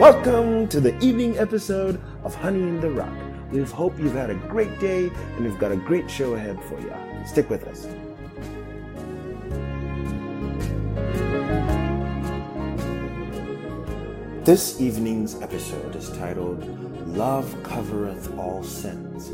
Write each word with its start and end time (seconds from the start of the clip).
Welcome 0.00 0.66
to 0.68 0.80
the 0.80 0.98
evening 1.04 1.36
episode 1.36 2.00
of 2.24 2.34
Honey 2.34 2.62
in 2.62 2.80
the 2.80 2.88
Rock. 2.88 3.12
We 3.52 3.62
hope 3.64 3.98
you've 3.98 4.14
had 4.14 4.30
a 4.30 4.34
great 4.34 4.80
day 4.80 5.10
and 5.36 5.44
we've 5.44 5.58
got 5.58 5.72
a 5.72 5.76
great 5.76 6.10
show 6.10 6.32
ahead 6.36 6.58
for 6.64 6.80
you. 6.80 6.90
Stick 7.26 7.50
with 7.50 7.64
us. 7.68 7.86
This 14.46 14.80
evening's 14.80 15.34
episode 15.42 15.94
is 15.94 16.08
titled 16.16 16.64
Love 17.06 17.54
Covereth 17.62 18.38
All 18.38 18.62
Sins. 18.62 19.30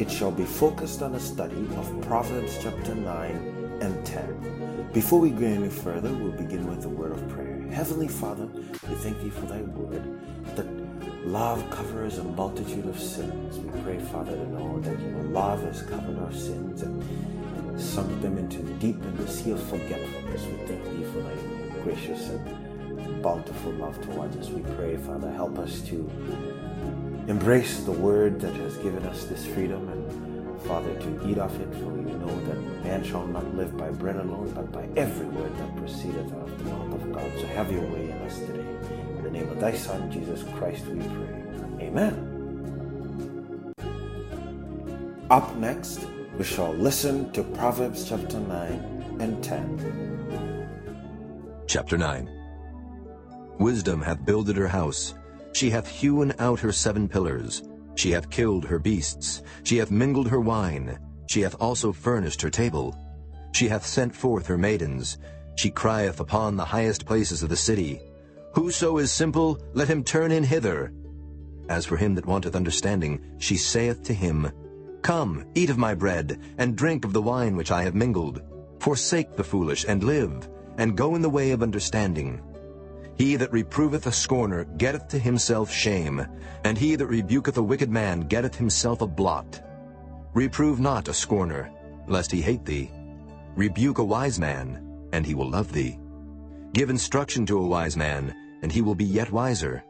It 0.00 0.10
shall 0.10 0.32
be 0.32 0.44
focused 0.44 1.00
on 1.00 1.14
a 1.14 1.20
study 1.20 1.64
of 1.76 2.00
Proverbs 2.08 2.58
chapter 2.60 2.96
9 2.96 3.78
and 3.82 4.04
10. 4.04 4.90
Before 4.92 5.20
we 5.20 5.30
go 5.30 5.46
any 5.46 5.68
further, 5.68 6.12
we'll 6.12 6.32
begin 6.32 6.66
with 6.66 6.84
a 6.86 6.88
word 6.88 7.12
of 7.12 7.28
prayer. 7.28 7.47
Heavenly 7.72 8.08
Father, 8.08 8.46
we 8.46 8.94
thank 8.96 9.20
thee 9.22 9.30
for 9.30 9.46
thy 9.46 9.62
word 9.62 10.02
that 10.56 10.66
love 11.26 11.68
covers 11.70 12.18
a 12.18 12.24
multitude 12.24 12.86
of 12.86 12.98
sins. 12.98 13.58
We 13.58 13.80
pray, 13.82 13.98
Father, 13.98 14.32
to 14.32 14.48
know 14.48 14.80
that 14.80 14.98
your 14.98 15.22
love 15.24 15.62
has 15.62 15.82
covered 15.82 16.18
our 16.18 16.32
sins 16.32 16.82
and 16.82 17.80
sunk 17.80 18.20
them 18.20 18.38
into 18.38 18.58
deep 18.78 19.00
and 19.02 19.18
the 19.18 19.28
sea 19.28 19.52
of 19.52 19.62
forgetfulness. 19.64 20.42
We 20.44 20.56
thank 20.66 20.84
thee 20.84 21.04
for 21.04 21.20
thy 21.20 21.82
gracious 21.82 22.28
and 22.30 23.22
bountiful 23.22 23.72
love 23.72 24.00
towards 24.02 24.36
us. 24.36 24.48
We 24.48 24.62
pray, 24.74 24.96
Father, 24.96 25.30
help 25.30 25.58
us 25.58 25.80
to 25.82 26.10
embrace 27.28 27.80
the 27.80 27.92
word 27.92 28.40
that 28.40 28.54
has 28.54 28.76
given 28.78 29.04
us 29.06 29.24
this 29.24 29.46
freedom 29.46 29.88
and, 29.88 30.27
Father, 30.66 30.94
to 30.94 31.28
eat 31.28 31.38
off 31.38 31.54
it, 31.60 31.72
for 31.74 31.86
we 31.86 32.12
know 32.12 32.40
that 32.46 32.84
man 32.84 33.04
shall 33.04 33.26
not 33.26 33.54
live 33.54 33.76
by 33.76 33.90
bread 33.90 34.16
alone, 34.16 34.50
but 34.54 34.70
by 34.72 34.88
every 34.96 35.26
word 35.26 35.56
that 35.56 35.76
proceedeth 35.76 36.32
out 36.32 36.48
of 36.48 36.58
the 36.58 36.64
mouth 36.64 36.94
of 36.94 37.12
God. 37.12 37.30
So 37.38 37.46
have 37.48 37.70
your 37.70 37.82
way 37.82 38.10
in 38.10 38.18
us 38.18 38.38
today. 38.38 38.66
In 39.16 39.22
the 39.22 39.30
name 39.30 39.48
of 39.48 39.60
thy 39.60 39.74
Son, 39.74 40.10
Jesus 40.10 40.44
Christ, 40.56 40.86
we 40.86 41.00
pray. 41.00 41.86
Amen. 41.86 43.74
Up 45.30 45.54
next, 45.56 46.06
we 46.38 46.44
shall 46.44 46.72
listen 46.72 47.30
to 47.32 47.42
Proverbs 47.42 48.08
chapter 48.08 48.40
9 48.40 49.16
and 49.20 49.44
10. 49.44 49.98
Chapter 51.66 51.98
9 51.98 52.30
Wisdom 53.58 54.00
hath 54.00 54.24
builded 54.24 54.56
her 54.56 54.68
house. 54.68 55.14
She 55.52 55.68
hath 55.68 55.86
hewn 55.86 56.32
out 56.38 56.60
her 56.60 56.72
seven 56.72 57.08
pillars. 57.08 57.67
She 57.98 58.12
hath 58.12 58.30
killed 58.30 58.64
her 58.66 58.78
beasts. 58.78 59.42
She 59.64 59.78
hath 59.78 59.90
mingled 59.90 60.28
her 60.28 60.38
wine. 60.38 61.00
She 61.26 61.40
hath 61.40 61.56
also 61.58 61.92
furnished 61.92 62.40
her 62.42 62.48
table. 62.48 62.96
She 63.50 63.66
hath 63.66 63.84
sent 63.84 64.14
forth 64.14 64.46
her 64.46 64.56
maidens. 64.56 65.18
She 65.56 65.70
crieth 65.70 66.20
upon 66.20 66.56
the 66.56 66.64
highest 66.64 67.06
places 67.06 67.42
of 67.42 67.48
the 67.48 67.56
city. 67.56 68.00
Whoso 68.54 68.98
is 68.98 69.10
simple, 69.10 69.60
let 69.74 69.88
him 69.88 70.04
turn 70.04 70.30
in 70.30 70.44
hither. 70.44 70.92
As 71.68 71.84
for 71.84 71.96
him 71.96 72.14
that 72.14 72.26
wanteth 72.26 72.54
understanding, 72.54 73.20
she 73.38 73.56
saith 73.56 74.04
to 74.04 74.14
him, 74.14 74.48
Come, 75.02 75.44
eat 75.56 75.68
of 75.68 75.76
my 75.76 75.92
bread, 75.92 76.38
and 76.56 76.76
drink 76.76 77.04
of 77.04 77.12
the 77.12 77.22
wine 77.22 77.56
which 77.56 77.72
I 77.72 77.82
have 77.82 77.96
mingled. 77.96 78.42
Forsake 78.78 79.34
the 79.34 79.42
foolish, 79.42 79.84
and 79.88 80.04
live, 80.04 80.48
and 80.76 80.96
go 80.96 81.16
in 81.16 81.22
the 81.22 81.28
way 81.28 81.50
of 81.50 81.64
understanding. 81.64 82.40
He 83.18 83.34
that 83.34 83.50
reproveth 83.50 84.06
a 84.06 84.12
scorner 84.12 84.64
getteth 84.64 85.08
to 85.08 85.18
himself 85.18 85.72
shame, 85.72 86.24
and 86.64 86.78
he 86.78 86.94
that 86.94 87.08
rebuketh 87.08 87.56
a 87.56 87.62
wicked 87.62 87.90
man 87.90 88.20
getteth 88.20 88.54
himself 88.54 89.02
a 89.02 89.08
blot. 89.08 89.60
Reprove 90.34 90.78
not 90.78 91.08
a 91.08 91.12
scorner, 91.12 91.72
lest 92.06 92.30
he 92.30 92.40
hate 92.40 92.64
thee. 92.64 92.92
Rebuke 93.56 93.98
a 93.98 94.04
wise 94.04 94.38
man, 94.38 95.08
and 95.12 95.26
he 95.26 95.34
will 95.34 95.50
love 95.50 95.72
thee. 95.72 95.98
Give 96.74 96.90
instruction 96.90 97.44
to 97.46 97.58
a 97.58 97.66
wise 97.66 97.96
man, 97.96 98.32
and 98.62 98.70
he 98.70 98.82
will 98.82 98.94
be 98.94 99.04
yet 99.04 99.32
wiser. 99.32 99.82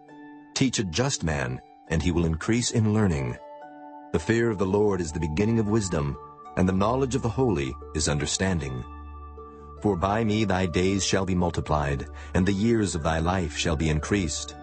Teach 0.54 0.78
a 0.78 0.84
just 0.84 1.22
man, 1.22 1.60
and 1.88 2.03
he 2.03 2.12
will 2.12 2.24
increase 2.24 2.70
in 2.70 2.94
learning. 2.94 3.36
The 4.12 4.19
fear 4.19 4.48
of 4.50 4.56
the 4.56 4.66
Lord 4.66 5.03
is 5.03 5.12
the 5.12 5.20
beginning 5.20 5.58
of 5.58 5.69
wisdom, 5.69 6.16
and 6.56 6.66
the 6.66 6.72
knowledge 6.72 7.14
of 7.14 7.20
the 7.20 7.28
holy 7.28 7.74
is 7.94 8.08
understanding. 8.08 8.82
For 9.81 9.97
by 9.97 10.25
me 10.25 10.44
thy 10.44 10.66
days 10.66 11.05
shall 11.05 11.25
be 11.25 11.34
multiplied, 11.34 12.06
and 12.34 12.44
the 12.44 12.53
years 12.53 12.94
of 12.94 13.03
thy 13.03 13.21
life 13.21 13.56
shall 13.56 13.77
be 13.77 13.91
increased. 13.91 14.56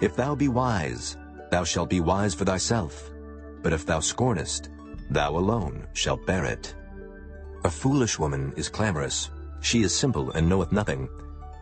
If 0.00 0.16
thou 0.16 0.34
be 0.34 0.48
wise, 0.48 1.16
thou 1.50 1.64
shalt 1.64 1.88
be 1.88 2.00
wise 2.00 2.34
for 2.34 2.44
thyself. 2.44 3.10
But 3.62 3.72
if 3.72 3.86
thou 3.86 4.00
scornest, 4.00 4.68
thou 5.10 5.36
alone 5.36 5.86
shalt 5.94 6.26
bear 6.26 6.44
it. 6.44 6.74
A 7.64 7.70
foolish 7.70 8.18
woman 8.18 8.52
is 8.56 8.68
clamorous. 8.68 9.30
She 9.60 9.82
is 9.82 9.94
simple 9.94 10.30
and 10.32 10.48
knoweth 10.48 10.72
nothing. 10.72 11.08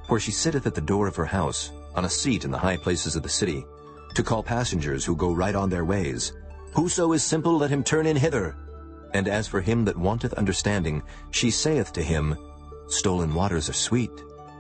For 0.07 0.19
she 0.19 0.31
sitteth 0.31 0.67
at 0.67 0.75
the 0.75 0.81
door 0.81 1.07
of 1.07 1.17
her 1.17 1.25
house, 1.25 1.71
on 1.95 2.05
a 2.05 2.11
seat 2.11 2.45
in 2.45 2.51
the 2.51 2.59
high 2.59 2.77
places 2.77 3.17
of 3.17 3.23
the 3.23 3.29
city, 3.29 3.65
to 4.15 4.23
call 4.23 4.43
passengers 4.43 5.05
who 5.05 5.17
go 5.17 5.33
right 5.33 5.55
on 5.55 5.71
their 5.71 5.85
ways. 5.85 6.33
Whoso 6.75 7.13
is 7.13 7.23
simple, 7.23 7.59
let 7.59 7.71
him 7.71 7.85
turn 7.85 8.07
in 8.07 8.17
hither. 8.17 8.57
And 9.15 9.29
as 9.29 9.47
for 9.47 9.61
him 9.61 9.85
that 9.85 9.97
wanteth 9.97 10.35
understanding, 10.35 11.03
she 11.31 11.51
saith 11.51 11.93
to 11.95 12.03
him, 12.03 12.37
Stolen 12.89 13.35
waters 13.35 13.69
are 13.69 13.75
sweet, 13.75 14.11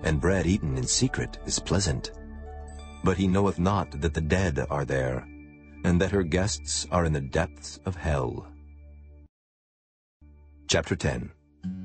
and 0.02 0.20
bread 0.20 0.46
eaten 0.46 0.76
in 0.76 0.86
secret 0.86 1.38
is 1.46 1.58
pleasant. 1.58 2.12
But 3.02 3.16
he 3.16 3.26
knoweth 3.26 3.58
not 3.58 3.90
that 4.02 4.12
the 4.12 4.20
dead 4.20 4.66
are 4.68 4.84
there, 4.84 5.26
and 5.84 5.98
that 6.00 6.10
her 6.10 6.22
guests 6.22 6.86
are 6.90 7.06
in 7.06 7.14
the 7.14 7.22
depths 7.22 7.80
of 7.86 7.96
hell. 7.96 8.46
Chapter 10.68 10.94
10 10.94 11.30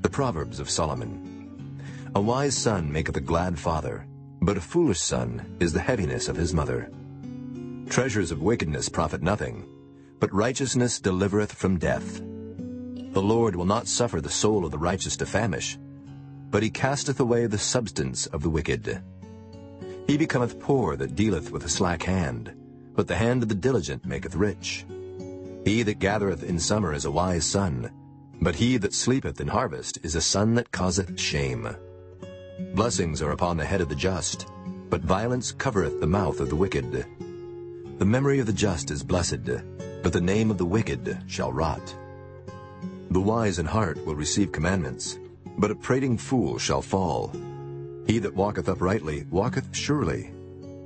The 0.02 0.10
Proverbs 0.10 0.60
of 0.60 0.68
Solomon 0.68 1.80
A 2.14 2.20
wise 2.20 2.54
son 2.54 2.92
maketh 2.92 3.16
a 3.16 3.22
glad 3.22 3.58
father, 3.58 4.06
but 4.42 4.58
a 4.58 4.60
foolish 4.60 5.00
son 5.00 5.56
is 5.60 5.72
the 5.72 5.80
heaviness 5.80 6.28
of 6.28 6.36
his 6.36 6.52
mother. 6.52 6.90
Treasures 7.88 8.30
of 8.30 8.42
wickedness 8.42 8.90
profit 8.90 9.22
nothing, 9.22 9.66
but 10.20 10.32
righteousness 10.34 11.00
delivereth 11.00 11.54
from 11.54 11.78
death. 11.78 12.20
The 13.14 13.22
Lord 13.22 13.56
will 13.56 13.64
not 13.64 13.88
suffer 13.88 14.20
the 14.20 14.28
soul 14.28 14.66
of 14.66 14.72
the 14.72 14.78
righteous 14.78 15.16
to 15.18 15.26
famish, 15.26 15.78
but 16.54 16.62
he 16.62 16.70
casteth 16.70 17.18
away 17.18 17.46
the 17.46 17.58
substance 17.58 18.26
of 18.26 18.40
the 18.40 18.48
wicked. 18.48 19.02
He 20.06 20.16
becometh 20.16 20.60
poor 20.60 20.94
that 20.94 21.16
dealeth 21.16 21.50
with 21.50 21.64
a 21.64 21.68
slack 21.68 22.04
hand, 22.04 22.54
but 22.94 23.08
the 23.08 23.16
hand 23.16 23.42
of 23.42 23.48
the 23.48 23.56
diligent 23.56 24.06
maketh 24.06 24.36
rich. 24.36 24.86
He 25.64 25.82
that 25.82 25.98
gathereth 25.98 26.44
in 26.44 26.60
summer 26.60 26.94
is 26.94 27.06
a 27.06 27.10
wise 27.10 27.44
son, 27.44 27.90
but 28.40 28.54
he 28.54 28.76
that 28.76 28.94
sleepeth 28.94 29.40
in 29.40 29.48
harvest 29.48 29.98
is 30.04 30.14
a 30.14 30.20
son 30.20 30.54
that 30.54 30.70
causeth 30.70 31.18
shame. 31.18 31.68
Blessings 32.72 33.20
are 33.20 33.32
upon 33.32 33.56
the 33.56 33.64
head 33.64 33.80
of 33.80 33.88
the 33.88 33.96
just, 33.96 34.46
but 34.90 35.00
violence 35.00 35.50
covereth 35.50 35.98
the 35.98 36.06
mouth 36.06 36.38
of 36.38 36.50
the 36.50 36.56
wicked. 36.62 37.04
The 37.98 38.04
memory 38.04 38.38
of 38.38 38.46
the 38.46 38.52
just 38.52 38.92
is 38.92 39.02
blessed, 39.02 39.44
but 40.04 40.12
the 40.12 40.20
name 40.20 40.52
of 40.52 40.58
the 40.58 40.64
wicked 40.64 41.18
shall 41.26 41.52
rot. 41.52 41.96
The 43.10 43.20
wise 43.20 43.58
in 43.58 43.66
heart 43.66 43.98
will 44.06 44.14
receive 44.14 44.52
commandments, 44.52 45.18
but 45.58 45.70
a 45.70 45.74
prating 45.74 46.18
fool 46.18 46.58
shall 46.58 46.82
fall. 46.82 47.32
He 48.06 48.18
that 48.18 48.34
walketh 48.34 48.68
uprightly 48.68 49.24
walketh 49.30 49.74
surely, 49.74 50.32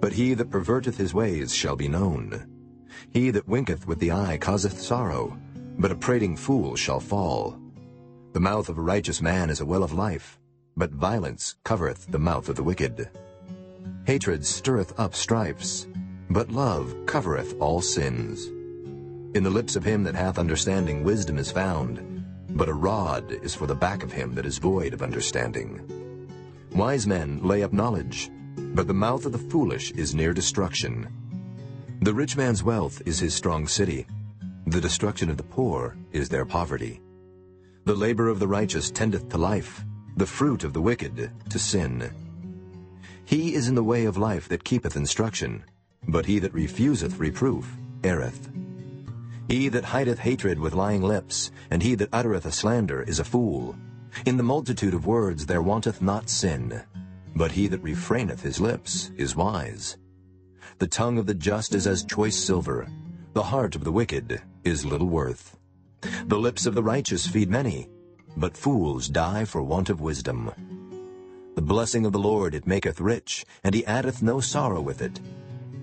but 0.00 0.12
he 0.12 0.34
that 0.34 0.50
perverteth 0.50 0.96
his 0.96 1.14
ways 1.14 1.54
shall 1.54 1.76
be 1.76 1.88
known. 1.88 2.46
He 3.12 3.30
that 3.30 3.48
winketh 3.48 3.86
with 3.86 3.98
the 3.98 4.12
eye 4.12 4.38
causeth 4.40 4.80
sorrow, 4.80 5.36
but 5.78 5.90
a 5.90 5.96
prating 5.96 6.36
fool 6.36 6.76
shall 6.76 7.00
fall. 7.00 7.58
The 8.32 8.40
mouth 8.40 8.68
of 8.68 8.78
a 8.78 8.82
righteous 8.82 9.22
man 9.22 9.50
is 9.50 9.60
a 9.60 9.66
well 9.66 9.82
of 9.82 9.92
life, 9.92 10.38
but 10.76 10.92
violence 10.92 11.56
covereth 11.64 12.06
the 12.10 12.18
mouth 12.18 12.48
of 12.48 12.56
the 12.56 12.62
wicked. 12.62 13.08
Hatred 14.04 14.44
stirreth 14.46 14.98
up 14.98 15.14
strifes, 15.14 15.86
but 16.30 16.50
love 16.50 16.94
covereth 17.06 17.54
all 17.60 17.80
sins. 17.80 18.46
In 19.36 19.42
the 19.42 19.50
lips 19.50 19.76
of 19.76 19.84
him 19.84 20.04
that 20.04 20.14
hath 20.14 20.38
understanding 20.38 21.04
wisdom 21.04 21.38
is 21.38 21.50
found, 21.50 22.17
but 22.50 22.68
a 22.68 22.72
rod 22.72 23.30
is 23.30 23.54
for 23.54 23.66
the 23.66 23.74
back 23.74 24.02
of 24.02 24.12
him 24.12 24.34
that 24.34 24.46
is 24.46 24.58
void 24.58 24.94
of 24.94 25.02
understanding. 25.02 25.82
Wise 26.72 27.06
men 27.06 27.40
lay 27.42 27.62
up 27.62 27.72
knowledge, 27.72 28.30
but 28.56 28.86
the 28.86 28.94
mouth 28.94 29.26
of 29.26 29.32
the 29.32 29.38
foolish 29.38 29.90
is 29.92 30.14
near 30.14 30.32
destruction. 30.32 31.08
The 32.00 32.14
rich 32.14 32.36
man's 32.36 32.62
wealth 32.62 33.02
is 33.06 33.18
his 33.18 33.34
strong 33.34 33.66
city. 33.66 34.06
The 34.66 34.80
destruction 34.80 35.30
of 35.30 35.36
the 35.36 35.42
poor 35.42 35.96
is 36.12 36.28
their 36.28 36.44
poverty. 36.44 37.00
The 37.84 37.94
labor 37.94 38.28
of 38.28 38.38
the 38.38 38.48
righteous 38.48 38.90
tendeth 38.90 39.28
to 39.30 39.38
life, 39.38 39.84
the 40.16 40.26
fruit 40.26 40.64
of 40.64 40.72
the 40.72 40.82
wicked 40.82 41.30
to 41.48 41.58
sin. 41.58 42.10
He 43.24 43.54
is 43.54 43.68
in 43.68 43.74
the 43.74 43.84
way 43.84 44.04
of 44.04 44.16
life 44.16 44.48
that 44.48 44.64
keepeth 44.64 44.96
instruction, 44.96 45.64
but 46.06 46.26
he 46.26 46.38
that 46.38 46.54
refuseth 46.54 47.18
reproof 47.18 47.66
erreth. 48.02 48.48
He 49.48 49.68
that 49.70 49.86
hideth 49.86 50.18
hatred 50.18 50.58
with 50.58 50.74
lying 50.74 51.02
lips, 51.02 51.50
and 51.70 51.82
he 51.82 51.94
that 51.94 52.10
uttereth 52.12 52.44
a 52.44 52.52
slander, 52.52 53.02
is 53.02 53.18
a 53.18 53.24
fool. 53.24 53.74
In 54.26 54.36
the 54.36 54.42
multitude 54.42 54.92
of 54.92 55.06
words 55.06 55.46
there 55.46 55.62
wanteth 55.62 56.02
not 56.02 56.28
sin, 56.28 56.82
but 57.34 57.52
he 57.52 57.66
that 57.68 57.82
refraineth 57.82 58.40
his 58.40 58.60
lips 58.60 59.10
is 59.16 59.34
wise. 59.34 59.96
The 60.78 60.86
tongue 60.86 61.16
of 61.16 61.24
the 61.24 61.34
just 61.34 61.74
is 61.74 61.86
as 61.86 62.04
choice 62.04 62.36
silver, 62.36 62.88
the 63.32 63.44
heart 63.44 63.74
of 63.74 63.84
the 63.84 63.92
wicked 63.92 64.42
is 64.64 64.84
little 64.84 65.08
worth. 65.08 65.56
The 66.26 66.38
lips 66.38 66.66
of 66.66 66.74
the 66.74 66.82
righteous 66.82 67.26
feed 67.26 67.48
many, 67.48 67.88
but 68.36 68.56
fools 68.56 69.08
die 69.08 69.46
for 69.46 69.62
want 69.62 69.88
of 69.88 70.02
wisdom. 70.02 70.52
The 71.54 71.62
blessing 71.62 72.04
of 72.04 72.12
the 72.12 72.18
Lord 72.18 72.54
it 72.54 72.66
maketh 72.66 73.00
rich, 73.00 73.46
and 73.64 73.74
he 73.74 73.86
addeth 73.86 74.22
no 74.22 74.40
sorrow 74.40 74.82
with 74.82 75.00
it. 75.00 75.20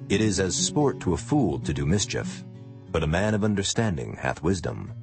It 0.08 0.22
is 0.22 0.40
as 0.40 0.56
sport 0.56 1.00
to 1.00 1.14
a 1.14 1.18
fool 1.18 1.60
to 1.60 1.74
do 1.74 1.86
mischief, 1.86 2.46
but 2.95 3.03
a 3.03 3.07
man 3.07 3.33
of 3.33 3.44
understanding 3.44 4.15
hath 4.21 4.42
wisdom. 4.42 4.94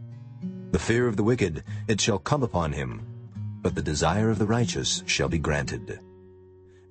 The 0.70 0.78
fear 0.78 1.06
of 1.06 1.18
the 1.18 1.22
wicked, 1.22 1.62
it 1.88 2.00
shall 2.00 2.18
come 2.18 2.42
upon 2.42 2.72
him, 2.72 3.06
but 3.60 3.74
the 3.74 3.82
desire 3.82 4.30
of 4.30 4.38
the 4.38 4.46
righteous 4.46 5.02
shall 5.04 5.28
be 5.28 5.36
granted. 5.36 6.00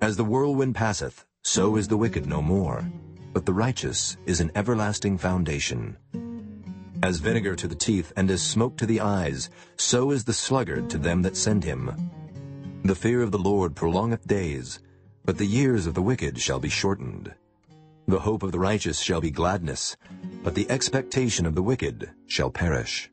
As 0.00 0.16
the 0.16 0.22
whirlwind 0.22 0.76
passeth, 0.76 1.26
so 1.42 1.74
is 1.74 1.88
the 1.88 1.96
wicked 1.96 2.26
no 2.26 2.40
more, 2.40 2.88
but 3.32 3.44
the 3.44 3.52
righteous 3.52 4.16
is 4.26 4.40
an 4.40 4.52
everlasting 4.54 5.18
foundation. 5.18 5.96
As 7.02 7.18
vinegar 7.18 7.56
to 7.56 7.66
the 7.66 7.74
teeth 7.74 8.12
and 8.16 8.30
as 8.30 8.40
smoke 8.40 8.76
to 8.76 8.86
the 8.86 9.00
eyes, 9.00 9.50
so 9.74 10.12
is 10.12 10.22
the 10.22 10.32
sluggard 10.32 10.88
to 10.90 10.98
them 10.98 11.20
that 11.22 11.36
send 11.36 11.64
him. 11.64 11.90
The 12.84 12.94
fear 12.94 13.22
of 13.22 13.32
the 13.32 13.40
Lord 13.40 13.74
prolongeth 13.74 14.28
days, 14.28 14.78
but 15.24 15.36
the 15.36 15.46
years 15.46 15.88
of 15.88 15.94
the 15.94 16.02
wicked 16.02 16.38
shall 16.38 16.60
be 16.60 16.68
shortened. 16.68 17.34
The 18.08 18.20
hope 18.20 18.42
of 18.42 18.52
the 18.52 18.58
righteous 18.58 19.00
shall 19.00 19.20
be 19.20 19.30
gladness, 19.30 19.96
but 20.42 20.54
the 20.54 20.68
expectation 20.70 21.46
of 21.46 21.54
the 21.54 21.62
wicked 21.62 22.10
shall 22.26 22.50
perish. 22.50 23.10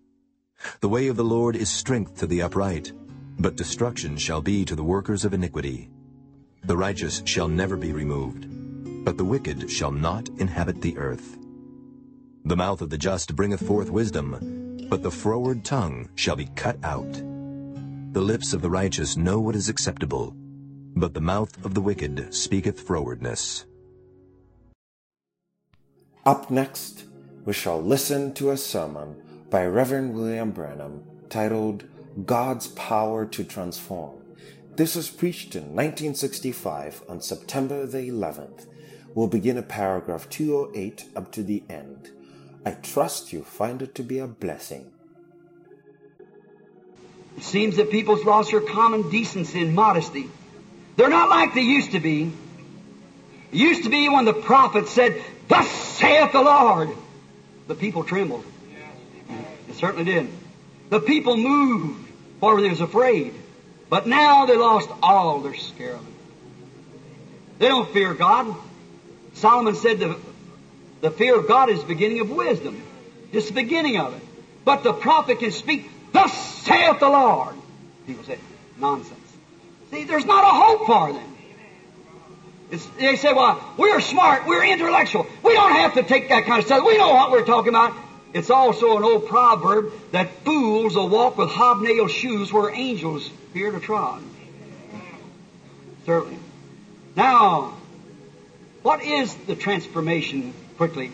The 0.82 0.90
way 0.90 1.08
of 1.08 1.16
the 1.16 1.24
Lord 1.24 1.56
is 1.56 1.70
strength 1.70 2.18
to 2.20 2.28
the 2.28 2.42
upright, 2.42 2.92
but 3.40 3.56
destruction 3.56 4.18
shall 4.18 4.42
be 4.42 4.66
to 4.66 4.76
the 4.76 4.84
workers 4.84 5.24
of 5.24 5.34
iniquity. 5.34 5.90
The 6.64 6.76
righteous 6.76 7.22
shall 7.26 7.48
never 7.48 7.78
be 7.78 7.94
removed, 7.94 8.48
but 9.06 9.18
the 9.18 9.26
wicked 9.26 9.72
shall 9.72 9.92
not 9.92 10.28
inhabit 10.40 10.82
the 10.82 10.98
earth. 10.98 11.38
The 12.46 12.58
mouth 12.58 12.82
of 12.82 12.90
the 12.90 12.98
just 12.98 13.36
bringeth 13.36 13.66
forth 13.66 13.90
wisdom, 13.90 14.88
but 14.90 15.04
the 15.04 15.12
froward 15.12 15.64
tongue 15.64 16.10
shall 16.16 16.36
be 16.36 16.50
cut 16.56 16.78
out. 16.84 17.12
The 18.12 18.22
lips 18.22 18.54
of 18.54 18.62
the 18.62 18.70
righteous 18.70 19.16
know 19.16 19.40
what 19.40 19.56
is 19.56 19.70
acceptable, 19.70 20.34
but 20.96 21.14
the 21.14 21.22
mouth 21.22 21.64
of 21.64 21.76
the 21.76 21.82
wicked 21.82 22.34
speaketh 22.34 22.86
frowardness. 22.86 23.66
Up 26.26 26.52
next, 26.52 27.06
we 27.46 27.54
shall 27.54 27.82
listen 27.82 28.34
to 28.34 28.52
a 28.52 28.58
sermon 28.58 29.22
by 29.50 29.66
Reverend 29.66 30.14
William 30.14 30.52
Branham 30.52 31.04
titled 31.30 31.86
God's 32.26 32.68
Power 32.68 33.26
to 33.28 33.44
Transform. 33.46 34.18
This 34.76 34.96
was 34.96 35.10
preached 35.10 35.56
in 35.56 35.64
1965 35.76 37.04
on 37.08 37.22
September 37.22 37.86
the 37.86 38.10
11th. 38.10 38.66
We'll 39.16 39.28
begin 39.28 39.58
at 39.58 39.70
paragraph 39.70 40.30
208 40.30 41.06
up 41.16 41.32
to 41.32 41.42
the 41.42 41.64
end. 41.70 42.12
I 42.66 42.72
trust 42.72 43.32
you 43.32 43.44
find 43.44 43.82
it 43.82 43.96
to 43.96 44.04
be 44.04 44.20
a 44.20 44.28
blessing. 44.28 44.92
It 47.38 47.44
seems 47.44 47.78
that 47.78 47.92
people's 47.92 48.26
lost 48.26 48.52
their 48.52 48.60
common 48.60 49.10
decency 49.10 49.62
and 49.62 49.74
modesty. 49.74 50.30
They're 50.98 51.10
not 51.10 51.30
like 51.30 51.54
they 51.54 51.62
used 51.62 51.94
to 51.94 52.02
be. 52.02 52.34
It 53.54 53.58
used 53.58 53.84
to 53.84 53.90
be 53.90 54.10
when 54.10 54.26
the 54.26 54.34
prophet 54.34 54.90
said, 54.90 55.24
Thus 55.50 55.70
saith 55.70 56.32
the 56.32 56.42
Lord. 56.42 56.90
The 57.68 57.76
people 57.76 58.04
trembled. 58.04 58.46
It 59.68 59.76
certainly 59.76 60.06
did. 60.06 60.30
The 60.90 61.00
people 61.00 61.36
moved, 61.36 62.10
for 62.40 62.62
they 62.62 62.70
was 62.70 62.82
afraid. 62.82 63.34
But 63.90 64.08
now 64.08 64.46
they 64.46 64.56
lost 64.56 64.90
all 65.04 65.42
their 65.42 65.56
scare. 65.56 66.00
They 67.58 67.68
don't 67.68 67.92
fear 67.92 68.14
God. 68.14 68.56
Solomon 69.34 69.76
said 69.76 70.00
the, 70.00 70.18
the 71.02 71.12
fear 71.12 71.38
of 71.38 71.48
God 71.48 71.70
is 71.70 71.82
the 71.82 71.88
beginning 71.88 72.22
of 72.22 72.30
wisdom. 72.30 72.82
Just 73.32 73.50
the 73.50 73.54
beginning 73.54 73.98
of 73.98 74.16
it. 74.16 74.22
But 74.64 74.84
the 74.84 74.94
prophet 74.94 75.40
can 75.40 75.52
speak, 75.52 75.90
Thus 76.12 76.34
saith 76.64 77.00
the 77.00 77.10
Lord. 77.10 77.56
People 78.08 78.24
say, 78.24 78.40
nonsense. 78.78 79.20
See, 79.92 80.04
there's 80.04 80.26
not 80.26 80.44
a 80.44 80.48
hope 80.48 80.86
for 80.88 81.14
them. 81.14 81.36
They 82.70 83.16
say, 83.16 83.34
well, 83.34 83.60
we're 83.78 84.00
smart, 84.00 84.46
we're 84.46 84.66
intellectual. 84.66 85.26
We 85.44 85.54
don't 85.54 85.72
have 85.72 85.96
to 85.96 86.04
take 86.04 86.30
that 86.30 86.46
kind 86.46 86.60
of 86.60 86.66
stuff. 86.66 86.84
We 86.86 86.98
know 86.98 87.14
what 87.14 87.32
we're 87.32 87.46
talking 87.46 87.70
about. 87.70 87.96
It's 88.32 88.52
also 88.52 88.96
an 88.98 89.04
old 89.04 89.28
proverb 89.28 89.92
that 90.12 90.30
fools 90.46 90.96
will 90.96 91.10
walk 91.10 91.38
with 91.38 91.50
hobnail 91.50 92.08
shoes 92.08 92.54
where 92.54 92.70
angels 92.70 93.28
fear 93.54 93.72
to 93.72 93.80
trod. 93.80 94.22
Certainly. 96.06 96.38
Now, 97.16 97.74
what 98.84 99.02
is 99.04 99.34
the 99.34 99.56
transformation 99.56 100.54
quickly? 100.78 101.12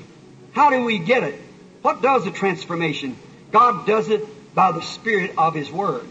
How 0.51 0.69
do 0.69 0.83
we 0.83 0.99
get 0.99 1.23
it? 1.23 1.39
What 1.81 2.01
does 2.01 2.25
the 2.25 2.31
transformation? 2.31 3.15
God 3.51 3.87
does 3.87 4.09
it 4.09 4.53
by 4.53 4.73
the 4.73 4.81
Spirit 4.81 5.33
of 5.37 5.53
His 5.55 5.71
Word. 5.71 6.07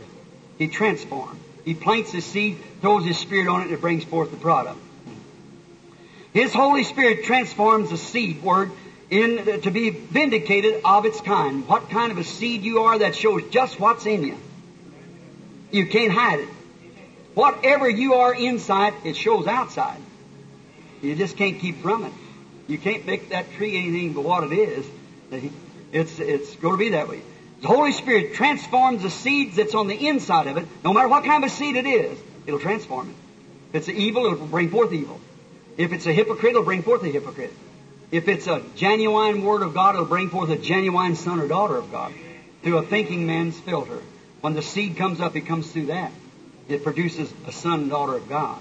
He 0.56 0.69
transforms. 0.69 1.38
He 1.64 1.75
plants 1.75 2.12
His 2.12 2.25
seed, 2.25 2.58
throws 2.81 3.05
His 3.05 3.19
Spirit 3.19 3.49
on 3.49 3.61
it, 3.61 3.64
and 3.64 3.73
it 3.73 3.81
brings 3.81 4.05
forth 4.05 4.31
the 4.31 4.37
product. 4.37 4.79
His 6.35 6.53
Holy 6.53 6.83
Spirit 6.83 7.25
transforms 7.25 7.91
the 7.91 7.97
seed 7.97 8.43
word 8.43 8.73
in, 9.09 9.63
to 9.63 9.71
be 9.71 9.91
vindicated 9.91 10.83
of 10.85 11.07
its 11.07 11.21
kind. 11.21 11.67
What 11.69 11.89
kind 11.91 12.11
of 12.11 12.19
a 12.19 12.25
seed 12.25 12.63
you 12.63 12.81
are, 12.81 12.99
that 12.99 13.15
shows 13.15 13.49
just 13.51 13.79
what's 13.79 14.05
in 14.05 14.25
you. 14.25 14.37
You 15.71 15.87
can't 15.87 16.13
hide 16.13 16.41
it. 16.41 16.49
Whatever 17.35 17.89
you 17.89 18.15
are 18.15 18.35
inside, 18.35 18.95
it 19.05 19.17
shows 19.17 19.47
outside. 19.47 20.01
You 21.03 21.15
just 21.15 21.37
can't 21.37 21.61
keep 21.61 21.81
from 21.83 22.05
it. 22.05 22.13
You 22.67 22.79
can't 22.79 23.07
make 23.07 23.29
that 23.29 23.53
tree 23.53 23.77
anything 23.77 24.13
but 24.15 24.25
what 24.25 24.45
it 24.45 24.53
is. 24.53 24.87
It's, 25.93 26.19
it's 26.19 26.57
going 26.57 26.75
to 26.75 26.79
be 26.79 26.91
that 26.91 27.09
way. 27.09 27.23
The 27.61 27.69
Holy 27.69 27.93
Spirit 27.93 28.35
transforms 28.35 29.03
the 29.03 29.11
seeds 29.11 29.57
that's 29.57 29.75
on 29.75 29.87
the 29.87 30.09
inside 30.09 30.49
of 30.49 30.57
it. 30.57 30.67
No 30.83 30.93
matter 30.93 31.07
what 31.07 31.25
kind 31.25 31.45
of 31.45 31.51
a 31.51 31.55
seed 31.55 31.77
it 31.77 31.87
is, 31.87 32.19
it'll 32.47 32.59
transform 32.59 33.11
it. 33.11 33.17
If 33.77 33.89
it's 33.89 33.99
evil, 33.99 34.27
it'll 34.27 34.47
bring 34.47 34.71
forth 34.71 34.93
evil. 34.93 35.21
If 35.76 35.93
it's 35.93 36.06
a 36.06 36.12
hypocrite, 36.12 36.50
it'll 36.50 36.62
bring 36.62 36.82
forth 36.82 37.03
a 37.03 37.09
hypocrite. 37.09 37.53
If 38.11 38.29
it's 38.29 38.47
a 38.47 38.62
genuine 38.76 39.43
Word 39.43 39.62
of 39.62 39.75
God, 39.75 39.94
it'll 39.94 40.06
bring 40.06 40.29
forth 40.29 40.50
a 40.50 40.56
genuine 40.56 41.17
son 41.17 41.41
or 41.41 41.49
daughter 41.49 41.76
of 41.76 41.91
God 41.91 42.12
through 42.62 42.79
a 42.79 42.82
thinking 42.82 43.26
man's 43.26 43.59
filter. 43.59 44.00
When 44.41 44.55
the 44.55 44.62
seed 44.62 44.97
comes 44.97 45.21
up, 45.21 45.37
it 45.37 45.43
comes 45.43 45.71
through 45.71 45.87
that. 45.87 46.12
It 46.69 46.85
produces 46.85 47.32
a 47.47 47.53
son 47.53 47.81
and 47.81 47.91
daughter 47.91 48.17
of 48.17 48.29
God. 48.29 48.61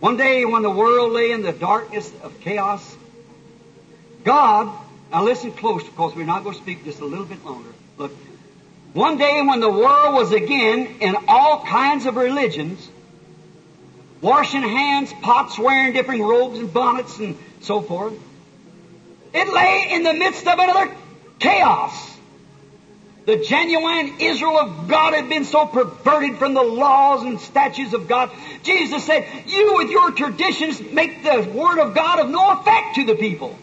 One 0.00 0.16
day 0.16 0.44
when 0.44 0.62
the 0.62 0.70
world 0.70 1.12
lay 1.12 1.32
in 1.32 1.42
the 1.42 1.52
darkness 1.52 2.10
of 2.22 2.38
chaos, 2.40 2.96
God, 4.24 4.72
now 5.10 5.24
listen 5.24 5.52
close 5.52 5.84
because 5.84 6.14
we're 6.14 6.24
not 6.24 6.44
going 6.44 6.54
to 6.54 6.62
speak 6.62 6.84
just 6.84 7.00
a 7.00 7.04
little 7.04 7.26
bit 7.26 7.44
longer. 7.44 7.70
Look, 7.98 8.12
one 8.92 9.18
day 9.18 9.42
when 9.42 9.60
the 9.60 9.70
world 9.70 10.14
was 10.14 10.32
again 10.32 10.96
in 11.00 11.16
all 11.28 11.64
kinds 11.64 12.06
of 12.06 12.16
religions, 12.16 12.89
washing 14.20 14.62
hands, 14.62 15.12
pots, 15.22 15.58
wearing 15.58 15.92
different 15.92 16.22
robes 16.22 16.58
and 16.58 16.72
bonnets 16.72 17.18
and 17.18 17.36
so 17.60 17.80
forth. 17.80 18.14
It 19.32 19.52
lay 19.52 19.88
in 19.92 20.02
the 20.02 20.14
midst 20.14 20.46
of 20.46 20.58
another 20.58 20.94
chaos. 21.38 22.10
The 23.26 23.36
genuine 23.36 24.14
Israel 24.18 24.58
of 24.58 24.88
God 24.88 25.14
had 25.14 25.28
been 25.28 25.44
so 25.44 25.66
perverted 25.66 26.38
from 26.38 26.54
the 26.54 26.62
laws 26.62 27.22
and 27.22 27.38
statutes 27.38 27.92
of 27.92 28.08
God. 28.08 28.30
Jesus 28.62 29.04
said, 29.04 29.26
You 29.46 29.76
with 29.76 29.90
your 29.90 30.10
traditions 30.12 30.80
make 30.80 31.22
the 31.22 31.48
Word 31.54 31.78
of 31.78 31.94
God 31.94 32.18
of 32.20 32.30
no 32.30 32.58
effect 32.58 32.96
to 32.96 33.04
the 33.04 33.14
people 33.14 33.56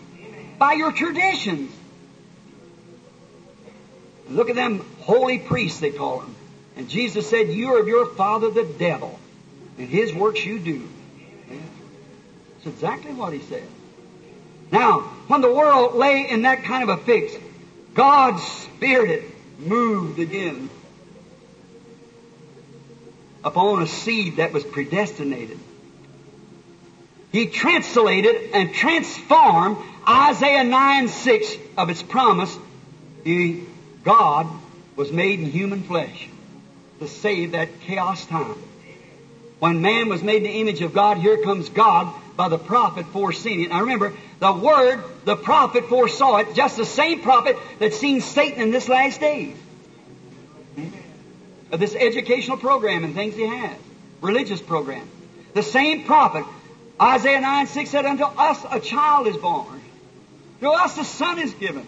by 0.57 0.73
your 0.73 0.91
traditions. 0.91 1.71
Look 4.29 4.49
at 4.49 4.55
them 4.55 4.85
holy 5.01 5.39
priests, 5.39 5.79
they 5.79 5.91
call 5.91 6.19
them. 6.19 6.35
And 6.75 6.87
Jesus 6.87 7.29
said, 7.29 7.49
You 7.49 7.73
are 7.73 7.79
of 7.79 7.87
your 7.87 8.05
father 8.05 8.51
the 8.51 8.63
devil, 8.63 9.19
and 9.77 9.87
his 9.87 10.13
works 10.13 10.43
you 10.45 10.59
do. 10.59 10.87
That's 11.49 12.67
exactly 12.67 13.13
what 13.13 13.33
he 13.33 13.39
said. 13.39 13.67
Now, 14.71 15.01
when 15.27 15.41
the 15.41 15.51
world 15.51 15.95
lay 15.95 16.29
in 16.29 16.41
that 16.41 16.63
kind 16.63 16.83
of 16.83 16.89
a 16.89 17.03
fix, 17.03 17.33
God's 17.93 18.43
Spirit 18.43 19.23
moved 19.59 20.19
again 20.19 20.69
upon 23.43 23.81
a 23.81 23.87
seed 23.87 24.37
that 24.37 24.51
was 24.51 24.63
predestinated. 24.63 25.59
He 27.31 27.47
translated 27.47 28.51
and 28.53 28.73
transformed 28.73 29.77
Isaiah 30.07 30.63
9 30.63 31.07
6 31.07 31.55
of 31.77 31.89
its 31.89 32.01
promise. 32.01 32.57
He, 33.23 33.63
God 34.03 34.47
was 34.95 35.11
made 35.11 35.39
in 35.39 35.45
human 35.45 35.83
flesh 35.83 36.29
to 36.99 37.07
save 37.07 37.51
that 37.51 37.81
chaos 37.81 38.25
time. 38.25 38.55
When 39.59 39.81
man 39.81 40.09
was 40.09 40.21
made 40.21 40.37
in 40.37 40.43
the 40.43 40.59
image 40.61 40.81
of 40.81 40.93
God, 40.93 41.17
here 41.17 41.37
comes 41.37 41.69
God 41.69 42.13
by 42.35 42.47
the 42.47 42.59
prophet 42.59 43.07
foreseeing 43.07 43.63
it. 43.63 43.69
Now 43.69 43.81
remember, 43.81 44.13
the 44.39 44.53
word, 44.53 45.03
the 45.25 45.35
prophet 45.35 45.85
foresaw 45.85 46.37
it, 46.37 46.53
just 46.53 46.77
the 46.77 46.85
same 46.85 47.21
prophet 47.21 47.57
that's 47.79 47.97
seen 47.97 48.21
Satan 48.21 48.61
in 48.61 48.71
this 48.71 48.87
last 48.87 49.19
days. 49.19 49.55
Of 51.71 51.79
this 51.79 51.95
educational 51.95 52.57
program 52.57 53.03
and 53.03 53.15
things 53.15 53.35
he 53.35 53.47
has. 53.47 53.75
Religious 54.21 54.61
program. 54.61 55.07
The 55.53 55.63
same 55.63 56.03
prophet. 56.05 56.45
Isaiah 57.01 57.41
9 57.41 57.67
6 57.67 57.89
said, 57.89 58.05
Unto 58.05 58.23
us 58.23 58.63
a 58.69 58.79
child 58.79 59.27
is 59.27 59.37
born. 59.37 59.81
To 60.61 60.69
us 60.69 60.97
a 60.97 61.03
son 61.03 61.39
is 61.39 61.53
given. 61.53 61.85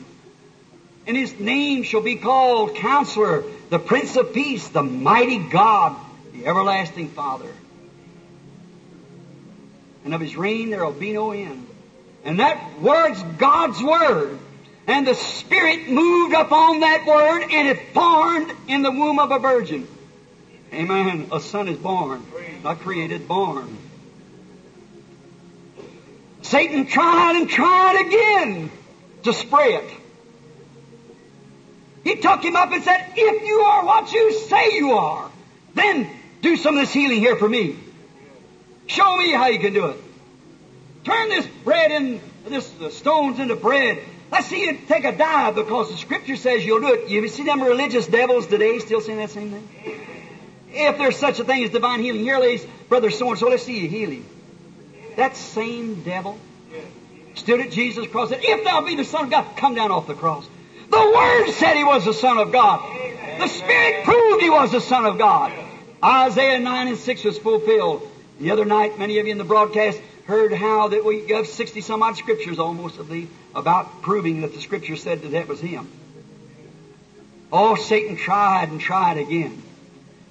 And 1.08 1.16
his 1.16 1.40
name 1.40 1.84
shall 1.84 2.02
be 2.02 2.16
called 2.16 2.76
Counselor, 2.76 3.44
the 3.70 3.80
Prince 3.80 4.16
of 4.16 4.34
Peace, 4.34 4.68
the 4.68 4.84
Mighty 4.84 5.38
God, 5.38 5.96
the 6.34 6.46
Everlasting 6.46 7.10
Father. 7.10 7.50
And 10.06 10.14
of 10.14 10.22
his 10.22 10.36
reign 10.36 10.70
there 10.70 10.86
will 10.86 10.92
be 10.94 11.14
no 11.14 11.32
end. 11.32 11.68
And 12.24 12.40
that 12.40 12.80
word's 12.80 13.22
God's 13.38 13.82
word. 13.82 14.40
And 14.88 15.06
the 15.06 15.14
Spirit 15.14 15.90
moved 15.90 16.34
upon 16.34 16.80
that 16.80 17.06
word 17.06 17.44
and 17.52 17.68
it 17.68 17.94
formed 17.94 18.52
in 18.68 18.82
the 18.82 18.92
womb 18.92 19.20
of 19.20 19.32
a 19.32 19.40
virgin. 19.40 19.88
Amen. 20.74 21.28
A 21.32 21.40
son 21.40 21.68
is 21.68 21.78
born. 21.78 22.26
Not 22.64 22.80
created, 22.80 23.28
born. 23.28 23.78
Satan 26.42 26.88
tried 26.88 27.36
and 27.36 27.50
tried 27.50 28.06
again 28.06 28.72
to 29.24 29.34
spray 29.34 29.76
it. 29.76 29.90
He 32.04 32.16
took 32.16 32.44
him 32.44 32.56
up 32.56 32.72
and 32.72 32.84
said, 32.84 33.14
If 33.16 33.44
you 33.44 33.60
are 33.60 33.86
what 33.86 34.12
you 34.12 34.34
say 34.34 34.76
you 34.76 34.94
are, 34.94 35.30
then 35.76 36.10
do 36.42 36.56
some 36.56 36.76
of 36.76 36.82
this 36.82 36.94
healing 36.94 37.20
here 37.20 37.36
for 37.36 37.48
me. 37.48 37.78
Show 38.90 39.18
me 39.18 39.32
how 39.32 39.48
you 39.48 39.60
can 39.60 39.74
do 39.74 39.86
it. 39.86 39.98
Turn 41.04 41.30
this 41.30 41.46
bread 41.64 41.92
in, 41.92 42.20
this 42.48 42.74
uh, 42.82 42.90
stones 42.90 43.38
into 43.40 43.56
bread. 43.56 44.00
Let's 44.32 44.48
see 44.48 44.66
you 44.66 44.80
take 44.88 45.06
a 45.06 45.16
dive 45.16 45.54
because 45.54 45.92
the 45.92 45.98
scripture 45.98 46.36
says 46.36 46.66
you'll 46.66 46.82
do 46.82 46.94
it. 46.94 47.08
You 47.08 47.28
see 47.28 47.44
them 47.44 47.62
religious 47.62 48.08
devils 48.08 48.48
today 48.48 48.80
still 48.80 49.00
saying 49.00 49.20
that 49.20 49.30
same 49.30 49.52
thing? 49.52 49.70
If 50.72 50.98
there's 50.98 51.18
such 51.18 51.40
a 51.40 51.44
thing 51.44 51.64
as 51.64 51.70
divine 51.70 52.00
healing, 52.02 52.22
here 52.22 52.40
lays 52.40 52.66
brother 52.90 53.12
so 53.12 53.30
and 53.30 53.38
so, 53.38 53.50
let's 53.50 53.62
see 53.62 53.80
you 53.80 53.88
heal 53.88 54.10
him. 54.10 54.26
That 55.18 55.38
same 55.38 56.02
devil 56.02 56.40
stood 57.36 57.60
at 57.60 57.70
Jesus' 57.70 58.08
cross 58.08 58.32
and 58.32 58.42
said, 58.42 58.50
If 58.52 58.64
thou 58.64 58.84
be 58.86 58.96
the 58.96 59.06
Son 59.06 59.26
of 59.26 59.30
God, 59.30 59.56
come 59.56 59.76
down 59.76 59.92
off 59.92 60.08
the 60.08 60.16
cross. 60.16 60.48
The 60.90 61.14
Word 61.16 61.52
said 61.52 61.76
he 61.76 61.84
was 61.84 62.06
the 62.06 62.14
Son 62.16 62.40
of 62.40 62.52
God. 62.52 62.82
The 63.40 63.48
Spirit 63.48 64.04
proved 64.04 64.42
he 64.42 64.50
was 64.50 64.72
the 64.72 64.82
Son 64.82 65.06
of 65.06 65.20
God. 65.20 65.54
Isaiah 66.04 66.60
9 66.60 66.88
and 66.88 66.98
6 66.98 67.24
was 67.24 67.38
fulfilled. 67.38 68.09
The 68.40 68.52
other 68.52 68.64
night, 68.64 68.98
many 68.98 69.20
of 69.20 69.26
you 69.26 69.34
in 69.34 69.38
the 69.38 69.44
broadcast 69.44 70.00
heard 70.26 70.54
how 70.54 70.88
that 70.88 71.04
we 71.04 71.28
have 71.30 71.48
60 71.48 71.82
some 71.82 72.02
odd 72.02 72.16
scriptures 72.16 72.58
almost 72.58 72.98
of 72.98 73.10
the, 73.10 73.28
about 73.54 74.02
proving 74.02 74.42
that 74.42 74.54
the 74.54 74.62
scripture 74.62 74.96
said 74.96 75.22
that 75.24 75.32
that 75.32 75.48
was 75.48 75.60
him. 75.60 75.90
Oh, 77.52 77.76
Satan 77.76 78.16
tried 78.16 78.70
and 78.70 78.80
tried 78.80 79.18
again. 79.18 79.62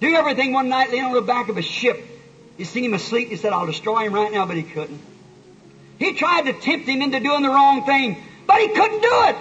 Do 0.00 0.14
everything 0.14 0.52
one 0.52 0.68
night 0.68 0.90
laying 0.90 1.04
on 1.04 1.12
the 1.12 1.20
back 1.20 1.48
of 1.48 1.58
a 1.58 1.62
ship. 1.62 2.02
You 2.56 2.64
see 2.64 2.84
him 2.84 2.94
asleep, 2.94 3.28
he 3.28 3.36
said, 3.36 3.52
I'll 3.52 3.66
destroy 3.66 4.06
him 4.06 4.14
right 4.14 4.32
now, 4.32 4.46
but 4.46 4.56
he 4.56 4.62
couldn't. 4.62 5.00
He 5.98 6.14
tried 6.14 6.46
to 6.46 6.52
tempt 6.52 6.88
him 6.88 7.02
into 7.02 7.20
doing 7.20 7.42
the 7.42 7.48
wrong 7.48 7.84
thing, 7.84 8.22
but 8.46 8.60
he 8.60 8.68
couldn't 8.68 9.02
do 9.02 9.24
it. 9.24 9.36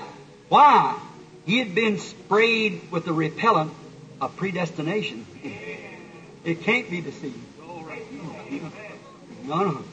Why? 0.50 1.00
He 1.46 1.60
had 1.60 1.74
been 1.74 2.00
sprayed 2.00 2.92
with 2.92 3.06
the 3.06 3.14
repellent 3.14 3.72
of 4.20 4.36
predestination. 4.36 5.26
It 6.44 6.64
can't 6.64 6.90
be 6.90 7.00
deceived. 7.02 7.47
No, 9.44 9.64
no. 9.64 9.84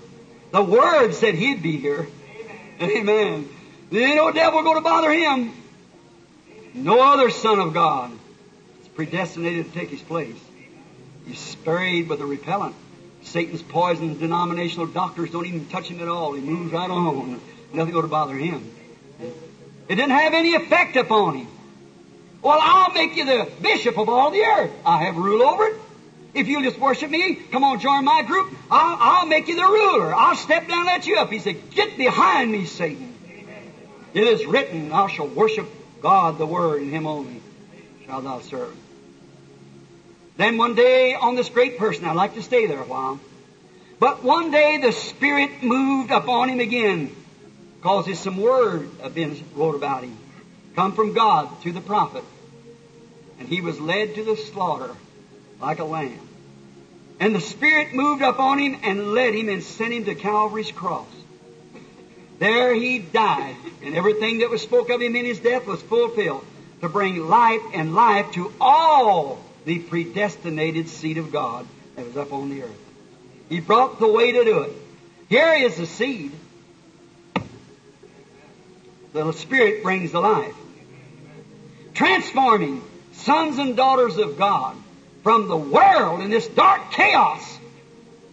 The 0.53 0.63
Word 0.63 1.13
said 1.15 1.35
he'd 1.35 1.63
be 1.63 1.77
here. 1.79 2.07
Amen. 2.81 3.49
There 3.91 4.03
ain't 4.03 4.19
oh, 4.19 4.29
no 4.29 4.33
devil 4.33 4.63
going 4.63 4.77
to 4.77 4.83
bother 4.83 5.13
him. 5.13 5.53
No 6.75 7.01
other 7.01 7.31
Son 7.31 7.61
of 7.61 7.73
God 7.73 8.11
is 8.83 8.89
predestinated 8.89 9.67
to 9.67 9.79
take 9.79 9.91
his 9.91 10.03
place. 10.03 10.37
He's 11.27 11.39
sprayed 11.39 12.09
with 12.09 12.21
a 12.21 12.27
repellent. 12.27 12.75
Satan's 13.23 13.63
poison 13.63 14.19
denominational 14.19 14.87
doctors 14.87 15.31
don't 15.31 15.47
even 15.47 15.67
touch 15.69 15.89
him 15.89 16.01
at 16.01 16.09
all. 16.09 16.35
He 16.35 16.41
moves 16.41 16.73
right 16.73 16.91
on. 16.91 17.41
Nothing 17.73 17.93
going 17.93 18.05
to 18.05 18.11
bother 18.11 18.35
him. 18.35 18.71
It 19.89 19.95
didn't 19.95 20.11
have 20.11 20.35
any 20.35 20.55
effect 20.55 20.97
upon 20.97 21.37
him. 21.37 21.49
Well, 22.43 22.59
I'll 22.61 22.93
make 22.93 23.17
you 23.17 23.25
the 23.25 23.51
bishop 23.63 23.99
of 23.99 24.09
all 24.09 24.31
the 24.31 24.43
earth. 24.43 24.73
I 24.85 25.05
have 25.05 25.17
rule 25.17 25.43
over 25.43 25.65
it. 25.65 25.77
If 26.35 26.49
you'll 26.49 26.63
just 26.63 26.79
worship 26.79 27.11
me, 27.11 27.37
come 27.53 27.63
on, 27.63 27.79
join 27.79 28.05
my 28.05 28.23
group. 28.23 28.53
I'll, 28.71 28.97
I'll 29.01 29.27
make 29.27 29.47
you 29.47 29.57
the 29.57 29.63
ruler. 29.63 30.13
I'll 30.15 30.35
step 30.35 30.67
down 30.67 30.79
and 30.79 30.87
let 30.87 31.07
you 31.07 31.17
up. 31.19 31.31
He 31.31 31.39
said, 31.39 31.71
Get 31.71 31.97
behind 31.97 32.51
me, 32.51 32.65
Satan. 32.65 33.15
It 34.13 34.25
is 34.25 34.45
written, 34.45 34.89
Thou 34.89 35.07
shalt 35.07 35.35
worship 35.35 35.67
God, 36.03 36.39
the 36.39 36.47
Word, 36.47 36.83
and 36.83 36.91
Him 36.91 37.07
only 37.07 37.41
shall 38.07 38.21
thou 38.21 38.41
serve. 38.41 38.75
Then 40.37 40.57
one 40.57 40.75
day 40.75 41.15
on 41.15 41.37
this 41.37 41.49
great 41.49 41.79
person, 41.79 42.05
I'd 42.05 42.17
like 42.17 42.35
to 42.35 42.43
stay 42.43 42.67
there 42.67 42.81
a 42.81 42.85
while. 42.85 43.21
But 44.01 44.25
one 44.25 44.51
day 44.51 44.79
the 44.79 44.93
Spirit 44.93 45.63
moved 45.63 46.11
upon 46.11 46.49
him 46.49 46.61
again, 46.61 47.15
there's 47.83 48.19
some 48.19 48.39
word 48.39 48.91
have 49.03 49.15
been 49.15 49.41
wrote 49.55 49.77
about 49.77 50.03
him, 50.03 50.17
come 50.75 50.93
from 50.95 51.13
God 51.13 51.49
through 51.61 51.73
the 51.73 51.81
prophet. 51.81 52.25
And 53.39 53.49
he 53.49 53.61
was 53.61 53.79
led 53.79 54.15
to 54.17 54.25
the 54.25 54.37
slaughter 54.37 54.95
like 55.61 55.79
a 55.79 55.85
lamb. 55.85 56.21
And 57.21 57.35
the 57.35 57.41
Spirit 57.41 57.95
moved 57.95 58.23
upon 58.23 58.59
him 58.59 58.77
and 58.83 59.13
led 59.13 59.35
him 59.35 59.49
and 59.49 59.63
sent 59.63 59.93
him 59.93 60.05
to 60.07 60.15
Calvary's 60.15 60.71
cross. 60.71 61.07
There 62.39 62.75
he 62.75 62.99
died, 62.99 63.57
and 63.83 63.95
everything 63.95 64.39
that 64.39 64.51
was 64.51 64.63
spoke 64.63 64.91
of 64.91 65.01
him 65.01 65.15
in 65.15 65.25
his 65.25 65.39
death 65.39 65.67
was 65.67 65.81
fulfilled 65.83 66.45
to 66.81 66.89
bring 66.89 67.29
life 67.29 67.63
and 67.73 67.95
life 67.95 68.33
to 68.33 68.53
all 68.61 69.39
the 69.65 69.79
predestinated 69.79 70.89
seed 70.89 71.19
of 71.19 71.33
God 71.33 71.67
that 71.97 72.05
was 72.05 72.17
up 72.17 72.33
on 72.33 72.51
the 72.51 72.63
earth. 72.65 72.85
He 73.49 73.61
brought 73.61 74.01
the 74.01 74.09
way 74.09 74.33
to 74.33 74.45
do 74.45 74.63
it. 74.63 74.73
Here 75.29 75.53
is 75.53 75.77
the 75.77 75.87
seed. 75.87 76.33
The 79.13 79.33
Spirit 79.33 79.83
brings 79.83 80.13
the 80.13 80.21
life. 80.21 80.55
Transforming 81.95 82.83
sons 83.13 83.59
and 83.59 83.77
daughters 83.77 84.19
of 84.19 84.37
God 84.37 84.77
from 85.25 85.49
the 85.49 85.57
world 85.57 86.21
in 86.21 86.31
this 86.31 86.47
dark 86.47 86.93
chaos 86.93 87.59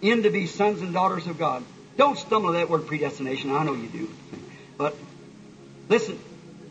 into 0.02 0.30
be 0.30 0.46
sons 0.46 0.82
and 0.82 0.94
daughters 0.94 1.26
of 1.26 1.40
God. 1.40 1.64
Don't 1.98 2.18
stumble 2.18 2.50
at 2.50 2.60
that 2.60 2.70
word 2.70 2.86
predestination. 2.86 3.52
I 3.52 3.64
know 3.64 3.74
you 3.74 3.88
do. 3.88 4.10
But 4.78 4.96
listen, 5.90 6.20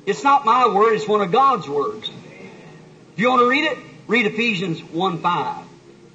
it's 0.07 0.23
not 0.23 0.45
my 0.45 0.69
word, 0.69 0.95
it's 0.95 1.09
one 1.09 1.23
of 1.23 1.33
God's 1.33 1.69
words. 1.69 2.09
If 2.09 3.19
you 3.19 3.31
want 3.31 3.41
to 3.41 3.49
read 3.49 3.65
it, 3.65 3.79
read 4.07 4.27
Ephesians 4.27 4.83
1 4.83 5.19
5, 5.19 5.65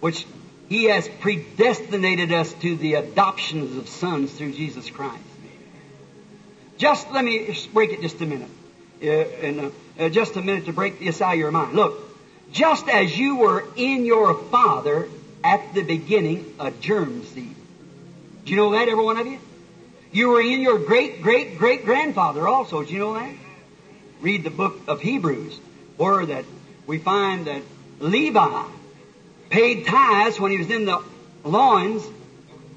which 0.02 0.26
He 0.70 0.86
has 0.86 1.10
predestinated 1.20 2.32
us 2.32 2.54
to 2.54 2.76
the 2.76 2.96
adoptions 2.96 3.76
of 3.76 3.90
sons 3.90 4.32
through 4.32 4.52
Jesus 4.54 4.90
Christ. 4.90 5.24
Just 6.78 7.10
let 7.12 7.26
me 7.26 7.58
break 7.74 7.92
it 7.92 8.02
just 8.02 8.22
a 8.22 8.26
minute. 8.26 8.50
Uh, 9.02 9.08
in 9.08 9.60
uh, 9.60 9.72
uh, 10.00 10.10
just 10.10 10.36
a 10.36 10.42
minute 10.42 10.66
to 10.66 10.74
break 10.74 11.00
this 11.00 11.22
out 11.22 11.34
of 11.34 11.40
your 11.40 11.52
mind. 11.52 11.74
Look, 11.74 12.05
just 12.56 12.88
as 12.88 13.18
you 13.18 13.36
were 13.36 13.66
in 13.76 14.06
your 14.06 14.34
father 14.46 15.10
at 15.44 15.74
the 15.74 15.84
beginning 15.84 16.56
a 16.58 16.72
germ 16.72 17.22
seed. 17.26 17.54
Do 18.46 18.52
you 18.52 18.56
know 18.56 18.72
that, 18.72 18.88
every 18.88 19.04
one 19.04 19.18
of 19.18 19.28
you? 19.28 19.40
You 20.14 20.30
were 20.30 20.40
in 20.40 20.62
your 20.62 20.80
great, 20.80 21.22
great, 21.22 21.58
great 21.58 21.84
grandfather 21.84 22.48
also. 22.48 22.82
Do 22.82 22.94
you 22.94 23.00
know 23.00 23.14
that? 23.16 23.36
Read 24.22 24.46
the 24.46 24.50
book 24.50 24.80
of 24.88 25.02
Hebrews, 25.02 25.60
where 25.98 26.26
that 26.26 26.46
we 26.88 26.98
find 26.98 27.48
that 27.48 27.62
Levi 28.00 28.64
paid 29.50 29.86
tithes 29.86 30.40
when 30.40 30.52
he 30.52 30.58
was 30.58 30.70
in 30.70 30.86
the 30.86 31.04
loins 31.44 32.08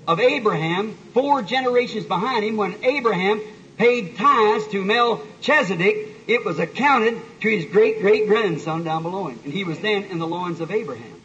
of 0.08 0.18
Abraham, 0.18 0.96
four 1.14 1.40
generations 1.42 2.04
behind 2.04 2.44
him, 2.44 2.56
when 2.56 2.74
Abraham 2.82 3.40
paid 3.76 4.16
tithes 4.16 4.66
to 4.68 4.84
Melchizedek, 4.84 6.17
it 6.28 6.44
was 6.44 6.58
accounted 6.58 7.18
to 7.40 7.48
his 7.48 7.64
great 7.64 8.00
great 8.00 8.28
grandson 8.28 8.84
down 8.84 9.02
below 9.02 9.28
him. 9.28 9.40
And 9.44 9.52
he 9.52 9.64
was 9.64 9.80
then 9.80 10.04
in 10.04 10.18
the 10.18 10.26
loins 10.26 10.60
of 10.60 10.70
Abraham. 10.70 11.20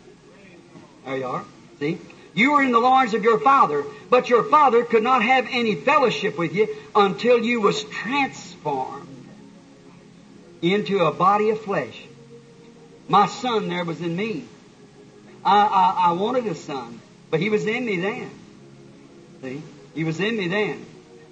There 1.05 1.17
you 1.17 1.27
are. 1.27 1.45
See? 1.79 1.99
You 2.33 2.53
were 2.53 2.63
in 2.63 2.71
the 2.71 2.79
loins 2.79 3.13
of 3.13 3.23
your 3.23 3.39
father, 3.39 3.83
but 4.09 4.29
your 4.29 4.43
father 4.43 4.83
could 4.83 5.03
not 5.03 5.21
have 5.21 5.47
any 5.51 5.75
fellowship 5.75 6.37
with 6.37 6.55
you 6.55 6.75
until 6.95 7.37
you 7.37 7.61
was 7.61 7.83
transformed 7.83 9.07
into 10.61 11.05
a 11.05 11.11
body 11.11 11.49
of 11.51 11.61
flesh. 11.61 12.05
My 13.07 13.27
son 13.27 13.67
there 13.67 13.83
was 13.83 13.99
in 14.01 14.15
me. 14.15 14.45
I, 15.45 15.65
I, 15.65 16.09
I 16.09 16.11
wanted 16.13 16.47
a 16.47 16.55
son, 16.55 17.01
but 17.29 17.41
he 17.41 17.49
was 17.49 17.67
in 17.67 17.85
me 17.85 17.97
then. 17.97 18.31
See? 19.41 19.61
He 19.93 20.05
was 20.05 20.19
in 20.19 20.37
me 20.37 20.47
then. 20.47 20.85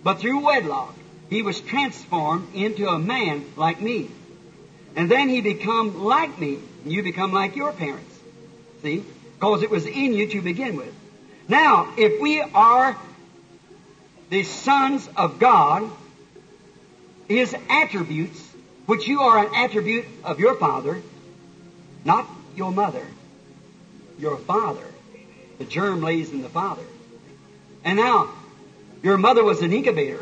But 0.04 0.20
through 0.20 0.40
wedlock, 0.40 0.94
he 1.32 1.42
was 1.42 1.62
transformed 1.62 2.54
into 2.54 2.88
a 2.90 3.00
man 3.00 3.46
like 3.56 3.82
me. 3.82 4.12
And 4.98 5.10
then 5.10 5.30
he 5.30 5.40
become 5.40 6.04
like 6.04 6.38
me. 6.38 6.60
And 6.84 6.92
you 6.92 7.02
become 7.04 7.32
like 7.32 7.56
your 7.56 7.72
parents. 7.72 8.20
See? 8.82 9.06
Because 9.36 9.64
it 9.64 9.72
was 9.72 9.86
in 9.86 10.14
you 10.14 10.28
to 10.28 10.42
begin 10.42 10.76
with. 10.76 10.94
Now, 11.48 11.94
if 11.98 12.22
we 12.22 12.42
are 12.42 12.98
the 14.30 14.44
sons 14.44 15.08
of 15.16 15.40
God, 15.40 15.90
his 17.30 17.56
attributes, 17.70 18.46
which 18.86 19.08
you 19.08 19.22
are 19.22 19.46
an 19.46 19.56
attribute 19.56 20.06
of 20.26 20.38
your 20.42 20.56
father, 20.56 21.02
not 22.04 22.28
your 22.58 22.74
mother, 22.74 23.08
your 24.20 24.36
father. 24.36 24.86
The 25.60 25.66
germ 25.66 26.02
lays 26.02 26.32
in 26.32 26.42
the 26.42 26.50
father. 26.50 26.84
And 27.86 27.98
now, 27.98 28.34
your 29.02 29.18
mother 29.18 29.46
was 29.46 29.62
an 29.62 29.72
incubator 29.72 30.20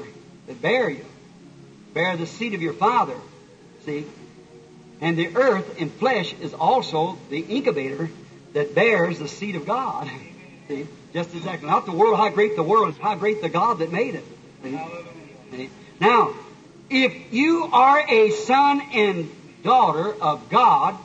that 0.49 0.61
bare 0.63 0.89
you, 0.89 1.05
bear 1.93 2.17
the 2.17 2.25
seed 2.25 2.55
of 2.55 2.61
your 2.61 2.73
father. 2.73 3.15
See? 3.85 4.05
And 4.99 5.15
the 5.15 5.37
earth 5.37 5.79
in 5.79 5.91
flesh 5.91 6.33
is 6.41 6.53
also 6.55 7.17
the 7.29 7.39
incubator 7.39 8.09
that 8.53 8.73
bears 8.73 9.19
the 9.19 9.27
seed 9.27 9.55
of 9.55 9.65
God. 9.65 10.09
See? 10.67 10.87
Just 11.13 11.33
exactly. 11.35 11.69
Not 11.69 11.85
the 11.85 11.91
world, 11.91 12.17
how 12.17 12.29
great 12.29 12.55
the 12.55 12.63
world 12.63 12.89
is, 12.89 12.97
how 12.97 13.15
great 13.15 13.41
the 13.41 13.49
God 13.49 13.79
that 13.79 13.91
made 13.91 14.15
it. 14.15 14.25
See? 15.51 15.69
Now, 16.01 16.33
if 16.89 17.31
you 17.31 17.69
are 17.71 18.03
a 18.09 18.31
son 18.31 18.81
and 18.91 19.31
daughter 19.63 20.11
of 20.19 20.49
God, 20.49 20.97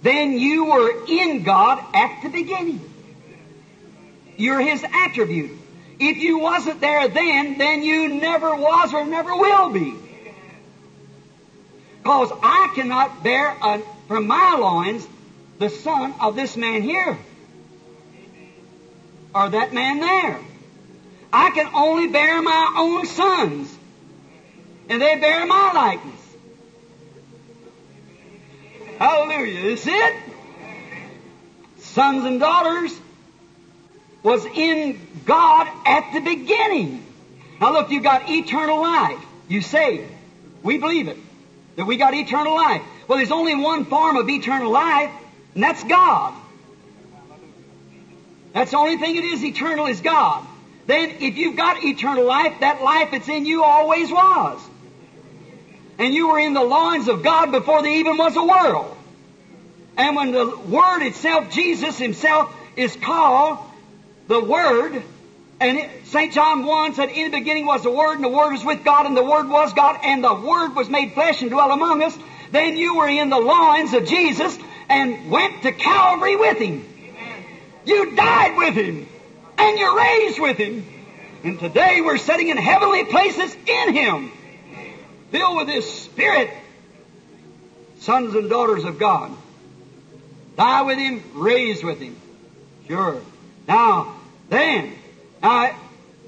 then 0.00 0.32
you 0.38 0.64
were 0.64 1.04
in 1.06 1.42
God 1.42 1.84
at 1.94 2.22
the 2.22 2.30
beginning. 2.30 2.80
You're 4.38 4.60
His 4.60 4.82
attribute. 4.82 5.58
If 6.00 6.18
you 6.18 6.38
wasn't 6.38 6.80
there 6.80 7.08
then, 7.08 7.58
then 7.58 7.82
you 7.82 8.08
never 8.08 8.54
was 8.54 8.94
or 8.94 9.04
never 9.04 9.34
will 9.34 9.70
be. 9.70 9.94
Because 12.02 12.30
I 12.42 12.72
cannot 12.74 13.22
bear 13.22 13.56
a, 13.60 13.82
from 14.06 14.28
my 14.28 14.56
loins 14.56 15.06
the 15.58 15.68
son 15.68 16.14
of 16.20 16.36
this 16.36 16.56
man 16.56 16.82
here. 16.82 17.18
Or 19.34 19.48
that 19.48 19.74
man 19.74 20.00
there. 20.00 20.40
I 21.32 21.50
can 21.50 21.68
only 21.74 22.06
bear 22.06 22.40
my 22.40 22.74
own 22.78 23.06
sons. 23.06 23.76
And 24.88 25.02
they 25.02 25.16
bear 25.16 25.44
my 25.46 25.72
likeness. 25.72 26.36
Hallelujah. 28.98 29.60
Is 29.70 29.86
it? 29.86 30.16
Sons 31.78 32.24
and 32.24 32.40
daughters 32.40 32.98
was 34.22 34.44
in 34.44 35.00
God 35.24 35.68
at 35.86 36.12
the 36.12 36.20
beginning. 36.20 37.04
Now 37.60 37.72
look, 37.72 37.90
you 37.90 38.00
got 38.00 38.28
eternal 38.28 38.80
life. 38.80 39.18
You 39.48 39.62
say, 39.62 40.06
we 40.62 40.78
believe 40.78 41.08
it, 41.08 41.16
that 41.76 41.86
we 41.86 41.96
got 41.96 42.14
eternal 42.14 42.54
life. 42.54 42.82
Well, 43.06 43.18
there's 43.18 43.32
only 43.32 43.54
one 43.54 43.84
form 43.84 44.16
of 44.16 44.28
eternal 44.28 44.70
life, 44.70 45.10
and 45.54 45.62
that's 45.62 45.82
God. 45.84 46.34
That's 48.52 48.70
the 48.72 48.76
only 48.76 48.96
thing 48.96 49.16
it 49.16 49.24
is 49.24 49.44
eternal 49.44 49.86
is 49.86 50.00
God. 50.00 50.46
Then 50.86 51.10
if 51.20 51.36
you've 51.36 51.56
got 51.56 51.82
eternal 51.84 52.24
life, 52.24 52.60
that 52.60 52.82
life 52.82 53.10
that's 53.12 53.28
in 53.28 53.46
you 53.46 53.62
always 53.62 54.10
was. 54.10 54.60
And 55.98 56.14
you 56.14 56.28
were 56.28 56.38
in 56.38 56.54
the 56.54 56.62
loins 56.62 57.08
of 57.08 57.22
God 57.22 57.50
before 57.50 57.82
there 57.82 57.92
even 57.92 58.16
was 58.16 58.36
a 58.36 58.42
world. 58.42 58.96
And 59.96 60.16
when 60.16 60.32
the 60.32 60.56
Word 60.56 61.02
itself, 61.02 61.50
Jesus 61.52 61.98
Himself, 61.98 62.54
is 62.76 62.96
called 62.96 63.58
the 64.28 64.40
Word, 64.40 65.02
and 65.60 65.90
St. 66.04 66.32
John 66.32 66.64
1 66.64 66.94
said, 66.94 67.08
In 67.08 67.30
the 67.30 67.38
beginning 67.38 67.66
was 67.66 67.82
the 67.82 67.90
Word, 67.90 68.14
and 68.14 68.24
the 68.24 68.28
Word 68.28 68.52
was 68.52 68.64
with 68.64 68.84
God, 68.84 69.06
and 69.06 69.16
the 69.16 69.24
Word 69.24 69.48
was 69.48 69.72
God, 69.72 69.98
and 70.04 70.22
the 70.22 70.34
Word 70.34 70.76
was 70.76 70.88
made 70.88 71.14
flesh 71.14 71.40
and 71.42 71.50
dwelt 71.50 71.72
among 71.72 72.02
us. 72.02 72.16
Then 72.52 72.76
you 72.76 72.96
were 72.96 73.08
in 73.08 73.30
the 73.30 73.38
loins 73.38 73.94
of 73.94 74.06
Jesus 74.06 74.56
and 74.88 75.30
went 75.30 75.62
to 75.62 75.72
Calvary 75.72 76.36
with 76.36 76.58
Him. 76.58 76.86
You 77.84 78.14
died 78.14 78.56
with 78.56 78.74
Him, 78.74 79.08
and 79.56 79.78
you're 79.78 79.96
raised 79.96 80.38
with 80.38 80.58
Him. 80.58 80.86
And 81.42 81.58
today 81.58 82.00
we're 82.02 82.18
sitting 82.18 82.48
in 82.48 82.58
heavenly 82.58 83.04
places 83.04 83.56
in 83.66 83.94
Him, 83.94 84.30
filled 85.30 85.56
with 85.56 85.68
His 85.68 85.90
Spirit, 85.90 86.50
sons 88.00 88.34
and 88.34 88.50
daughters 88.50 88.84
of 88.84 88.98
God. 88.98 89.32
Die 90.56 90.82
with 90.82 90.98
Him, 90.98 91.22
raised 91.34 91.82
with 91.82 91.98
Him. 91.98 92.16
Sure. 92.86 93.22
Now, 93.66 94.17
then, 94.48 94.94
now, 95.42 95.76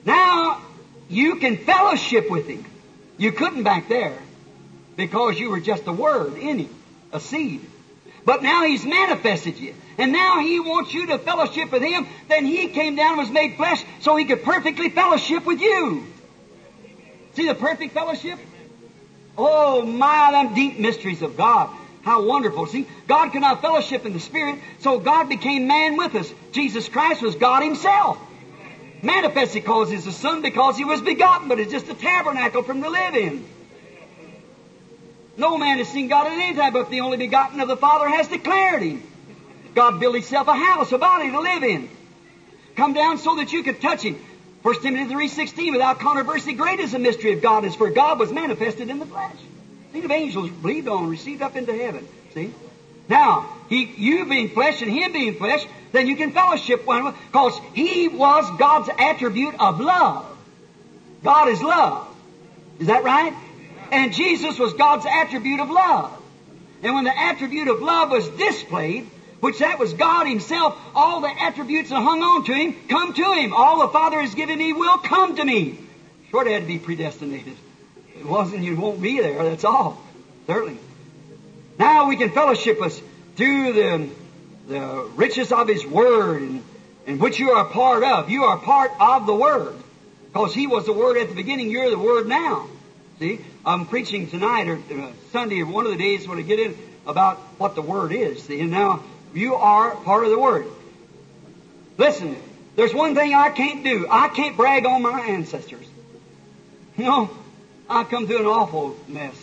now 0.04 0.62
you 1.08 1.36
can 1.36 1.56
fellowship 1.58 2.30
with 2.30 2.46
Him. 2.46 2.64
You 3.18 3.32
couldn't 3.32 3.64
back 3.64 3.88
there 3.88 4.18
because 4.96 5.38
you 5.38 5.50
were 5.50 5.60
just 5.60 5.86
a 5.86 5.92
word 5.92 6.36
in 6.36 6.58
Him, 6.60 6.74
a 7.12 7.20
seed. 7.20 7.60
But 8.24 8.42
now 8.42 8.64
He's 8.64 8.84
manifested 8.84 9.58
you. 9.58 9.74
And 9.98 10.12
now 10.12 10.40
He 10.40 10.60
wants 10.60 10.92
you 10.92 11.06
to 11.06 11.18
fellowship 11.18 11.72
with 11.72 11.82
Him. 11.82 12.06
Then 12.28 12.44
He 12.44 12.68
came 12.68 12.96
down 12.96 13.12
and 13.12 13.18
was 13.18 13.30
made 13.30 13.56
flesh 13.56 13.84
so 14.00 14.16
He 14.16 14.24
could 14.24 14.42
perfectly 14.42 14.90
fellowship 14.90 15.44
with 15.46 15.60
you. 15.60 16.06
See 17.34 17.46
the 17.46 17.54
perfect 17.54 17.94
fellowship? 17.94 18.38
Oh 19.38 19.82
my, 19.82 20.32
them 20.32 20.54
deep 20.54 20.78
mysteries 20.78 21.22
of 21.22 21.36
God. 21.36 21.74
How 22.02 22.22
wonderful. 22.22 22.66
See, 22.66 22.86
God 23.06 23.30
could 23.30 23.42
fellowship 23.60 24.06
in 24.06 24.12
the 24.12 24.20
Spirit, 24.20 24.58
so 24.80 24.98
God 24.98 25.28
became 25.28 25.66
man 25.66 25.96
with 25.96 26.14
us. 26.14 26.32
Jesus 26.52 26.88
Christ 26.88 27.20
was 27.22 27.34
God 27.34 27.62
Himself. 27.62 28.18
Manifested 29.02 29.62
because 29.62 29.90
He's 29.90 30.04
the 30.04 30.12
Son 30.12 30.42
because 30.42 30.76
He 30.76 30.84
was 30.84 31.00
begotten, 31.00 31.48
but 31.48 31.58
it's 31.58 31.72
just 31.72 31.88
a 31.88 31.94
tabernacle 31.94 32.62
from 32.62 32.82
to 32.82 32.88
live 32.88 33.14
in. 33.14 33.44
No 35.36 35.58
man 35.58 35.78
has 35.78 35.88
seen 35.88 36.08
God 36.08 36.26
at 36.26 36.32
any 36.32 36.54
time, 36.54 36.72
but 36.72 36.90
the 36.90 37.00
only 37.00 37.16
begotten 37.16 37.60
of 37.60 37.68
the 37.68 37.76
Father 37.76 38.08
has 38.08 38.28
declared 38.28 38.82
Him. 38.82 39.02
God 39.74 40.00
built 40.00 40.14
Himself 40.14 40.48
a 40.48 40.54
house, 40.54 40.92
a 40.92 40.98
body 40.98 41.30
to 41.30 41.40
live 41.40 41.62
in. 41.62 41.88
Come 42.76 42.94
down 42.94 43.18
so 43.18 43.36
that 43.36 43.52
you 43.52 43.62
could 43.62 43.80
touch 43.80 44.02
Him. 44.02 44.18
1 44.62 44.82
Timothy 44.82 45.14
3.16, 45.14 45.72
without 45.72 46.00
controversy, 46.00 46.52
great 46.52 46.80
is 46.80 46.92
the 46.92 46.98
mystery 46.98 47.32
of 47.32 47.42
God, 47.42 47.64
is 47.64 47.74
for 47.74 47.90
God 47.90 48.18
was 48.18 48.30
manifested 48.30 48.90
in 48.90 48.98
the 48.98 49.06
flesh. 49.06 49.36
Think 49.92 50.04
of 50.04 50.10
angels 50.10 50.50
believed 50.50 50.88
on, 50.88 51.08
received 51.08 51.42
up 51.42 51.56
into 51.56 51.74
heaven. 51.74 52.06
See? 52.34 52.52
Now, 53.08 53.56
he, 53.68 53.84
you 53.96 54.24
being 54.26 54.50
flesh 54.50 54.82
and 54.82 54.90
him 54.90 55.12
being 55.12 55.34
flesh, 55.34 55.66
then 55.92 56.06
you 56.06 56.16
can 56.16 56.32
fellowship 56.32 56.86
one 56.86 57.00
another 57.00 57.16
because 57.26 57.58
he 57.74 58.06
was 58.08 58.48
God's 58.58 58.88
attribute 58.98 59.54
of 59.58 59.80
love. 59.80 60.26
God 61.24 61.48
is 61.48 61.60
love. 61.60 62.06
Is 62.78 62.86
that 62.86 63.02
right? 63.02 63.34
And 63.90 64.12
Jesus 64.12 64.58
was 64.58 64.72
God's 64.74 65.06
attribute 65.06 65.60
of 65.60 65.70
love. 65.70 66.16
And 66.82 66.94
when 66.94 67.04
the 67.04 67.18
attribute 67.18 67.68
of 67.68 67.82
love 67.82 68.10
was 68.10 68.28
displayed, 68.28 69.06
which 69.40 69.58
that 69.58 69.78
was 69.78 69.92
God 69.94 70.26
Himself, 70.26 70.78
all 70.94 71.20
the 71.20 71.42
attributes 71.42 71.90
that 71.90 72.00
hung 72.00 72.22
on 72.22 72.44
to 72.44 72.54
Him 72.54 72.76
come 72.88 73.12
to 73.14 73.32
Him. 73.34 73.52
All 73.52 73.80
the 73.80 73.88
Father 73.88 74.20
has 74.20 74.34
given 74.34 74.58
me 74.58 74.72
will 74.72 74.98
come 74.98 75.36
to 75.36 75.44
me. 75.44 75.78
Sure, 76.30 76.48
had 76.48 76.62
to 76.62 76.66
be 76.66 76.78
predestinated. 76.78 77.56
It 78.20 78.26
wasn't, 78.26 78.62
you 78.62 78.76
won't 78.76 79.00
be 79.00 79.18
there. 79.18 79.42
That's 79.42 79.64
all. 79.64 79.98
Certainly. 80.46 80.78
Now 81.78 82.06
we 82.06 82.16
can 82.16 82.30
fellowship 82.30 82.82
us 82.82 83.00
through 83.36 83.72
the, 83.72 84.08
the 84.68 85.08
riches 85.14 85.50
of 85.52 85.68
His 85.68 85.86
Word, 85.86 86.42
and, 86.42 86.62
and 87.06 87.18
which 87.18 87.38
you 87.38 87.52
are 87.52 87.64
part 87.64 88.04
of. 88.04 88.28
You 88.28 88.44
are 88.44 88.58
part 88.58 88.92
of 89.00 89.24
the 89.24 89.34
Word. 89.34 89.74
Because 90.26 90.52
He 90.54 90.66
was 90.66 90.84
the 90.84 90.92
Word 90.92 91.16
at 91.16 91.30
the 91.30 91.34
beginning, 91.34 91.70
you're 91.70 91.88
the 91.88 91.98
Word 91.98 92.26
now. 92.26 92.68
See? 93.18 93.40
I'm 93.64 93.86
preaching 93.86 94.28
tonight 94.28 94.68
or 94.68 94.76
uh, 94.76 95.12
Sunday 95.32 95.62
or 95.62 95.66
one 95.66 95.86
of 95.86 95.92
the 95.92 95.98
days 95.98 96.28
when 96.28 96.38
I 96.38 96.42
get 96.42 96.60
in 96.60 96.76
about 97.06 97.38
what 97.56 97.74
the 97.74 97.82
Word 97.82 98.12
is. 98.12 98.42
See? 98.42 98.60
And 98.60 98.70
now 98.70 99.02
you 99.32 99.54
are 99.54 99.96
part 99.96 100.24
of 100.24 100.30
the 100.30 100.38
Word. 100.38 100.66
Listen, 101.96 102.36
there's 102.76 102.92
one 102.92 103.14
thing 103.14 103.34
I 103.34 103.48
can't 103.48 103.82
do. 103.82 104.06
I 104.10 104.28
can't 104.28 104.58
brag 104.58 104.84
on 104.84 105.00
my 105.00 105.20
ancestors. 105.20 105.86
You 106.98 107.06
know, 107.06 107.30
I 107.90 108.04
come 108.04 108.28
through 108.28 108.38
an 108.38 108.46
awful 108.46 108.96
mess. 109.08 109.34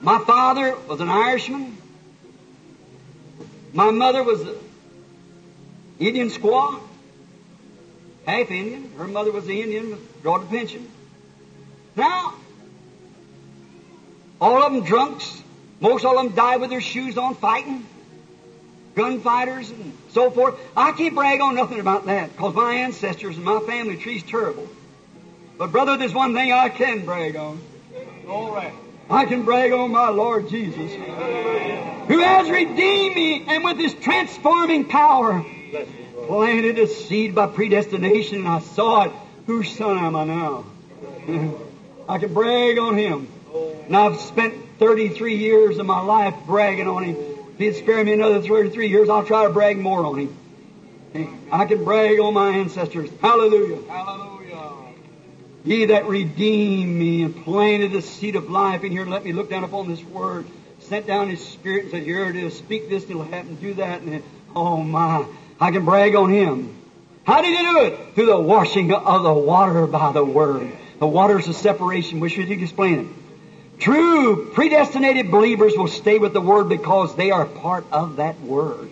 My 0.00 0.18
father 0.24 0.74
was 0.88 0.98
an 1.00 1.10
Irishman. 1.10 1.76
My 3.74 3.90
mother 3.90 4.22
was 4.22 4.40
an 4.40 4.56
Indian 5.98 6.30
squaw, 6.30 6.80
half 8.24 8.50
Indian. 8.50 8.92
Her 8.96 9.06
mother 9.06 9.30
was 9.30 9.44
an 9.44 9.50
Indian, 9.50 9.98
brought 10.22 10.42
a 10.42 10.46
pension. 10.46 10.90
Now, 11.96 12.34
all 14.40 14.62
of 14.62 14.72
them 14.72 14.84
drunks. 14.84 15.42
Most 15.80 16.06
of 16.06 16.16
them 16.16 16.30
died 16.30 16.62
with 16.62 16.70
their 16.70 16.80
shoes 16.80 17.18
on 17.18 17.34
fighting. 17.34 17.86
Gunfighters 18.94 19.68
and 19.68 19.92
so 20.10 20.30
forth. 20.30 20.58
I 20.74 20.92
can't 20.92 21.14
brag 21.14 21.42
on 21.42 21.56
nothing 21.56 21.80
about 21.80 22.06
that 22.06 22.32
because 22.32 22.54
my 22.54 22.74
ancestors 22.76 23.36
and 23.36 23.44
my 23.44 23.60
family 23.60 23.98
tree's 23.98 24.22
terrible. 24.22 24.66
But 25.56 25.70
brother, 25.70 25.96
there's 25.96 26.14
one 26.14 26.34
thing 26.34 26.52
I 26.52 26.68
can 26.68 27.04
brag 27.04 27.36
on. 27.36 27.60
All 28.28 28.52
right. 28.52 28.72
I 29.08 29.26
can 29.26 29.44
brag 29.44 29.72
on 29.72 29.92
my 29.92 30.08
Lord 30.08 30.48
Jesus, 30.48 30.92
who 32.08 32.18
has 32.18 32.50
redeemed 32.50 33.14
me 33.14 33.44
and 33.46 33.62
with 33.62 33.78
his 33.78 33.94
transforming 33.94 34.86
power 34.86 35.44
planted 36.26 36.78
a 36.78 36.86
seed 36.86 37.34
by 37.34 37.46
predestination, 37.46 38.38
and 38.38 38.48
I 38.48 38.60
saw 38.60 39.04
it. 39.04 39.12
Whose 39.46 39.76
son 39.76 39.98
am 39.98 40.16
I 40.16 40.24
now? 40.24 40.64
I 42.08 42.18
can 42.18 42.32
brag 42.32 42.78
on 42.78 42.96
him. 42.96 43.28
And 43.86 43.96
I've 43.96 44.18
spent 44.18 44.54
33 44.78 45.36
years 45.36 45.78
of 45.78 45.86
my 45.86 46.00
life 46.00 46.34
bragging 46.46 46.88
on 46.88 47.04
him. 47.04 47.16
If 47.52 47.58
he'd 47.58 47.74
spare 47.74 48.02
me 48.02 48.14
another 48.14 48.40
33 48.40 48.88
years, 48.88 49.08
I'll 49.10 49.24
try 49.24 49.44
to 49.44 49.50
brag 49.50 49.78
more 49.78 50.04
on 50.04 50.18
him. 50.18 51.38
I 51.52 51.66
can 51.66 51.84
brag 51.84 52.18
on 52.18 52.34
my 52.34 52.50
ancestors. 52.50 53.10
Hallelujah. 53.20 53.82
Hallelujah. 53.86 54.33
Ye 55.64 55.86
that 55.86 56.06
redeemed 56.06 56.94
me 56.94 57.22
and 57.22 57.42
planted 57.42 57.92
the 57.92 58.02
seed 58.02 58.36
of 58.36 58.50
life 58.50 58.84
in 58.84 58.92
here 58.92 59.06
let 59.06 59.24
me 59.24 59.32
look 59.32 59.48
down 59.48 59.64
upon 59.64 59.88
this 59.88 60.02
word, 60.04 60.44
sent 60.80 61.06
down 61.06 61.30
his 61.30 61.42
spirit 61.44 61.84
and 61.84 61.90
said, 61.90 62.02
Here 62.02 62.28
it 62.28 62.36
is, 62.36 62.56
speak 62.56 62.90
this 62.90 63.04
it'll 63.08 63.24
happen, 63.24 63.54
do 63.54 63.72
that. 63.74 64.02
And 64.02 64.22
oh 64.54 64.76
my, 64.76 65.24
I 65.58 65.70
can 65.70 65.86
brag 65.86 66.14
on 66.14 66.30
him. 66.30 66.76
How 67.24 67.40
did 67.40 67.56
he 67.56 67.64
do 67.64 67.80
it? 67.84 68.14
Through 68.14 68.26
the 68.26 68.38
washing 68.38 68.92
of 68.92 69.22
the 69.22 69.32
water 69.32 69.86
by 69.86 70.12
the 70.12 70.24
word. 70.24 70.70
The 70.98 71.06
waters 71.06 71.48
of 71.48 71.56
separation. 71.56 72.20
Wish 72.20 72.36
you 72.36 72.46
could 72.46 72.62
explain 72.62 72.98
it. 73.00 73.80
True 73.80 74.50
predestinated 74.52 75.30
believers 75.30 75.72
will 75.76 75.88
stay 75.88 76.18
with 76.18 76.34
the 76.34 76.40
word 76.42 76.68
because 76.68 77.16
they 77.16 77.30
are 77.30 77.46
part 77.46 77.86
of 77.90 78.16
that 78.16 78.38
word. 78.42 78.90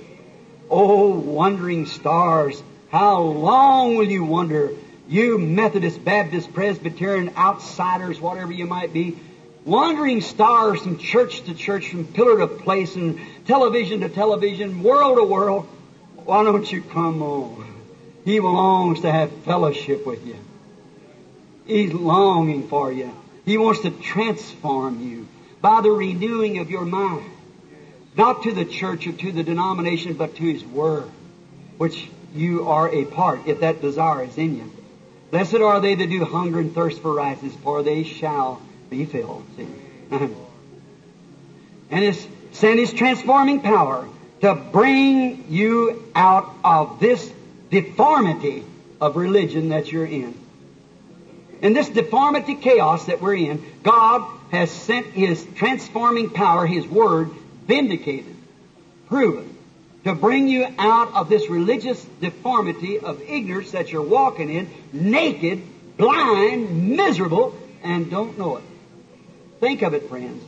Oh, 0.71 1.11
wandering 1.11 1.85
stars, 1.85 2.63
how 2.91 3.21
long 3.21 3.97
will 3.97 4.09
you 4.09 4.25
wonder? 4.25 4.71
You 5.13 5.37
Methodist, 5.37 6.03
Baptist, 6.03 6.55
Presbyterian, 6.55 7.37
outsiders, 7.37 8.19
whatever 8.19 8.51
you 8.51 8.65
might 8.65 8.95
be, 8.95 9.19
wandering 9.67 10.23
stars 10.23 10.81
from 10.81 10.97
church 10.97 11.43
to 11.43 11.55
church, 11.55 11.91
from 11.91 12.07
pillar 12.07 12.39
to 12.39 12.47
place, 12.47 12.97
and 12.97 13.21
television 13.47 14.01
to 14.01 14.09
television, 14.09 14.83
world 14.83 15.19
to 15.19 15.25
world, 15.25 15.69
why 16.25 16.43
don't 16.45 16.73
you 16.73 16.81
come 16.81 17.21
on? 17.21 17.83
He 18.25 18.41
longs 18.41 19.03
to 19.03 19.13
have 19.13 19.31
fellowship 19.43 20.07
with 20.07 20.27
you. 20.27 20.39
He's 21.67 21.93
longing 21.93 22.69
for 22.69 22.91
you. 22.91 23.15
He 23.45 23.59
wants 23.59 23.83
to 23.83 23.91
transform 23.91 25.07
you 25.07 25.29
by 25.61 25.83
the 25.83 25.91
renewing 25.91 26.57
of 26.57 26.71
your 26.71 26.87
mind. 26.87 27.31
Not 28.17 28.45
to 28.45 28.53
the 28.53 28.65
church 28.65 29.07
or 29.07 29.13
to 29.13 29.31
the 29.31 29.43
denomination, 29.43 30.15
but 30.15 30.37
to 30.37 30.43
His 30.43 30.65
Word, 30.65 31.11
which 31.77 32.09
you 32.35 32.67
are 32.69 32.89
a 32.89 33.05
part, 33.05 33.47
if 33.47 33.61
that 33.61 33.83
desire 33.83 34.25
is 34.25 34.39
in 34.39 34.57
you. 34.57 34.73
Blessed 35.33 35.55
are 35.55 35.81
they 35.81 35.95
that 35.95 36.11
do 36.11 36.23
hunger 36.27 36.61
and 36.61 36.75
thirst 36.75 37.01
for 37.01 37.15
righteousness, 37.15 37.55
for 37.63 37.83
they 37.83 38.05
shall 38.05 38.61
be 38.91 39.07
filled. 39.07 39.47
See? 39.57 39.67
and 40.11 42.05
it's 42.05 42.27
sent 42.53 42.79
His 42.79 42.93
transforming 42.93 43.63
power 43.63 44.07
to 44.43 44.55
bring 44.55 45.47
you 45.49 46.05
out 46.15 46.53
of 46.63 47.01
this 47.01 47.33
deformity 47.71 48.63
of 49.01 49.17
religion 49.17 49.71
that 49.71 49.91
you're 49.91 50.05
in. 50.05 50.39
In 51.63 51.73
this 51.73 51.89
deformity 51.89 52.57
chaos 52.57 53.07
that 53.07 53.23
we're 53.23 53.37
in, 53.37 53.65
God 53.83 54.29
has 54.51 54.71
sent 54.71 55.07
His 55.07 55.47
transforming 55.55 56.29
power, 56.29 56.67
His 56.67 56.87
Word, 56.87 57.31
vindicated, 57.67 58.37
proven, 59.09 59.52
to 60.05 60.15
bring 60.15 60.49
you 60.49 60.67
out 60.79 61.15
of 61.15 61.29
this 61.29 61.49
religious 61.49 62.03
deformity 62.21 62.99
of 62.99 63.21
ignorance 63.23 63.71
that 63.73 63.93
you're 63.93 64.03
walking 64.03 64.51
in, 64.51 64.69
naked, 64.93 65.63
blind, 65.97 66.97
miserable, 66.97 67.57
and 67.83 68.11
don't 68.11 68.39
know 68.39 68.57
it. 68.57 68.65
Think 69.61 69.83
of 69.83 69.95
it, 69.95 70.09
friends. 70.09 70.43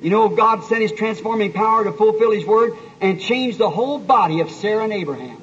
You 0.00 0.10
know, 0.10 0.28
God 0.28 0.64
sent 0.64 0.80
His 0.82 0.92
transforming 0.92 1.52
power 1.52 1.84
to 1.84 1.92
fulfill 1.92 2.30
His 2.30 2.44
Word 2.44 2.72
and 3.00 3.20
change 3.20 3.56
the 3.56 3.68
whole 3.68 3.98
body 3.98 4.40
of 4.40 4.50
Sarah 4.50 4.84
and 4.84 4.92
Abraham. 4.92 5.36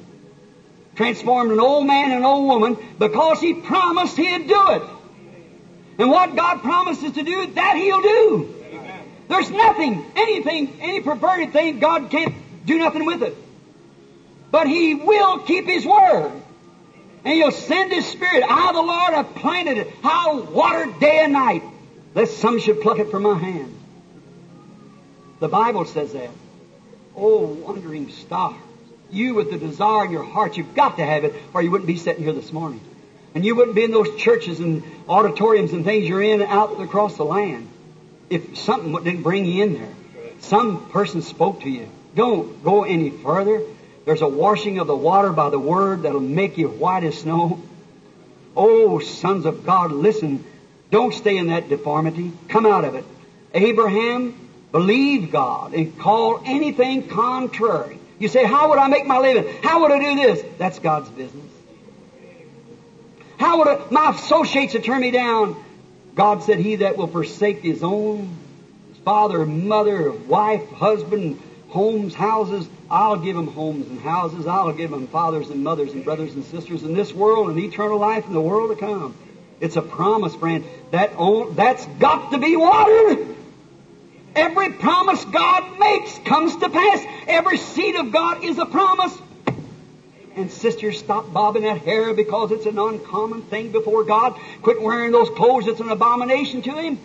Transformed 0.94 1.52
an 1.52 1.60
old 1.60 1.86
man 1.86 2.10
and 2.10 2.20
an 2.20 2.24
old 2.24 2.46
woman 2.46 2.76
because 2.98 3.40
He 3.40 3.54
promised 3.54 4.16
He'd 4.16 4.48
do 4.48 4.70
it. 4.70 4.82
And 5.98 6.10
what 6.10 6.34
God 6.34 6.62
promises 6.62 7.12
to 7.12 7.22
do, 7.22 7.46
that 7.52 7.76
He'll 7.76 8.02
do. 8.02 8.54
There's 9.28 9.50
nothing, 9.50 10.04
anything, 10.14 10.78
any 10.80 11.00
perverted 11.00 11.52
thing, 11.52 11.78
God 11.80 12.10
can't 12.10 12.34
do 12.64 12.78
nothing 12.78 13.04
with 13.04 13.22
it. 13.22 13.36
But 14.50 14.68
He 14.68 14.94
will 14.94 15.40
keep 15.40 15.66
His 15.66 15.84
word. 15.84 16.32
And 17.24 17.34
He'll 17.34 17.50
send 17.50 17.92
His 17.92 18.06
Spirit. 18.06 18.44
I, 18.48 18.72
the 18.72 18.82
Lord, 18.82 19.14
have 19.14 19.34
planted 19.34 19.78
it. 19.78 19.92
I'll 20.04 20.44
water 20.44 20.86
day 21.00 21.24
and 21.24 21.32
night, 21.32 21.62
lest 22.14 22.38
some 22.38 22.60
should 22.60 22.80
pluck 22.80 22.98
it 22.98 23.10
from 23.10 23.24
my 23.24 23.36
hand. 23.36 23.76
The 25.40 25.48
Bible 25.48 25.84
says 25.84 26.12
that. 26.12 26.30
Oh, 27.16 27.46
wandering 27.46 28.10
star. 28.10 28.56
You 29.10 29.34
with 29.34 29.50
the 29.50 29.58
desire 29.58 30.04
in 30.04 30.12
your 30.12 30.24
heart, 30.24 30.56
you've 30.56 30.74
got 30.74 30.98
to 30.98 31.04
have 31.04 31.24
it, 31.24 31.34
or 31.52 31.62
you 31.62 31.70
wouldn't 31.70 31.86
be 31.86 31.96
sitting 31.96 32.24
here 32.24 32.32
this 32.32 32.52
morning. 32.52 32.80
And 33.34 33.44
you 33.44 33.54
wouldn't 33.54 33.76
be 33.76 33.84
in 33.84 33.90
those 33.90 34.16
churches 34.16 34.60
and 34.60 34.82
auditoriums 35.08 35.72
and 35.72 35.84
things 35.84 36.08
you're 36.08 36.22
in 36.22 36.42
out 36.42 36.80
across 36.80 37.16
the 37.16 37.24
land 37.24 37.68
if 38.30 38.58
something 38.58 38.92
didn't 39.04 39.22
bring 39.22 39.44
you 39.44 39.62
in 39.62 39.74
there. 39.74 39.94
Some 40.40 40.90
person 40.90 41.22
spoke 41.22 41.62
to 41.62 41.70
you. 41.70 41.88
Don't 42.14 42.62
go 42.64 42.84
any 42.84 43.10
further. 43.10 43.62
There's 44.04 44.22
a 44.22 44.28
washing 44.28 44.78
of 44.78 44.86
the 44.86 44.96
water 44.96 45.32
by 45.32 45.50
the 45.50 45.58
word 45.58 46.02
that'll 46.02 46.20
make 46.20 46.58
you 46.58 46.68
white 46.68 47.04
as 47.04 47.18
snow. 47.18 47.60
Oh, 48.56 48.98
sons 49.00 49.44
of 49.44 49.66
God, 49.66 49.92
listen. 49.92 50.44
Don't 50.90 51.12
stay 51.12 51.36
in 51.36 51.48
that 51.48 51.68
deformity. 51.68 52.32
Come 52.48 52.64
out 52.64 52.84
of 52.84 52.94
it. 52.94 53.04
Abraham 53.52 54.48
believed 54.72 55.32
God 55.32 55.74
and 55.74 55.98
called 55.98 56.42
anything 56.46 57.08
contrary. 57.08 57.98
You 58.18 58.28
say, 58.28 58.44
How 58.44 58.70
would 58.70 58.78
I 58.78 58.88
make 58.88 59.06
my 59.06 59.18
living? 59.18 59.52
How 59.62 59.82
would 59.82 59.92
I 59.92 59.98
do 59.98 60.14
this? 60.14 60.44
That's 60.58 60.78
God's 60.78 61.10
business. 61.10 61.44
How 63.38 63.58
would 63.58 63.68
I, 63.68 63.80
my 63.90 64.10
associates 64.10 64.74
turned 64.84 65.00
me 65.00 65.10
down? 65.10 65.62
God 66.16 66.42
said, 66.42 66.58
He 66.58 66.76
that 66.76 66.96
will 66.96 67.06
forsake 67.06 67.60
his 67.60 67.84
own 67.84 68.36
father, 69.04 69.46
mother, 69.46 70.10
wife, 70.10 70.68
husband, 70.70 71.40
homes, 71.68 72.14
houses, 72.14 72.68
I'll 72.90 73.16
give 73.16 73.36
him 73.36 73.48
homes 73.48 73.88
and 73.88 74.00
houses. 74.00 74.46
I'll 74.46 74.72
give 74.72 74.92
him 74.92 75.08
fathers 75.08 75.50
and 75.50 75.64
mothers 75.64 75.92
and 75.92 76.04
brothers 76.04 76.34
and 76.34 76.44
sisters 76.44 76.84
in 76.84 76.94
this 76.94 77.12
world 77.12 77.50
and 77.50 77.58
eternal 77.58 77.98
life 77.98 78.26
in 78.26 78.32
the 78.32 78.40
world 78.40 78.70
to 78.70 78.76
come. 78.76 79.14
It's 79.60 79.76
a 79.76 79.82
promise, 79.82 80.34
friend. 80.34 80.64
That 80.92 81.12
that's 81.56 81.84
got 81.98 82.30
to 82.32 82.38
be 82.38 82.56
watered. 82.56 83.34
Every 84.36 84.70
promise 84.70 85.24
God 85.24 85.78
makes 85.78 86.18
comes 86.20 86.56
to 86.56 86.68
pass. 86.68 87.04
Every 87.26 87.56
seed 87.56 87.96
of 87.96 88.12
God 88.12 88.44
is 88.44 88.58
a 88.58 88.66
promise. 88.66 89.16
And 90.36 90.50
sisters, 90.50 90.98
stop 90.98 91.32
bobbing 91.32 91.62
that 91.62 91.78
hair 91.78 92.12
because 92.12 92.52
it's 92.52 92.66
an 92.66 92.78
uncommon 92.78 93.42
thing 93.42 93.72
before 93.72 94.04
God. 94.04 94.38
Quit 94.62 94.82
wearing 94.82 95.10
those 95.10 95.30
clothes. 95.30 95.66
It's 95.66 95.80
an 95.80 95.88
abomination 95.88 96.60
to 96.62 96.72
Him. 96.72 96.98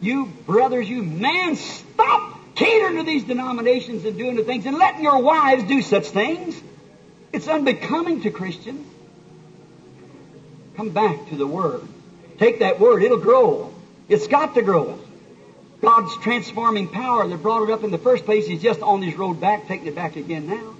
You 0.00 0.26
brothers, 0.46 0.88
you 0.88 1.02
men, 1.02 1.54
stop 1.56 2.38
catering 2.54 2.96
to 2.96 3.02
these 3.02 3.24
denominations 3.24 4.06
and 4.06 4.16
doing 4.16 4.36
the 4.36 4.42
things 4.42 4.64
and 4.64 4.78
letting 4.78 5.02
your 5.02 5.20
wives 5.20 5.64
do 5.64 5.82
such 5.82 6.06
things. 6.08 6.60
It's 7.30 7.46
unbecoming 7.46 8.22
to 8.22 8.30
Christians. 8.30 8.86
Come 10.76 10.90
back 10.90 11.28
to 11.28 11.36
the 11.36 11.46
Word. 11.46 11.82
Take 12.38 12.60
that 12.60 12.80
Word, 12.80 13.02
it'll 13.02 13.18
grow. 13.18 13.72
It's 14.08 14.26
got 14.26 14.54
to 14.54 14.62
grow. 14.62 14.98
God's 15.82 16.16
transforming 16.18 16.88
power 16.88 17.28
that 17.28 17.42
brought 17.42 17.68
it 17.68 17.72
up 17.72 17.84
in 17.84 17.90
the 17.90 17.98
first 17.98 18.24
place, 18.24 18.48
is 18.48 18.62
just 18.62 18.80
on 18.80 19.02
His 19.02 19.14
road 19.16 19.40
back, 19.40 19.68
taking 19.68 19.88
it 19.88 19.94
back 19.94 20.16
again 20.16 20.46
now. 20.46 20.74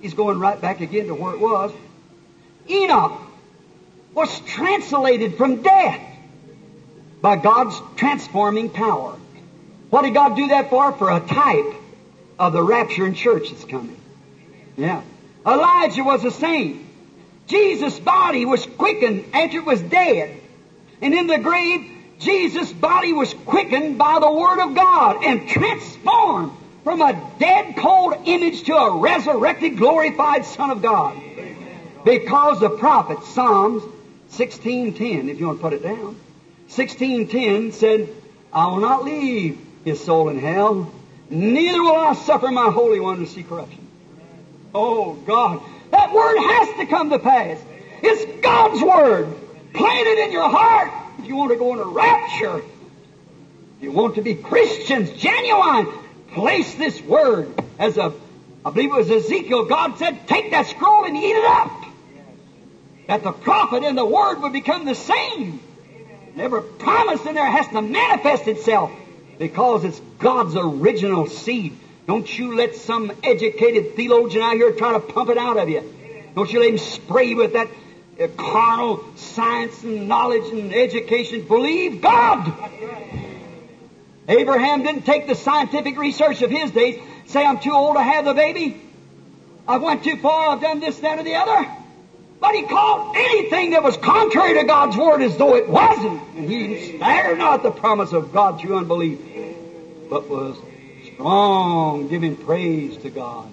He's 0.00 0.14
going 0.14 0.38
right 0.38 0.60
back 0.60 0.80
again 0.80 1.06
to 1.06 1.14
where 1.14 1.34
it 1.34 1.40
was. 1.40 1.72
Enoch 2.68 3.20
was 4.14 4.40
translated 4.40 5.36
from 5.36 5.62
death 5.62 6.00
by 7.20 7.36
God's 7.36 7.80
transforming 7.96 8.70
power. 8.70 9.16
What 9.90 10.02
did 10.02 10.14
God 10.14 10.36
do 10.36 10.48
that 10.48 10.70
for? 10.70 10.92
For 10.92 11.10
a 11.10 11.20
type 11.20 11.74
of 12.38 12.52
the 12.52 12.62
rapture 12.62 13.06
in 13.06 13.14
church 13.14 13.50
that's 13.50 13.64
coming. 13.64 14.00
Yeah. 14.76 15.02
Elijah 15.46 16.04
was 16.04 16.24
a 16.24 16.30
saint. 16.30 16.86
Jesus' 17.46 17.98
body 17.98 18.44
was 18.44 18.64
quickened 18.64 19.24
after 19.34 19.58
it 19.58 19.64
was 19.64 19.80
dead. 19.80 20.40
And 21.02 21.12
in 21.12 21.26
the 21.26 21.38
grave, 21.38 21.90
Jesus' 22.20 22.72
body 22.72 23.12
was 23.12 23.34
quickened 23.34 23.98
by 23.98 24.18
the 24.20 24.30
Word 24.30 24.60
of 24.60 24.74
God 24.74 25.24
and 25.24 25.48
transformed 25.48 26.52
from 26.84 27.02
a 27.02 27.34
dead, 27.38 27.76
cold 27.76 28.14
image 28.24 28.64
to 28.64 28.74
a 28.74 28.98
resurrected, 28.98 29.76
glorified 29.76 30.44
Son 30.44 30.70
of 30.70 30.82
God. 30.82 31.20
Because 32.04 32.60
the 32.60 32.70
prophet, 32.70 33.22
Psalms 33.24 33.82
16.10, 34.32 35.28
if 35.28 35.38
you 35.38 35.46
want 35.46 35.58
to 35.58 35.62
put 35.62 35.72
it 35.72 35.82
down, 35.82 36.18
16.10 36.70 37.72
said, 37.72 38.08
I 38.52 38.66
will 38.66 38.80
not 38.80 39.04
leave 39.04 39.58
his 39.84 40.02
soul 40.02 40.28
in 40.28 40.38
hell, 40.38 40.92
neither 41.28 41.82
will 41.82 41.96
I 41.96 42.14
suffer 42.14 42.50
my 42.50 42.70
Holy 42.70 43.00
One 43.00 43.18
to 43.18 43.26
see 43.26 43.42
corruption. 43.42 43.86
Oh, 44.74 45.14
God. 45.14 45.60
That 45.90 46.12
word 46.12 46.36
has 46.38 46.76
to 46.78 46.86
come 46.86 47.10
to 47.10 47.18
pass. 47.18 47.60
It's 48.02 48.40
God's 48.42 48.82
word. 48.82 49.34
Plant 49.74 50.06
it 50.06 50.18
in 50.26 50.32
your 50.32 50.48
heart 50.48 50.90
if 51.18 51.26
you 51.26 51.36
want 51.36 51.52
to 51.52 51.58
go 51.58 51.72
in 51.74 51.80
a 51.80 51.84
rapture. 51.84 52.58
If 52.58 53.82
you 53.82 53.92
want 53.92 54.14
to 54.16 54.22
be 54.22 54.34
Christians, 54.34 55.10
genuine, 55.12 55.88
place 56.32 56.74
this 56.74 57.00
word 57.02 57.52
as 57.78 57.98
a, 57.98 58.12
I 58.64 58.70
believe 58.70 58.90
it 58.90 58.96
was 58.96 59.10
Ezekiel, 59.10 59.64
God 59.64 59.98
said, 59.98 60.28
take 60.28 60.50
that 60.50 60.66
scroll 60.66 61.04
and 61.04 61.16
eat 61.16 61.34
it 61.34 61.44
up. 61.44 61.84
That 63.08 63.22
the 63.22 63.32
prophet 63.32 63.82
and 63.82 63.98
the 63.98 64.06
word 64.06 64.40
would 64.42 64.52
become 64.52 64.84
the 64.84 64.94
same. 64.94 65.60
Every 66.36 66.62
promise 66.62 67.24
in 67.26 67.34
there 67.34 67.50
has 67.50 67.66
to 67.68 67.82
manifest 67.82 68.46
itself 68.46 68.90
because 69.38 69.84
it's 69.84 70.00
God's 70.18 70.54
original 70.56 71.26
seed. 71.26 71.76
Don't 72.06 72.38
you 72.38 72.56
let 72.56 72.76
some 72.76 73.12
educated 73.22 73.94
theologian 73.96 74.42
out 74.42 74.54
here 74.54 74.72
try 74.72 74.92
to 74.92 75.00
pump 75.00 75.30
it 75.30 75.38
out 75.38 75.56
of 75.56 75.68
you. 75.68 75.82
Don't 76.34 76.52
you 76.52 76.60
let 76.60 76.70
him 76.70 76.78
spray 76.78 77.24
you 77.24 77.36
with 77.36 77.54
that 77.54 77.68
uh, 78.20 78.28
carnal 78.36 79.04
science 79.16 79.82
and 79.82 80.08
knowledge 80.08 80.52
and 80.52 80.72
education. 80.72 81.46
Believe 81.46 82.00
God. 82.00 82.52
Abraham 84.30 84.82
didn't 84.82 85.02
take 85.02 85.26
the 85.26 85.34
scientific 85.34 85.98
research 85.98 86.42
of 86.42 86.50
his 86.50 86.70
days, 86.70 87.00
say, 87.26 87.44
I'm 87.44 87.58
too 87.58 87.72
old 87.72 87.96
to 87.96 88.02
have 88.02 88.24
the 88.24 88.34
baby. 88.34 88.80
I've 89.66 89.82
went 89.82 90.04
too 90.04 90.16
far, 90.16 90.50
I've 90.50 90.60
done 90.60 90.80
this, 90.80 90.98
that, 91.00 91.18
or 91.18 91.22
the 91.24 91.34
other. 91.34 91.68
But 92.40 92.54
he 92.54 92.62
called 92.62 93.16
anything 93.16 93.70
that 93.70 93.82
was 93.82 93.96
contrary 93.96 94.54
to 94.54 94.64
God's 94.64 94.96
word 94.96 95.20
as 95.20 95.36
though 95.36 95.56
it 95.56 95.68
wasn't. 95.68 96.22
And 96.36 96.48
he 96.48 96.96
spared 96.96 97.38
not 97.38 97.62
the 97.62 97.70
promise 97.70 98.12
of 98.12 98.32
God 98.32 98.60
through 98.60 98.78
unbelief, 98.78 99.18
but 100.08 100.28
was 100.28 100.56
strong, 101.12 102.08
giving 102.08 102.36
praise 102.36 102.96
to 102.98 103.10
God. 103.10 103.48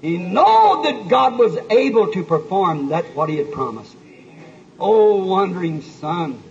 He 0.00 0.18
knew 0.18 0.82
that 0.84 1.06
God 1.08 1.38
was 1.38 1.56
able 1.70 2.12
to 2.12 2.24
perform 2.24 2.88
that 2.88 3.04
what 3.14 3.28
he 3.28 3.36
had 3.36 3.52
promised. 3.52 3.96
Oh, 4.80 5.24
wandering 5.26 5.82
sons, 5.82 6.42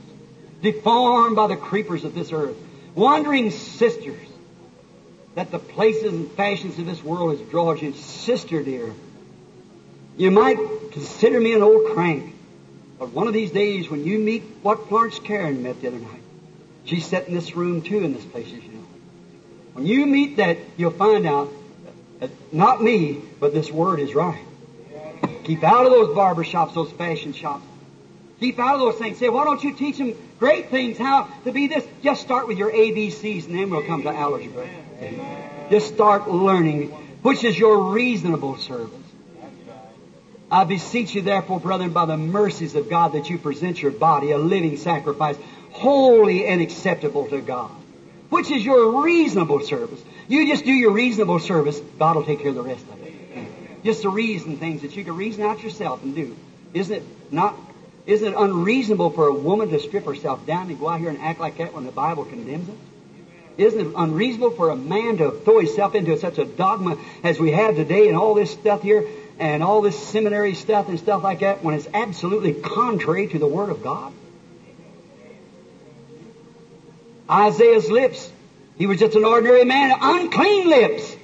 deformed 0.61 1.35
by 1.35 1.47
the 1.47 1.57
creepers 1.57 2.03
of 2.03 2.13
this 2.13 2.31
earth, 2.31 2.55
wandering 2.95 3.51
sisters, 3.51 4.27
that 5.35 5.51
the 5.51 5.59
places 5.59 6.13
and 6.13 6.31
fashions 6.31 6.77
of 6.77 6.85
this 6.85 7.03
world 7.03 7.37
has 7.37 7.49
drawn 7.49 7.77
you. 7.77 7.93
Sister 7.93 8.61
dear, 8.61 8.93
you 10.17 10.31
might 10.31 10.57
consider 10.91 11.39
me 11.39 11.53
an 11.53 11.61
old 11.61 11.93
crank, 11.93 12.35
but 12.99 13.09
one 13.09 13.27
of 13.27 13.33
these 13.33 13.51
days 13.51 13.89
when 13.89 14.03
you 14.03 14.19
meet 14.19 14.43
what 14.61 14.89
Florence 14.89 15.19
Shakarian 15.19 15.61
met 15.61 15.81
the 15.81 15.87
other 15.87 15.99
night, 15.99 16.21
she's 16.85 17.05
sat 17.05 17.27
in 17.27 17.33
this 17.33 17.55
room 17.55 17.81
too 17.81 18.03
in 18.03 18.13
this 18.13 18.25
place, 18.25 18.47
as 18.47 18.63
you 18.63 18.71
know. 18.73 18.85
When 19.73 19.85
you 19.85 20.05
meet 20.05 20.37
that, 20.37 20.57
you'll 20.75 20.91
find 20.91 21.25
out 21.25 21.49
that 22.19 22.29
not 22.53 22.83
me, 22.83 23.21
but 23.39 23.53
this 23.53 23.71
word 23.71 23.99
is 23.99 24.13
right. 24.13 24.43
Keep 25.45 25.63
out 25.63 25.85
of 25.85 25.91
those 25.91 26.13
barber 26.13 26.43
shops, 26.43 26.75
those 26.75 26.91
fashion 26.91 27.33
shops. 27.33 27.65
Keep 28.41 28.57
out 28.57 28.73
of 28.73 28.79
those 28.81 28.95
things. 28.95 29.19
Say, 29.19 29.29
why 29.29 29.43
don't 29.43 29.63
you 29.63 29.71
teach 29.71 29.99
them 29.99 30.15
great 30.39 30.69
things, 30.69 30.97
how 30.97 31.29
to 31.43 31.51
be 31.51 31.67
this? 31.67 31.85
Just 32.01 32.21
start 32.21 32.47
with 32.47 32.57
your 32.57 32.71
ABCs 32.71 33.45
and 33.45 33.53
then 33.53 33.69
we'll 33.69 33.85
come 33.85 34.01
to 34.01 34.09
algebra. 34.09 34.67
Just 35.69 35.93
start 35.93 36.27
learning, 36.27 36.87
which 37.21 37.43
is 37.43 37.57
your 37.57 37.91
reasonable 37.93 38.57
service. 38.57 38.97
I 40.49 40.63
beseech 40.63 41.13
you, 41.13 41.21
therefore, 41.21 41.59
brethren, 41.59 41.93
by 41.93 42.05
the 42.05 42.17
mercies 42.17 42.73
of 42.73 42.89
God, 42.89 43.13
that 43.13 43.29
you 43.29 43.37
present 43.37 43.79
your 43.79 43.91
body 43.91 44.31
a 44.31 44.39
living 44.39 44.75
sacrifice, 44.77 45.37
holy 45.69 46.47
and 46.47 46.61
acceptable 46.61 47.27
to 47.27 47.41
God, 47.41 47.69
which 48.31 48.49
is 48.49 48.65
your 48.65 49.03
reasonable 49.03 49.59
service. 49.61 50.03
You 50.27 50.47
just 50.47 50.65
do 50.65 50.71
your 50.71 50.91
reasonable 50.91 51.37
service, 51.37 51.79
God 51.99 52.15
will 52.15 52.25
take 52.25 52.39
care 52.39 52.49
of 52.49 52.55
the 52.55 52.63
rest 52.63 52.85
of 52.91 53.03
it. 53.03 53.83
Just 53.83 54.01
the 54.01 54.09
reason 54.09 54.57
things 54.57 54.81
that 54.81 54.95
you 54.95 55.03
can 55.03 55.15
reason 55.15 55.43
out 55.43 55.61
yourself 55.61 56.01
and 56.01 56.15
do. 56.15 56.35
Isn't 56.73 56.95
it 56.95 57.03
not? 57.31 57.55
Isn't 58.05 58.29
it 58.29 58.35
unreasonable 58.37 59.11
for 59.11 59.27
a 59.27 59.33
woman 59.33 59.69
to 59.69 59.79
strip 59.79 60.05
herself 60.05 60.45
down 60.45 60.69
and 60.69 60.79
go 60.79 60.89
out 60.89 60.99
here 60.99 61.09
and 61.09 61.21
act 61.21 61.39
like 61.39 61.57
that 61.57 61.73
when 61.73 61.85
the 61.85 61.91
Bible 61.91 62.25
condemns 62.25 62.67
it? 62.67 62.75
Isn't 63.57 63.79
it 63.79 63.93
unreasonable 63.95 64.51
for 64.51 64.69
a 64.69 64.75
man 64.75 65.17
to 65.17 65.31
throw 65.31 65.59
himself 65.59 65.93
into 65.93 66.17
such 66.17 66.37
a 66.37 66.45
dogma 66.45 66.97
as 67.23 67.39
we 67.39 67.51
have 67.51 67.75
today 67.75 68.07
and 68.07 68.17
all 68.17 68.33
this 68.33 68.51
stuff 68.51 68.81
here 68.81 69.05
and 69.37 69.61
all 69.61 69.81
this 69.81 69.97
seminary 70.07 70.55
stuff 70.55 70.89
and 70.89 70.97
stuff 70.97 71.23
like 71.23 71.39
that 71.39 71.63
when 71.63 71.75
it's 71.75 71.87
absolutely 71.93 72.53
contrary 72.53 73.27
to 73.27 73.39
the 73.39 73.47
Word 73.47 73.69
of 73.69 73.83
God? 73.83 74.13
Isaiah's 77.29 77.89
lips, 77.89 78.31
he 78.77 78.87
was 78.87 78.99
just 78.99 79.15
an 79.15 79.25
ordinary 79.25 79.63
man, 79.63 79.95
unclean 80.01 80.69
lips. 80.69 81.15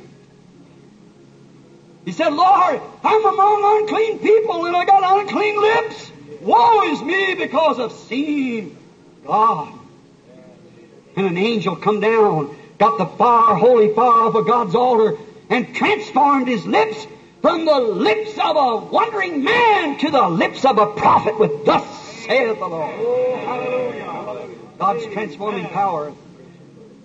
He 2.06 2.12
said, 2.14 2.30
Lord, 2.30 2.82
I'm 3.04 3.26
among 3.26 3.82
unclean 3.82 4.20
people 4.20 4.66
and 4.66 4.76
I 4.76 4.86
got 4.86 5.20
unclean 5.20 5.60
lips. 5.60 6.12
Woe 6.42 6.84
is 6.84 7.02
me 7.02 7.36
because 7.36 7.80
of 7.80 7.92
seeing 7.92 8.78
God. 9.26 9.74
And 11.16 11.26
an 11.26 11.38
angel 11.38 11.76
come 11.76 12.00
down, 12.00 12.56
got 12.78 12.98
the 12.98 13.06
fire, 13.06 13.56
holy 13.56 13.94
fire 13.94 14.28
off 14.28 14.36
of 14.36 14.46
God's 14.46 14.76
altar, 14.76 15.18
and 15.50 15.74
transformed 15.76 16.48
his 16.48 16.66
lips 16.66 17.08
from 17.42 17.66
the 17.66 17.80
lips 17.80 18.38
of 18.38 18.56
a 18.56 18.78
wandering 18.86 19.44
man 19.44 19.98
to 20.00 20.12
the 20.12 20.28
lips 20.28 20.66
of 20.66 20.78
a 20.78 20.94
prophet 20.94 21.40
with 21.40 21.66
thus 21.66 21.86
saith 22.26 22.60
the 22.60 22.68
Lord. 22.68 22.94
God's 24.78 25.06
transforming 25.08 25.66
power. 25.68 26.12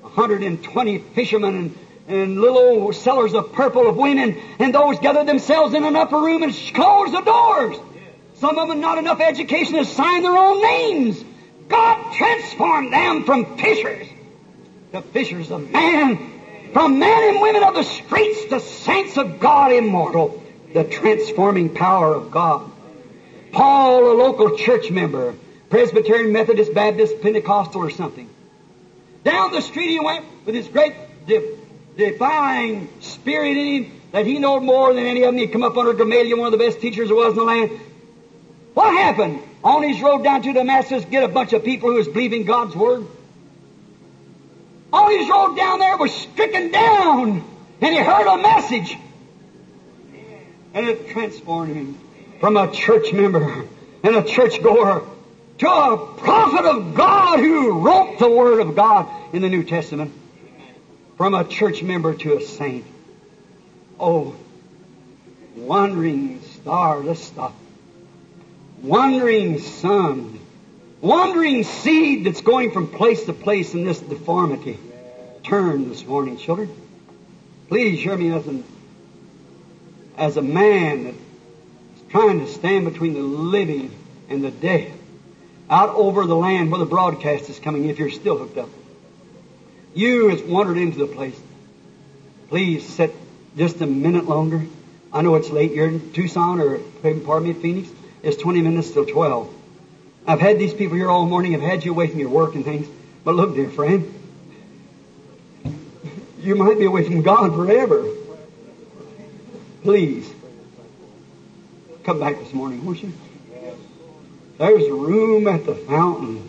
120 0.02 0.98
fishermen 0.98 1.54
and, 1.56 1.78
and 2.08 2.40
little 2.40 2.92
sellers 2.92 3.32
of 3.35 3.52
purple 3.52 3.88
of 3.88 3.96
women, 3.96 4.37
and 4.58 4.74
those 4.74 4.98
gathered 4.98 5.26
themselves 5.26 5.74
in 5.74 5.85
an 5.85 5.96
upper 5.96 6.18
room 6.18 6.42
and 6.42 6.52
closed 6.74 7.14
the 7.14 7.20
doors. 7.20 7.78
Some 8.42 8.59
of 8.59 8.66
them 8.66 8.81
not 8.81 8.98
enough 8.98 9.20
education 9.20 9.74
to 9.74 9.85
sign 9.85 10.24
their 10.24 10.37
own 10.37 10.61
names. 10.61 11.24
God 11.68 12.12
transformed 12.12 12.92
them 12.92 13.22
from 13.22 13.57
fishers 13.57 14.09
to 14.90 15.00
fishers 15.00 15.52
of 15.52 15.70
man, 15.70 16.18
from 16.72 16.98
men 16.98 17.28
and 17.28 17.40
women 17.40 17.62
of 17.62 17.74
the 17.74 17.85
streets 17.85 18.46
to 18.46 18.59
saints 18.59 19.16
of 19.16 19.38
God 19.38 19.70
immortal. 19.70 20.42
The 20.74 20.83
transforming 20.83 21.72
power 21.72 22.16
of 22.16 22.33
God. 22.33 22.68
Paul, 23.52 24.11
a 24.11 24.14
local 24.14 24.57
church 24.57 24.90
member, 24.90 25.37
Presbyterian, 25.70 26.33
Methodist, 26.33 26.74
Baptist, 26.74 27.20
Pentecostal, 27.22 27.81
or 27.81 27.90
something. 27.90 28.28
Down 29.22 29.52
the 29.52 29.62
street 29.62 29.90
he 29.90 30.00
went 30.00 30.24
with 30.44 30.57
his 30.57 30.66
great 30.66 30.94
de- 31.28 31.59
defying 31.96 32.88
spirit 33.02 33.57
in 33.57 33.85
him 33.85 34.00
that 34.11 34.26
he 34.26 34.40
knew 34.40 34.59
more 34.59 34.92
than 34.92 35.07
any 35.07 35.22
of 35.22 35.28
them. 35.28 35.38
He'd 35.38 35.52
come 35.52 35.62
up 35.62 35.76
under 35.76 35.92
Gamaliel, 35.92 36.38
one 36.38 36.52
of 36.52 36.59
the 36.59 36.64
best 36.64 36.81
teachers 36.81 37.07
there 37.07 37.16
was 37.16 37.35
in 37.35 37.38
the 37.38 37.44
land. 37.44 37.70
What 38.74 38.92
happened? 38.92 39.42
On 39.62 39.82
his 39.82 40.00
road 40.00 40.24
down 40.24 40.42
to 40.42 40.52
Damascus, 40.52 41.04
get 41.04 41.22
a 41.22 41.28
bunch 41.28 41.52
of 41.52 41.64
people 41.64 41.90
who 41.90 41.96
was 41.96 42.08
believing 42.08 42.44
God's 42.44 42.74
word. 42.74 43.06
On 44.92 45.11
his 45.11 45.28
road 45.28 45.56
down 45.56 45.78
there 45.78 45.96
was 45.96 46.12
stricken 46.12 46.70
down, 46.70 47.44
and 47.80 47.94
he 47.94 48.00
heard 48.00 48.26
a 48.26 48.42
message. 48.42 48.96
And 50.74 50.87
it 50.87 51.08
transformed 51.08 51.74
him 51.74 51.98
from 52.40 52.56
a 52.56 52.72
church 52.72 53.12
member 53.12 53.66
and 54.02 54.16
a 54.16 54.24
church 54.24 54.62
goer 54.62 55.06
to 55.58 55.68
a 55.68 56.14
prophet 56.16 56.64
of 56.64 56.94
God 56.94 57.38
who 57.38 57.80
wrote 57.80 58.18
the 58.18 58.28
Word 58.28 58.61
of 58.61 58.74
God 58.74 59.08
in 59.32 59.42
the 59.42 59.48
New 59.48 59.64
Testament. 59.64 60.12
From 61.16 61.35
a 61.35 61.44
church 61.44 61.82
member 61.82 62.14
to 62.14 62.38
a 62.38 62.40
saint. 62.40 62.85
Oh, 64.00 64.35
wandering 65.54 66.42
star, 66.42 66.98
let's 66.98 67.22
stop. 67.22 67.54
Wandering 68.83 69.61
sun. 69.61 70.40
Wandering 71.01 71.62
seed 71.62 72.27
that's 72.27 72.40
going 72.40 72.73
from 72.73 72.88
place 72.88 73.25
to 73.27 73.33
place 73.33 73.75
in 73.75 73.85
this 73.85 74.01
deformity. 74.01 74.77
Turn 75.45 75.88
this 75.88 76.05
morning, 76.05 76.37
children. 76.37 76.68
Please 77.68 78.03
hear 78.03 78.16
me 78.16 78.33
as, 78.33 78.45
an, 78.49 78.64
as 80.16 80.37
a 80.37 80.42
man 80.42 81.05
that's 81.05 82.11
trying 82.11 82.40
to 82.40 82.49
stand 82.49 82.85
between 82.85 83.14
the 83.14 83.21
living 83.21 83.97
and 84.29 84.42
the 84.42 84.51
dead 84.51 84.92
out 85.71 85.90
over 85.90 86.27
the 86.27 86.37
land 86.37 86.73
where 86.73 86.81
the 86.81 86.87
broadcast 86.87 87.49
is 87.49 87.61
coming 87.61 87.88
if 87.88 88.01
you're 88.01 88.11
still 88.11 88.37
hooked 88.37 88.59
up. 88.59 88.68
You 89.95 90.29
has 90.31 90.42
wandered 90.42 90.79
into 90.79 90.99
the 90.99 91.07
place. 91.07 91.40
Please 92.49 92.87
sit 92.87 93.14
just 93.57 93.81
a 93.81 93.87
minute 93.87 94.25
longer. 94.25 94.66
I 95.12 95.23
know 95.23 95.37
it's 95.37 95.51
late. 95.51 95.73
You're 95.73 95.88
in 95.88 96.12
Tucson 96.12 96.61
or, 96.61 96.79
pardon 97.03 97.45
me, 97.45 97.53
Phoenix. 97.53 97.88
It's 98.22 98.37
20 98.37 98.62
minutes 98.62 98.90
till 98.92 99.04
12. 99.04 99.52
I've 100.26 100.40
had 100.40 100.58
these 100.58 100.72
people 100.72 100.96
here 100.96 101.11
all 101.11 101.26
morning. 101.26 101.54
I've 101.54 101.61
had 101.61 101.85
you 101.85 101.90
away 101.92 102.08
from 102.08 102.20
your 102.20 102.28
work 102.28 102.54
and 102.54 102.64
things. 102.64 102.87
But 103.24 103.35
look, 103.35 103.54
dear 103.54 103.68
friend, 103.68 104.12
you 106.40 106.54
might 106.54 106.78
be 106.78 106.85
away 106.85 107.04
from 107.04 107.22
God 107.22 107.54
forever. 107.54 108.04
Please, 109.82 110.32
come 112.04 112.20
back 112.20 112.38
this 112.38 112.52
morning, 112.52 112.85
won't 112.85 113.02
you? 113.02 113.12
There's 114.58 114.88
room 114.88 115.48
at 115.48 115.66
the 115.66 115.74
fountain. 115.74 116.48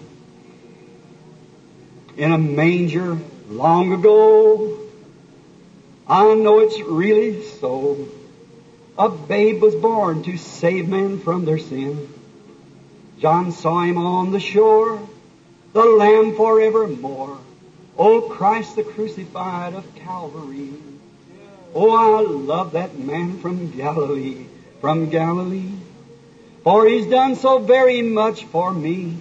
In 2.18 2.32
a 2.32 2.38
manger 2.38 3.18
long 3.50 3.94
ago. 3.94 4.80
I 6.08 6.36
know 6.36 6.60
it's 6.60 6.80
really 6.82 7.44
so. 7.44 8.08
A 8.98 9.10
babe 9.10 9.62
was 9.62 9.74
born 9.74 10.22
to 10.24 10.38
save 10.38 10.88
men 10.88 11.20
from 11.20 11.46
their 11.46 11.58
sin. 11.58 12.08
John 13.20 13.52
saw 13.52 13.82
him 13.82 13.98
on 13.98 14.32
the 14.32 14.40
shore, 14.40 15.00
the 15.74 15.86
Lamb 15.86 16.36
forevermore. 16.36 17.40
O 17.98 18.22
Christ 18.22 18.76
the 18.76 18.84
crucified 18.84 19.74
of 19.74 19.96
Calvary. 19.96 20.74
Oh, 21.74 21.92
I 21.92 22.22
love 22.22 22.74
that 22.74 23.00
man 23.00 23.40
from 23.40 23.72
Galilee, 23.72 24.46
from 24.80 25.10
Galilee. 25.10 25.72
For 26.64 26.88
he's 26.88 27.08
done 27.08 27.36
so 27.36 27.58
very 27.58 28.04
much 28.04 28.46
for 28.46 28.72
me. 28.72 29.18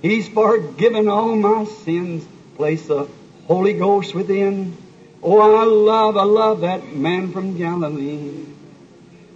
He's 0.00 0.28
forgiven 0.28 1.08
all 1.08 1.36
my 1.36 1.64
sins, 1.64 2.26
placed 2.56 2.88
the 2.88 3.08
Holy 3.46 3.74
Ghost 3.74 4.14
within. 4.14 4.76
Oh, 5.22 5.40
I 5.40 5.64
love, 5.64 6.16
I 6.16 6.24
love 6.24 6.60
that 6.60 6.94
man 6.94 7.32
from 7.32 7.56
Galilee. 7.58 8.53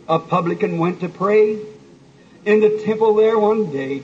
A 0.09 0.19
publican 0.19 0.79
went 0.79 1.01
to 1.01 1.09
pray 1.11 1.59
in 2.47 2.61
the 2.61 2.83
temple 2.83 3.15
there 3.15 3.39
one 3.39 3.71
day. 3.71 4.03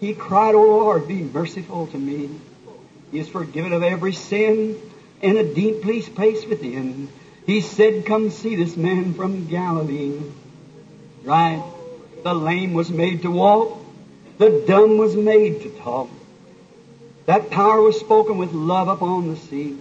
He 0.00 0.12
cried, 0.12 0.56
O 0.56 0.62
Lord, 0.62 1.06
be 1.06 1.22
merciful 1.22 1.86
to 1.88 1.98
me. 1.98 2.30
He 3.12 3.20
is 3.20 3.28
forgiven 3.28 3.72
of 3.72 3.84
every 3.84 4.12
sin 4.12 4.76
in 5.22 5.36
a 5.36 5.44
deep 5.44 5.82
place 5.82 6.08
within. 6.46 7.08
He 7.46 7.60
said, 7.60 8.06
Come 8.06 8.30
see 8.30 8.56
this 8.56 8.76
man 8.76 9.14
from 9.14 9.46
Galilee. 9.46 10.20
Right? 11.22 11.62
The 12.24 12.34
lame 12.34 12.74
was 12.74 12.90
made 12.90 13.22
to 13.22 13.30
walk. 13.30 13.78
The 14.38 14.64
dumb 14.66 14.98
was 14.98 15.14
made 15.14 15.62
to 15.62 15.68
talk. 15.68 16.10
That 17.26 17.50
power 17.50 17.80
was 17.80 18.00
spoken 18.00 18.36
with 18.38 18.52
love 18.52 18.88
upon 18.88 19.28
the 19.28 19.36
sea. 19.36 19.76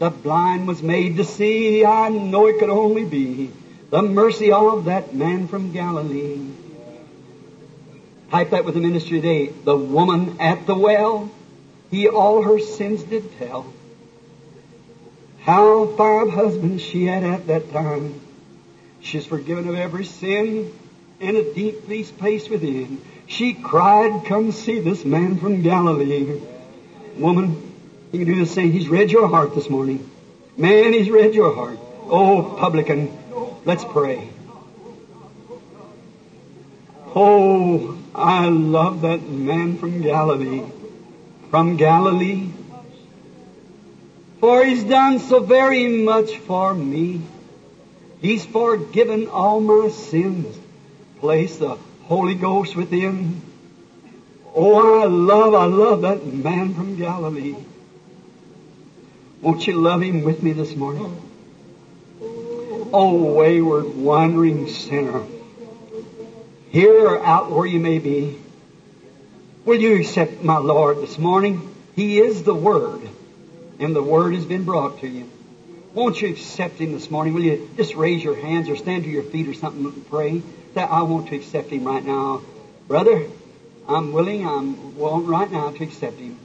The 0.00 0.10
blind 0.10 0.68
was 0.68 0.82
made 0.82 1.16
to 1.16 1.24
see. 1.24 1.84
I 1.84 2.10
know 2.10 2.46
it 2.46 2.58
could 2.58 2.68
only 2.68 3.04
be 3.04 3.50
the 3.90 4.02
mercy 4.02 4.50
of 4.50 4.86
that 4.86 5.14
man 5.14 5.48
from 5.48 5.72
Galilee. 5.72 6.46
Type 8.30 8.50
that 8.50 8.64
with 8.64 8.74
the 8.74 8.80
ministry 8.80 9.20
today. 9.20 9.46
The 9.48 9.76
woman 9.76 10.40
at 10.40 10.66
the 10.66 10.74
well, 10.74 11.30
he 11.90 12.08
all 12.08 12.42
her 12.42 12.58
sins 12.58 13.04
did 13.04 13.38
tell. 13.38 13.72
How 15.40 15.86
five 15.86 16.30
husbands 16.30 16.82
she 16.82 17.06
had 17.06 17.22
at 17.22 17.46
that 17.46 17.72
time. 17.72 18.20
She's 19.00 19.24
forgiven 19.24 19.68
of 19.68 19.76
every 19.76 20.04
sin 20.04 20.72
in 21.20 21.36
a 21.36 21.54
deep 21.54 21.86
peace 21.86 22.10
place 22.10 22.48
within. 22.48 23.00
She 23.28 23.54
cried, 23.54 24.24
Come 24.26 24.50
see 24.50 24.80
this 24.80 25.04
man 25.04 25.38
from 25.38 25.62
Galilee. 25.62 26.40
Woman, 27.16 27.72
you 28.10 28.24
can 28.24 28.34
do 28.34 28.40
the 28.40 28.46
same. 28.50 28.72
He's 28.72 28.88
read 28.88 29.12
your 29.12 29.28
heart 29.28 29.54
this 29.54 29.70
morning. 29.70 30.10
Man, 30.56 30.92
he's 30.92 31.10
read 31.10 31.34
your 31.34 31.54
heart. 31.54 31.78
Oh, 32.08 32.56
publican, 32.58 33.16
let's 33.66 33.84
pray. 33.84 34.30
Oh, 37.14 37.98
I 38.14 38.48
love 38.48 39.02
that 39.02 39.28
man 39.28 39.76
from 39.76 40.00
Galilee. 40.00 40.62
From 41.50 41.76
Galilee. 41.76 42.48
For 44.40 44.64
he's 44.64 44.84
done 44.84 45.18
so 45.18 45.40
very 45.40 45.88
much 45.88 46.36
for 46.38 46.72
me. 46.74 47.22
He's 48.20 48.44
forgiven 48.46 49.28
all 49.28 49.60
my 49.60 49.88
sins. 49.88 50.56
Place 51.20 51.58
the 51.58 51.76
Holy 52.04 52.34
Ghost 52.34 52.76
within. 52.76 53.42
Oh, 54.54 55.02
I 55.02 55.06
love, 55.06 55.54
I 55.54 55.64
love 55.64 56.02
that 56.02 56.24
man 56.24 56.74
from 56.74 56.96
Galilee. 56.96 57.56
Won't 59.40 59.66
you 59.66 59.74
love 59.74 60.02
him 60.02 60.22
with 60.22 60.42
me 60.42 60.52
this 60.52 60.74
morning? 60.76 61.25
Oh, 62.92 63.34
wayward, 63.34 63.96
wandering 63.96 64.68
sinner. 64.68 65.22
Here 66.70 67.08
or 67.08 67.24
out 67.24 67.50
where 67.50 67.66
you 67.66 67.80
may 67.80 67.98
be, 67.98 68.38
will 69.64 69.80
you 69.80 69.96
accept 70.00 70.42
my 70.42 70.56
Lord 70.58 70.98
this 70.98 71.18
morning? 71.18 71.74
He 71.94 72.18
is 72.18 72.42
the 72.42 72.54
Word, 72.54 73.08
and 73.80 73.94
the 73.94 74.02
Word 74.02 74.34
has 74.34 74.44
been 74.44 74.64
brought 74.64 75.00
to 75.00 75.08
you. 75.08 75.28
Won't 75.94 76.20
you 76.20 76.28
accept 76.28 76.78
Him 76.78 76.92
this 76.92 77.10
morning? 77.10 77.34
Will 77.34 77.42
you 77.42 77.68
just 77.76 77.94
raise 77.94 78.22
your 78.22 78.36
hands 78.36 78.68
or 78.68 78.76
stand 78.76 79.04
to 79.04 79.10
your 79.10 79.22
feet 79.22 79.48
or 79.48 79.54
something 79.54 79.84
and 79.84 80.10
pray? 80.10 80.42
That 80.74 80.90
I 80.90 81.02
want 81.02 81.28
to 81.28 81.36
accept 81.36 81.70
Him 81.70 81.84
right 81.84 82.04
now. 82.04 82.42
Brother, 82.86 83.26
I'm 83.88 84.12
willing, 84.12 84.46
I'm 84.46 84.96
willing 84.96 85.26
right 85.26 85.50
now 85.50 85.70
to 85.70 85.82
accept 85.84 86.18
Him. 86.18 86.38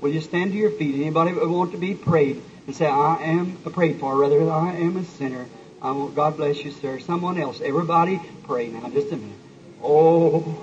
Will 0.00 0.10
you 0.10 0.20
stand 0.20 0.52
to 0.52 0.58
your 0.58 0.70
feet? 0.70 0.96
Anybody 0.96 1.32
want 1.32 1.72
to 1.72 1.78
be 1.78 1.94
prayed 1.94 2.42
and 2.66 2.74
say, 2.76 2.86
I 2.86 3.22
am 3.22 3.56
prayed 3.56 4.00
for, 4.00 4.16
rather, 4.16 4.50
I 4.50 4.74
am 4.74 4.96
a 4.96 5.04
sinner. 5.04 5.46
I 5.80 5.92
want, 5.92 6.14
God 6.16 6.36
bless 6.36 6.64
you, 6.64 6.72
sir. 6.72 6.98
Someone 6.98 7.38
else. 7.38 7.60
Everybody 7.60 8.20
pray 8.44 8.68
now, 8.68 8.88
just 8.88 9.12
a 9.12 9.16
minute. 9.16 9.36
Oh, 9.82 10.58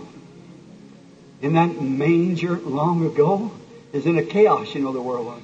in 1.41 1.53
that 1.53 1.79
manger 1.81 2.57
long 2.57 3.05
ago 3.05 3.51
is 3.93 4.05
in 4.05 4.17
a 4.17 4.23
chaos, 4.23 4.73
you 4.75 4.81
know, 4.81 4.91
the 4.91 5.01
world 5.01 5.25
was. 5.25 5.41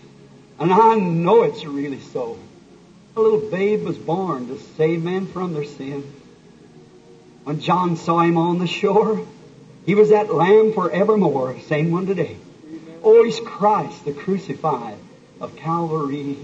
And 0.60 0.74
I 0.74 0.96
know 0.96 1.44
it's 1.44 1.64
really 1.64 2.00
so. 2.00 2.38
A 3.16 3.22
little 3.22 3.40
babe 3.40 3.84
was 3.84 3.98
born 3.98 4.48
to 4.48 4.60
save 4.78 5.04
men 5.04 5.28
from 5.28 5.54
their 5.54 5.64
sin. 5.64 6.04
When 7.46 7.60
John 7.60 7.96
saw 7.96 8.20
him 8.20 8.38
on 8.38 8.60
the 8.60 8.68
shore, 8.68 9.26
he 9.86 9.96
was 9.96 10.10
that 10.10 10.34
lamb 10.34 10.74
forevermore, 10.74 11.60
same 11.62 11.92
one 11.92 12.06
today. 12.06 12.38
Oh, 13.04 13.24
he's 13.24 13.40
Christ, 13.40 14.06
the 14.06 14.14
crucified 14.14 14.98
of 15.40 15.56
Calvary. 15.56 16.38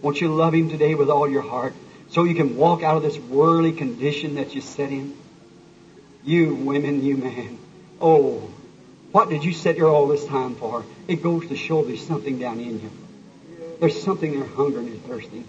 Won't 0.00 0.20
you 0.20 0.28
love 0.28 0.54
him 0.54 0.68
today 0.68 0.94
with 0.94 1.08
all 1.08 1.28
your 1.28 1.42
heart 1.42 1.74
so 2.12 2.24
you 2.24 2.34
can 2.34 2.56
walk 2.56 2.82
out 2.82 2.98
of 2.98 3.02
this 3.02 3.18
worldly 3.18 3.72
condition 3.72 4.34
that 4.34 4.54
you 4.54 4.60
set 4.60 4.90
in? 4.90 5.16
You 6.22 6.54
women, 6.54 7.02
you 7.02 7.16
men. 7.16 7.58
Oh, 8.00 8.50
what 9.12 9.30
did 9.30 9.44
you 9.44 9.52
sit 9.54 9.76
here 9.76 9.88
all 9.88 10.06
this 10.06 10.26
time 10.26 10.54
for? 10.54 10.84
It 11.08 11.22
goes 11.22 11.48
to 11.48 11.56
show 11.56 11.82
there's 11.82 12.06
something 12.06 12.38
down 12.38 12.60
in 12.60 12.82
you. 12.82 12.90
There's 13.80 14.00
something 14.02 14.38
there 14.38 14.48
hungering 14.48 14.88
and 14.88 15.04
thirsting. 15.06 15.48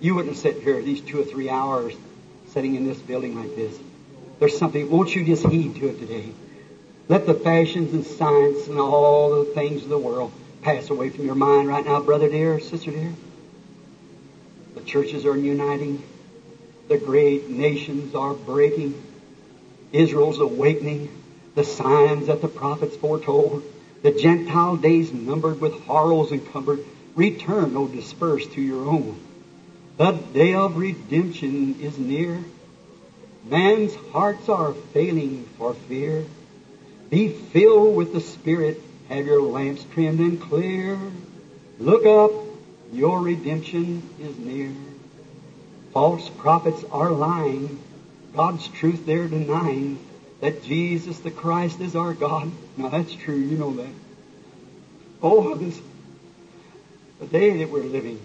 You 0.00 0.14
wouldn't 0.14 0.36
sit 0.36 0.62
here 0.62 0.82
these 0.82 1.00
two 1.00 1.20
or 1.20 1.24
three 1.24 1.48
hours 1.48 1.94
sitting 2.48 2.74
in 2.74 2.86
this 2.86 2.98
building 2.98 3.40
like 3.40 3.56
this. 3.56 3.76
There's 4.38 4.58
something, 4.58 4.90
won't 4.90 5.14
you 5.14 5.24
just 5.24 5.46
heed 5.46 5.76
to 5.76 5.88
it 5.88 5.98
today? 5.98 6.28
Let 7.08 7.24
the 7.24 7.34
fashions 7.34 7.94
and 7.94 8.04
science 8.04 8.66
and 8.68 8.78
all 8.78 9.44
the 9.44 9.52
things 9.52 9.82
of 9.82 9.88
the 9.88 9.98
world 9.98 10.30
pass 10.60 10.90
away 10.90 11.08
from 11.08 11.24
your 11.24 11.34
mind 11.34 11.68
right 11.68 11.84
now, 11.84 12.00
brother 12.00 12.28
dear, 12.28 12.60
sister 12.60 12.90
dear. 12.90 13.14
The 14.76 14.82
churches 14.82 15.24
are 15.24 15.36
uniting. 15.36 16.02
The 16.88 16.98
great 16.98 17.48
nations 17.48 18.14
are 18.14 18.34
breaking. 18.34 19.02
Israel's 19.90 20.38
awakening. 20.38 21.08
The 21.54 21.64
signs 21.64 22.26
that 22.26 22.42
the 22.42 22.48
prophets 22.48 22.94
foretold. 22.94 23.64
The 24.02 24.12
Gentile 24.12 24.76
days 24.76 25.12
numbered 25.12 25.62
with 25.62 25.72
horrors 25.84 26.30
encumbered. 26.30 26.84
Return, 27.14 27.74
O 27.74 27.88
dispersed 27.88 28.52
to 28.52 28.60
your 28.60 28.86
own. 28.86 29.18
The 29.96 30.12
day 30.12 30.52
of 30.54 30.76
redemption 30.76 31.80
is 31.80 31.98
near. 31.98 32.38
Man's 33.44 33.94
hearts 34.12 34.50
are 34.50 34.74
failing 34.92 35.48
for 35.56 35.72
fear. 35.72 36.26
Be 37.08 37.28
filled 37.28 37.96
with 37.96 38.12
the 38.12 38.20
Spirit. 38.20 38.82
Have 39.08 39.24
your 39.24 39.40
lamps 39.40 39.86
trimmed 39.94 40.20
and 40.20 40.38
clear. 40.38 40.98
Look 41.78 42.04
up. 42.04 42.45
Your 42.92 43.20
redemption 43.20 44.02
is 44.20 44.38
near. 44.38 44.72
False 45.92 46.28
prophets 46.28 46.84
are 46.92 47.10
lying. 47.10 47.78
God's 48.34 48.68
truth 48.68 49.06
they're 49.06 49.28
denying. 49.28 49.98
That 50.40 50.62
Jesus 50.62 51.18
the 51.20 51.30
Christ 51.30 51.80
is 51.80 51.96
our 51.96 52.12
God. 52.12 52.50
Now 52.76 52.88
that's 52.88 53.14
true. 53.14 53.36
You 53.36 53.56
know 53.56 53.72
that. 53.74 53.92
Oh, 55.22 55.54
this, 55.54 55.80
the 57.18 57.26
day 57.26 57.58
that 57.58 57.70
we're 57.70 57.84
living. 57.84 58.20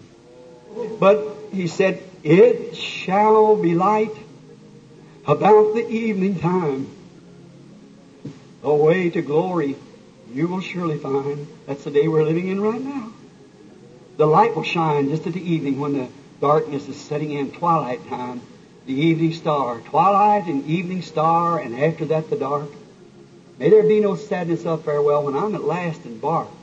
But 1.00 1.26
he 1.52 1.67
said, 1.67 2.02
It 2.24 2.76
shall 2.76 3.56
be 3.56 3.76
light 3.76 4.15
about 5.26 5.74
the 5.74 5.88
evening 5.88 6.39
time. 6.39 6.89
The 8.62 8.74
way 8.74 9.10
to 9.10 9.21
glory 9.21 9.76
you 10.34 10.47
will 10.47 10.62
surely 10.62 10.97
find. 10.97 11.47
That's 11.67 11.84
the 11.84 11.91
day 11.91 12.08
we're 12.08 12.24
living 12.24 12.47
in 12.47 12.62
right 12.62 12.82
now. 12.82 13.12
The 14.21 14.27
light 14.27 14.55
will 14.55 14.62
shine 14.62 15.10
just 15.10 15.25
at 15.25 15.34
the 15.34 15.51
evening 15.51 15.79
when 15.79 15.93
the 15.93 16.07
darkness 16.39 16.88
is 16.88 16.95
setting 16.95 17.31
in, 17.31 17.49
twilight 17.49 18.07
time. 18.07 18.39
The 18.86 18.93
evening 18.93 19.34
star. 19.34 19.79
Twilight 19.79 20.45
and 20.45 20.63
evening 20.67 21.01
star, 21.01 21.57
and 21.57 21.75
after 21.75 22.05
that 22.05 22.29
the 22.29 22.36
dark. 22.36 22.69
May 23.57 23.71
there 23.71 23.81
be 23.81 23.99
no 23.99 24.15
sadness 24.15 24.63
of 24.67 24.86
farewell 24.86 25.23
when 25.23 25.36
I'm 25.36 25.55
at 25.55 25.63
last 25.63 26.05
embarked. 26.05 26.53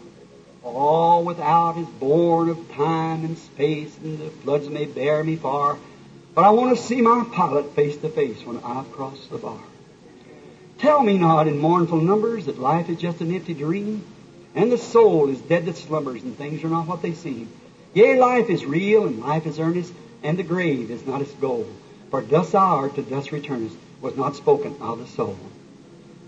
All 0.63 1.25
without 1.25 1.77
is 1.79 1.89
born 1.89 2.49
of 2.49 2.71
time 2.75 3.25
and 3.25 3.37
space, 3.37 3.99
and 4.05 4.21
the 4.21 4.31
floods 4.31 4.69
may 4.69 4.85
bear 4.85 5.25
me 5.25 5.35
far. 5.35 5.79
But 6.37 6.45
I 6.45 6.51
want 6.51 6.79
to 6.79 6.81
see 6.81 7.01
my 7.01 7.27
pilot 7.33 7.75
face 7.75 7.97
to 7.97 8.09
face 8.09 8.41
when 8.47 8.59
I 8.59 8.85
cross 8.93 9.27
the 9.27 9.39
bar. 9.39 9.59
Tell 10.79 11.03
me 11.03 11.19
not 11.19 11.49
in 11.49 11.59
mournful 11.59 12.03
numbers 12.03 12.47
that 12.47 12.61
life 12.61 12.89
is 12.89 12.99
just 12.99 13.21
an 13.21 13.35
empty 13.35 13.55
dream, 13.55 14.05
and 14.55 14.73
the 14.73 14.79
soul 14.79 15.29
is 15.29 15.41
dead 15.41 15.67
that 15.67 15.77
slumbers, 15.77 16.23
and 16.23 16.37
things 16.37 16.63
are 16.65 16.69
not 16.69 16.87
what 16.87 17.03
they 17.03 17.15
seem. 17.15 17.49
Yea, 17.95 18.19
life 18.19 18.51
is 18.51 18.65
real, 18.65 19.07
and 19.07 19.21
life 19.21 19.47
is 19.47 19.59
earnest, 19.59 19.93
and 20.23 20.39
the 20.39 20.43
grave 20.43 20.91
is 20.91 21.07
not 21.07 21.23
its 21.23 21.33
goal. 21.35 21.67
For 22.11 22.23
dust 22.23 22.53
thou 22.53 22.77
art, 22.77 22.95
to 22.95 23.03
dust 23.03 23.33
returnest, 23.33 23.77
was 24.01 24.17
not 24.17 24.37
spoken 24.37 24.75
of 24.81 24.99
the 24.99 25.07
soul. 25.07 25.37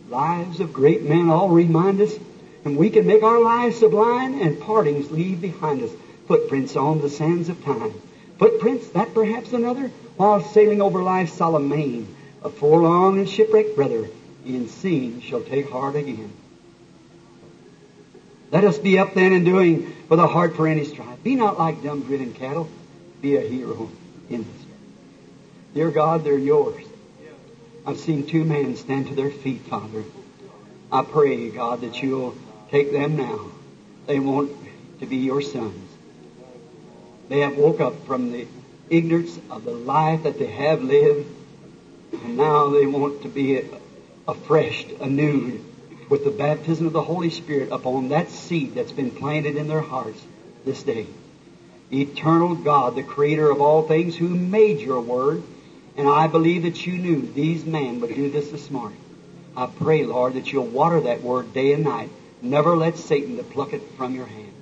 Lives 0.08 0.60
of 0.60 0.72
great 0.72 1.02
men 1.02 1.30
all 1.30 1.48
remind 1.48 2.00
us, 2.00 2.18
and 2.64 2.76
we 2.76 2.90
can 2.90 3.06
make 3.06 3.22
our 3.22 3.40
lives 3.40 3.78
sublime, 3.78 4.40
and 4.40 4.60
partings 4.60 5.10
leave 5.10 5.40
behind 5.40 5.82
us 5.82 5.90
footprints 6.26 6.76
on 6.76 7.00
the 7.00 7.08
sands 7.08 7.48
of 7.48 7.64
time. 7.64 7.94
Footprints, 8.38 8.88
that 8.90 9.14
perhaps 9.14 9.52
another, 9.52 9.90
while 10.16 10.42
sailing 10.42 10.80
over 10.80 11.02
life's 11.02 11.32
solemn 11.32 11.68
main, 11.68 12.06
a 12.42 12.50
forlorn 12.50 13.18
and 13.18 13.28
shipwrecked 13.28 13.76
brother, 13.76 14.08
in 14.44 14.68
seeing 14.68 15.20
shall 15.20 15.42
take 15.42 15.70
heart 15.70 15.96
again. 15.96 16.32
Let 18.50 18.64
us 18.64 18.78
be 18.78 18.98
up 18.98 19.14
then 19.14 19.32
and 19.32 19.44
doing 19.44 19.94
with 20.08 20.18
a 20.18 20.26
heart 20.26 20.56
for 20.56 20.66
any 20.66 20.84
strife. 20.84 21.22
Be 21.22 21.36
not 21.36 21.58
like 21.58 21.82
dumb 21.82 22.02
driven 22.02 22.32
cattle. 22.32 22.68
Be 23.20 23.36
a 23.36 23.40
hero 23.40 23.90
in 24.28 24.38
this. 24.38 24.66
Dear 25.74 25.90
God, 25.90 26.24
they're 26.24 26.38
yours. 26.38 26.84
I've 27.86 27.98
seen 27.98 28.26
two 28.26 28.44
men 28.44 28.76
stand 28.76 29.06
to 29.08 29.14
their 29.14 29.30
feet, 29.30 29.60
Father. 29.62 30.04
I 30.90 31.02
pray, 31.02 31.50
God, 31.50 31.82
that 31.82 32.02
you'll 32.02 32.34
take 32.70 32.92
them 32.92 33.16
now. 33.16 33.46
They 34.06 34.18
want 34.18 34.50
to 34.98 35.06
be 35.06 35.16
your 35.18 35.40
sons. 35.40 35.88
They 37.28 37.40
have 37.40 37.56
woke 37.56 37.80
up 37.80 38.06
from 38.06 38.32
the 38.32 38.48
ignorance 38.88 39.38
of 39.50 39.64
the 39.64 39.70
life 39.70 40.24
that 40.24 40.38
they 40.38 40.50
have 40.50 40.82
lived, 40.82 41.28
and 42.12 42.36
now 42.36 42.70
they 42.70 42.86
want 42.86 43.22
to 43.22 43.28
be 43.28 43.62
afresh, 44.26 44.84
anew, 45.00 45.64
with 46.10 46.24
the 46.24 46.30
baptism 46.30 46.88
of 46.88 46.92
the 46.92 47.02
Holy 47.02 47.30
Spirit 47.30 47.70
upon 47.70 48.08
that 48.08 48.28
seed 48.30 48.74
that's 48.74 48.92
been 48.92 49.12
planted 49.12 49.56
in 49.56 49.68
their 49.68 49.80
hearts 49.80 50.20
this 50.64 50.82
day. 50.82 51.06
eternal 51.92 52.54
God, 52.56 52.96
the 52.96 53.02
creator 53.02 53.48
of 53.48 53.60
all 53.60 53.86
things, 53.86 54.16
who 54.16 54.28
made 54.28 54.80
your 54.80 55.00
word. 55.00 55.42
And 55.96 56.08
I 56.08 56.26
believe 56.26 56.64
that 56.64 56.86
you 56.86 56.98
knew 56.98 57.22
these 57.32 57.64
men 57.64 58.00
would 58.00 58.14
do 58.14 58.30
this 58.30 58.50
this 58.50 58.70
morning. 58.70 58.98
I 59.56 59.66
pray, 59.66 60.04
Lord, 60.04 60.34
that 60.34 60.52
you'll 60.52 60.66
water 60.66 61.00
that 61.02 61.22
word 61.22 61.52
day 61.54 61.72
and 61.72 61.84
night. 61.84 62.10
Never 62.42 62.76
let 62.76 62.96
Satan 62.96 63.36
to 63.36 63.42
pluck 63.42 63.72
it 63.72 63.82
from 63.96 64.14
your 64.14 64.26
hand. 64.26 64.52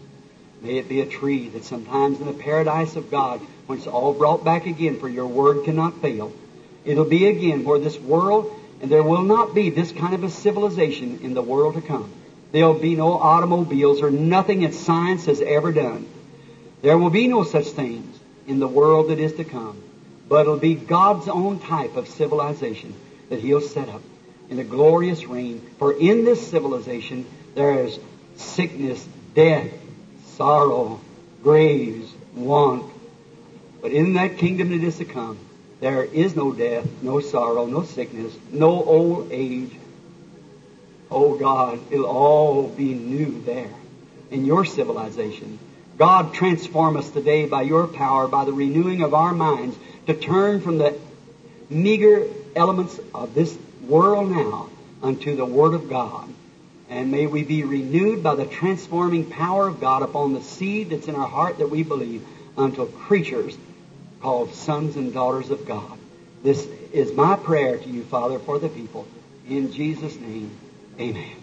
May 0.62 0.78
it 0.78 0.88
be 0.88 1.01
a 1.01 1.07
tree 1.07 1.49
that 1.51 1.64
sometimes 1.64 2.20
in 2.20 2.26
the 2.26 2.32
paradise 2.32 2.96
of 2.96 3.11
God, 3.11 3.40
when 3.66 3.78
it's 3.78 3.86
all 3.86 4.12
brought 4.12 4.44
back 4.44 4.66
again, 4.66 4.99
for 4.99 5.09
your 5.09 5.26
word 5.26 5.64
cannot 5.64 6.01
fail, 6.01 6.32
it'll 6.84 7.05
be 7.05 7.26
again 7.26 7.64
where 7.64 7.78
this 7.78 7.99
world, 7.99 8.53
and 8.80 8.90
there 8.90 9.02
will 9.02 9.22
not 9.22 9.54
be 9.54 9.70
this 9.70 9.92
kind 9.92 10.14
of 10.14 10.24
a 10.24 10.30
civilization 10.30 11.20
in 11.22 11.34
the 11.34 11.42
world 11.42 11.74
to 11.74 11.80
come. 11.80 12.12
There'll 12.52 12.78
be 12.78 12.94
no 12.94 13.14
automobiles 13.14 14.02
or 14.02 14.10
nothing 14.10 14.60
that 14.60 14.74
science 14.74 15.26
has 15.26 15.40
ever 15.40 15.72
done. 15.72 16.08
There 16.80 16.96
will 16.96 17.10
be 17.10 17.26
no 17.26 17.44
such 17.44 17.66
things 17.66 18.18
in 18.46 18.60
the 18.60 18.68
world 18.68 19.10
that 19.10 19.18
is 19.18 19.34
to 19.34 19.44
come. 19.44 19.82
But 20.28 20.42
it'll 20.42 20.58
be 20.58 20.74
God's 20.74 21.28
own 21.28 21.58
type 21.58 21.96
of 21.96 22.08
civilization 22.08 22.94
that 23.28 23.40
He'll 23.40 23.60
set 23.60 23.88
up 23.88 24.02
in 24.48 24.58
a 24.58 24.64
glorious 24.64 25.26
reign. 25.26 25.60
For 25.78 25.92
in 25.92 26.24
this 26.24 26.48
civilization 26.48 27.26
there 27.54 27.84
is 27.84 27.98
sickness, 28.36 29.06
death, 29.34 29.70
sorrow, 30.36 31.00
graves, 31.42 32.12
want. 32.34 32.90
But 33.82 33.92
in 33.92 34.14
that 34.14 34.38
kingdom 34.38 34.70
that 34.70 34.82
is 34.82 34.98
to 34.98 35.04
come, 35.04 35.38
there 35.80 36.02
is 36.02 36.34
no 36.34 36.52
death, 36.52 36.86
no 37.02 37.20
sorrow, 37.20 37.66
no 37.66 37.84
sickness, 37.84 38.34
no 38.50 38.82
old 38.84 39.30
age. 39.30 39.72
Oh 41.10 41.36
God, 41.38 41.80
it'll 41.90 42.06
all 42.06 42.68
be 42.68 42.94
new 42.94 43.42
there 43.42 43.70
in 44.30 44.44
your 44.44 44.64
civilization. 44.64 45.58
God, 45.96 46.34
transform 46.34 46.96
us 46.96 47.10
today 47.10 47.46
by 47.46 47.62
your 47.62 47.86
power, 47.86 48.28
by 48.28 48.44
the 48.44 48.52
renewing 48.52 49.02
of 49.02 49.14
our 49.14 49.32
minds, 49.32 49.76
to 50.06 50.14
turn 50.14 50.60
from 50.60 50.78
the 50.78 50.98
meager 51.70 52.26
elements 52.54 53.00
of 53.14 53.34
this 53.34 53.56
world 53.82 54.30
now 54.30 54.68
unto 55.02 55.36
the 55.36 55.46
Word 55.46 55.74
of 55.74 55.88
God. 55.88 56.28
And 56.90 57.10
may 57.10 57.26
we 57.26 57.42
be 57.42 57.64
renewed 57.64 58.22
by 58.22 58.34
the 58.34 58.46
transforming 58.46 59.28
power 59.28 59.68
of 59.68 59.80
God 59.80 60.02
upon 60.02 60.32
the 60.32 60.42
seed 60.42 60.90
that's 60.90 61.08
in 61.08 61.14
our 61.14 61.28
heart 61.28 61.58
that 61.58 61.70
we 61.70 61.82
believe 61.82 62.26
until 62.56 62.86
creatures 62.86 63.56
called 64.20 64.52
sons 64.54 64.96
and 64.96 65.12
daughters 65.12 65.50
of 65.50 65.66
God. 65.66 65.98
This 66.42 66.66
is 66.92 67.12
my 67.12 67.36
prayer 67.36 67.76
to 67.76 67.88
you, 67.88 68.04
Father, 68.04 68.38
for 68.38 68.58
the 68.58 68.68
people. 68.68 69.06
In 69.48 69.72
Jesus' 69.72 70.16
name, 70.16 70.50
amen. 70.98 71.36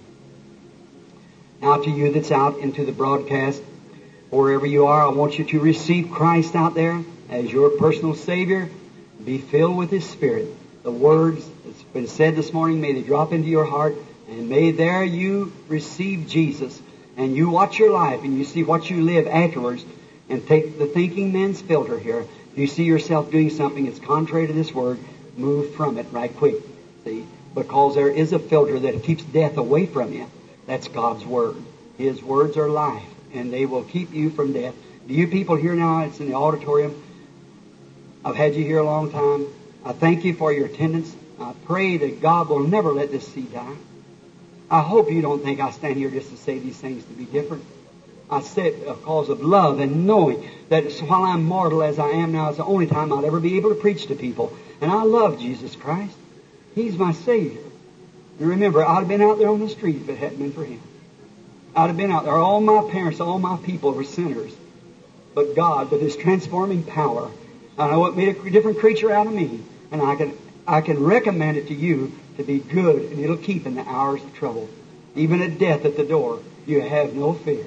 Now 1.61 1.77
to 1.77 1.89
you 1.89 2.11
that's 2.11 2.31
out 2.31 2.59
into 2.59 2.85
the 2.85 2.91
broadcast, 2.91 3.61
wherever 4.29 4.65
you 4.65 4.87
are, 4.87 5.01
I 5.01 5.09
want 5.09 5.39
you 5.39 5.45
to 5.45 5.59
receive 5.59 6.11
Christ 6.11 6.55
out 6.55 6.75
there 6.75 7.01
as 7.29 7.51
your 7.51 7.71
personal 7.71 8.15
Savior. 8.15 8.69
Be 9.23 9.37
filled 9.37 9.77
with 9.77 9.89
His 9.89 10.07
Spirit. 10.07 10.47
The 10.83 10.91
words 10.91 11.49
that's 11.63 11.81
been 11.83 12.07
said 12.07 12.35
this 12.35 12.53
morning, 12.53 12.81
may 12.81 12.93
they 12.93 13.01
drop 13.01 13.31
into 13.31 13.47
your 13.47 13.65
heart, 13.65 13.95
and 14.29 14.49
may 14.49 14.71
there 14.71 15.03
you 15.03 15.51
receive 15.67 16.27
Jesus. 16.27 16.79
And 17.17 17.35
you 17.35 17.49
watch 17.49 17.79
your 17.79 17.91
life, 17.91 18.23
and 18.23 18.37
you 18.37 18.43
see 18.43 18.63
what 18.63 18.89
you 18.89 19.01
live 19.01 19.27
afterwards, 19.27 19.83
and 20.29 20.45
take 20.45 20.77
the 20.77 20.85
thinking 20.85 21.31
man's 21.33 21.61
filter 21.61 21.97
here. 21.97 22.25
You 22.55 22.67
see 22.67 22.83
yourself 22.83 23.31
doing 23.31 23.49
something 23.49 23.85
that's 23.85 23.99
contrary 23.99 24.47
to 24.47 24.53
this 24.53 24.73
word, 24.73 24.99
move 25.37 25.73
from 25.75 25.97
it 25.97 26.05
right 26.11 26.35
quick. 26.35 26.55
See? 27.03 27.25
Because 27.53 27.95
there 27.95 28.09
is 28.09 28.33
a 28.33 28.39
filter 28.39 28.79
that 28.79 29.03
keeps 29.03 29.23
death 29.23 29.57
away 29.57 29.85
from 29.85 30.13
you. 30.13 30.29
That's 30.65 30.87
God's 30.87 31.25
word. 31.25 31.55
His 31.97 32.23
words 32.23 32.57
are 32.57 32.69
life, 32.69 33.03
and 33.33 33.51
they 33.51 33.65
will 33.65 33.83
keep 33.83 34.13
you 34.13 34.29
from 34.29 34.53
death. 34.53 34.73
Do 35.07 35.13
you 35.13 35.27
people 35.27 35.55
here 35.55 35.75
now, 35.75 36.01
it's 36.01 36.19
in 36.19 36.27
the 36.27 36.35
auditorium, 36.35 37.01
I've 38.25 38.35
had 38.35 38.55
you 38.55 38.63
here 38.63 38.79
a 38.79 38.83
long 38.83 39.11
time. 39.11 39.45
I 39.85 39.93
thank 39.93 40.25
you 40.25 40.33
for 40.33 40.51
your 40.51 40.65
attendance. 40.65 41.15
I 41.39 41.53
pray 41.65 41.97
that 41.97 42.21
God 42.21 42.49
will 42.49 42.67
never 42.67 42.91
let 42.91 43.11
this 43.11 43.27
seed 43.27 43.53
die. 43.53 43.75
I 44.71 44.81
hope 44.81 45.11
you 45.11 45.21
don't 45.21 45.43
think 45.43 45.59
I 45.59 45.69
stand 45.69 45.97
here 45.97 46.09
just 46.09 46.31
to 46.31 46.37
say 46.37 46.57
these 46.57 46.75
things 46.75 47.03
to 47.03 47.13
be 47.13 47.25
different. 47.25 47.63
I 48.29 48.41
say 48.41 48.67
it 48.67 48.87
uh, 48.87 48.93
because 48.93 49.29
of 49.29 49.43
love 49.43 49.79
and 49.79 50.07
knowing 50.07 50.49
that 50.69 50.91
while 51.01 51.23
I'm 51.23 51.43
mortal 51.43 51.83
as 51.83 51.99
I 51.99 52.09
am 52.09 52.31
now, 52.31 52.49
it's 52.49 52.57
the 52.57 52.65
only 52.65 52.87
time 52.87 53.13
I'll 53.13 53.25
ever 53.25 53.39
be 53.39 53.57
able 53.57 53.69
to 53.69 53.75
preach 53.75 54.07
to 54.07 54.15
people. 54.15 54.55
And 54.81 54.91
I 54.91 55.03
love 55.03 55.39
Jesus 55.39 55.75
Christ. 55.75 56.15
He's 56.73 56.97
my 56.97 57.13
Savior. 57.13 57.61
And 58.39 58.49
remember, 58.49 58.83
I'd 58.83 58.99
have 58.99 59.07
been 59.07 59.21
out 59.21 59.37
there 59.37 59.49
on 59.49 59.59
the 59.59 59.69
street 59.69 59.97
if 59.97 60.09
it 60.09 60.17
hadn't 60.17 60.39
been 60.39 60.51
for 60.51 60.65
Him. 60.65 60.81
I'd 61.75 61.87
have 61.87 61.97
been 61.97 62.11
out 62.11 62.25
there. 62.25 62.33
All 62.33 62.61
my 62.61 62.89
parents, 62.89 63.19
all 63.19 63.39
my 63.39 63.57
people 63.57 63.93
were 63.93 64.03
sinners. 64.03 64.53
But 65.33 65.55
God, 65.55 65.91
with 65.91 66.01
His 66.01 66.15
transforming 66.15 66.83
power, 66.83 67.31
I 67.77 67.91
know 67.91 68.05
it 68.07 68.17
made 68.17 68.35
a 68.35 68.49
different 68.49 68.79
creature 68.79 69.11
out 69.11 69.27
of 69.27 69.33
me. 69.33 69.61
And 69.91 70.01
I 70.01 70.15
can, 70.15 70.37
I 70.67 70.81
can 70.81 71.03
recommend 71.03 71.57
it 71.57 71.67
to 71.67 71.73
you 71.73 72.11
to 72.37 72.43
be 72.43 72.59
good, 72.59 73.11
and 73.11 73.19
it'll 73.19 73.37
keep 73.37 73.65
in 73.65 73.75
the 73.75 73.87
hours 73.87 74.21
of 74.23 74.33
trouble. 74.33 74.67
Even 75.15 75.41
at 75.41 75.59
death 75.59 75.85
at 75.85 75.95
the 75.95 76.03
door, 76.03 76.39
you 76.65 76.81
have 76.81 77.13
no 77.13 77.33
fear. 77.33 77.65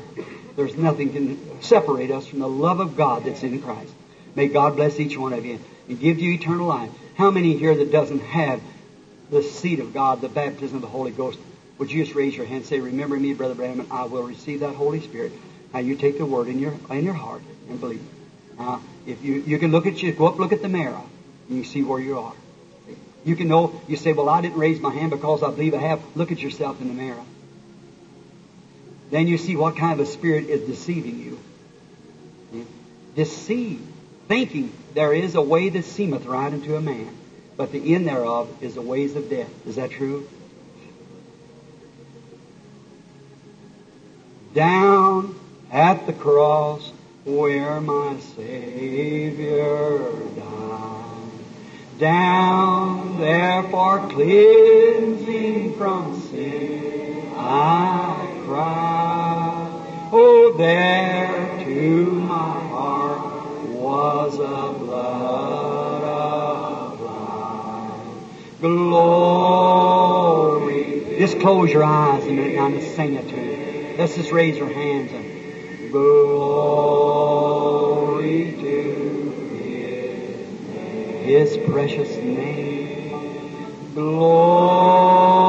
There's 0.59 0.77
nothing 0.77 1.13
can 1.13 1.63
separate 1.63 2.11
us 2.11 2.27
from 2.27 2.41
the 2.41 2.49
love 2.49 2.81
of 2.81 2.97
God 2.97 3.23
that's 3.23 3.45
in 3.45 3.63
Christ. 3.63 3.95
May 4.35 4.49
God 4.49 4.75
bless 4.75 4.99
each 4.99 5.17
one 5.17 5.33
of 5.33 5.47
you 5.47 5.61
and 5.89 6.01
give 6.01 6.19
you 6.19 6.33
eternal 6.33 6.67
life. 6.67 6.91
How 7.15 7.31
many 7.31 7.57
here 7.57 7.77
that 7.77 7.93
doesn't 7.93 8.19
have 8.19 8.61
the 9.31 9.41
seed 9.41 9.79
of 9.79 9.95
God, 9.95 10.21
the 10.21 10.29
baptism 10.29 10.75
of 10.75 10.83
the 10.83 10.89
Holy 10.89 11.13
Ghost? 11.13 11.39
Would 11.79 11.93
you 11.93 12.03
just 12.03 12.17
raise 12.17 12.37
your 12.37 12.45
hand 12.45 12.57
and 12.57 12.67
say, 12.67 12.81
Remember 12.81 13.17
me, 13.17 13.35
Brother 13.35 13.55
Branham, 13.55 13.79
and 13.79 13.93
I 13.93 14.07
will 14.07 14.25
receive 14.25 14.59
that 14.59 14.75
Holy 14.75 14.99
Spirit. 14.99 15.31
Now 15.73 15.79
you 15.79 15.95
take 15.95 16.19
the 16.19 16.27
word 16.27 16.49
in 16.49 16.59
your 16.59 16.75
in 16.91 17.05
your 17.05 17.15
heart 17.15 17.43
and 17.69 17.79
believe. 17.79 18.03
Now, 18.59 18.75
uh, 18.75 18.79
if 19.07 19.23
you 19.23 19.35
you 19.35 19.59
can 19.59 19.71
look 19.71 19.87
at 19.87 20.03
you, 20.03 20.11
go 20.11 20.27
up, 20.27 20.41
look 20.41 20.53
at 20.53 20.61
the 20.61 20.69
mirror, 20.69 21.01
and 21.49 21.57
you 21.57 21.63
see 21.63 21.85
where 21.85 22.01
you 22.01 22.19
are. 22.19 22.35
You 23.25 23.37
can 23.37 23.47
know, 23.47 23.81
you 23.87 23.95
say, 23.95 24.13
Well, 24.13 24.29
I 24.29 24.41
didn't 24.41 24.59
raise 24.59 24.81
my 24.81 24.93
hand 24.93 25.13
because 25.13 25.45
I 25.45 25.51
believe 25.51 25.75
I 25.75 25.79
have. 25.79 26.01
Look 26.17 26.33
at 26.33 26.43
yourself 26.43 26.81
in 26.81 26.89
the 26.89 26.95
mirror. 26.95 27.23
Then 29.11 29.27
you 29.27 29.39
see 29.39 29.57
what 29.57 29.77
kind 29.77 29.99
of 29.99 30.07
a 30.07 30.11
spirit 30.11 30.49
is 30.49 30.63
deceiving 30.63 31.19
you. 31.19 31.39
Deceive, 33.15 33.81
thinking 34.29 34.73
there 34.95 35.13
is 35.13 35.35
a 35.35 35.43
way 35.43 35.71
that 35.71 35.85
seemeth 35.85 36.27
right 36.27 36.53
unto 36.53 36.77
a 36.77 36.81
man, 36.81 37.09
but 37.57 37.73
the 37.73 37.95
end 37.95 38.07
thereof 38.07 38.49
is 38.61 38.75
the 38.75 38.83
ways 38.83 39.17
of 39.17 39.31
death. 39.31 39.51
Is 39.67 39.77
that 39.77 39.91
true? 39.91 40.29
Down 44.55 45.35
at 45.71 46.07
the 46.07 46.13
cross 46.13 46.93
where 47.25 47.81
my 47.81 48.19
Savior 48.37 49.99
died. 50.37 51.31
Down 51.99 53.19
there 53.19 53.63
for 53.65 53.99
cleansing 54.09 55.75
from 55.75 56.21
sin 56.21 57.33
I 57.37 58.18
cry. 58.49 60.09
Oh, 60.11 60.55
there 60.57 61.65
to 61.65 62.05
my 62.21 62.61
heart 62.71 63.69
was 63.69 64.37
a 64.37 64.73
blood 64.79 66.03
of 66.03 67.01
life. 67.01 68.01
Glory. 68.61 69.99
Just 71.19 71.39
close 71.41 71.71
your 71.71 71.85
eyes 71.85 72.25
a 72.25 72.29
minute 72.29 72.53
and 72.53 72.61
I'm 72.61 72.73
going 72.73 72.83
to 72.83 72.91
sing 72.95 73.15
it 73.15 73.29
to 73.29 73.37
you. 73.37 73.97
Let's 73.99 74.17
just 74.17 74.33
raise 74.33 74.57
your 74.57 74.69
hands 74.69 75.13
and 75.13 75.93
glory 75.93 76.95
to 78.63 78.83
His, 81.27 81.57
His 81.57 81.69
precious 81.69 82.17
name. 82.17 83.13
Glory 83.95 85.48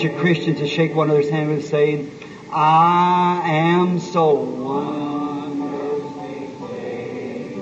Want 0.00 0.14
you 0.14 0.18
Christians 0.18 0.58
to 0.60 0.66
shake 0.66 0.94
one 0.94 1.10
another's 1.10 1.28
hand 1.28 1.50
and 1.50 1.62
say, 1.62 2.06
I 2.50 3.42
am 3.44 4.00
so 4.00 4.32
wonderfully 4.32 5.68
saved 6.58 7.60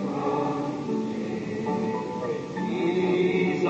Jesus, 2.55 3.65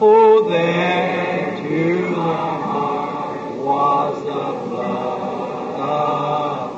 Oh, 0.00 0.48
there 0.48 1.56
to 1.58 2.02
the 2.06 2.14
heart 2.14 3.52
was 3.56 4.16
the 4.24 4.52
blood 4.68 5.80
of 5.80 6.70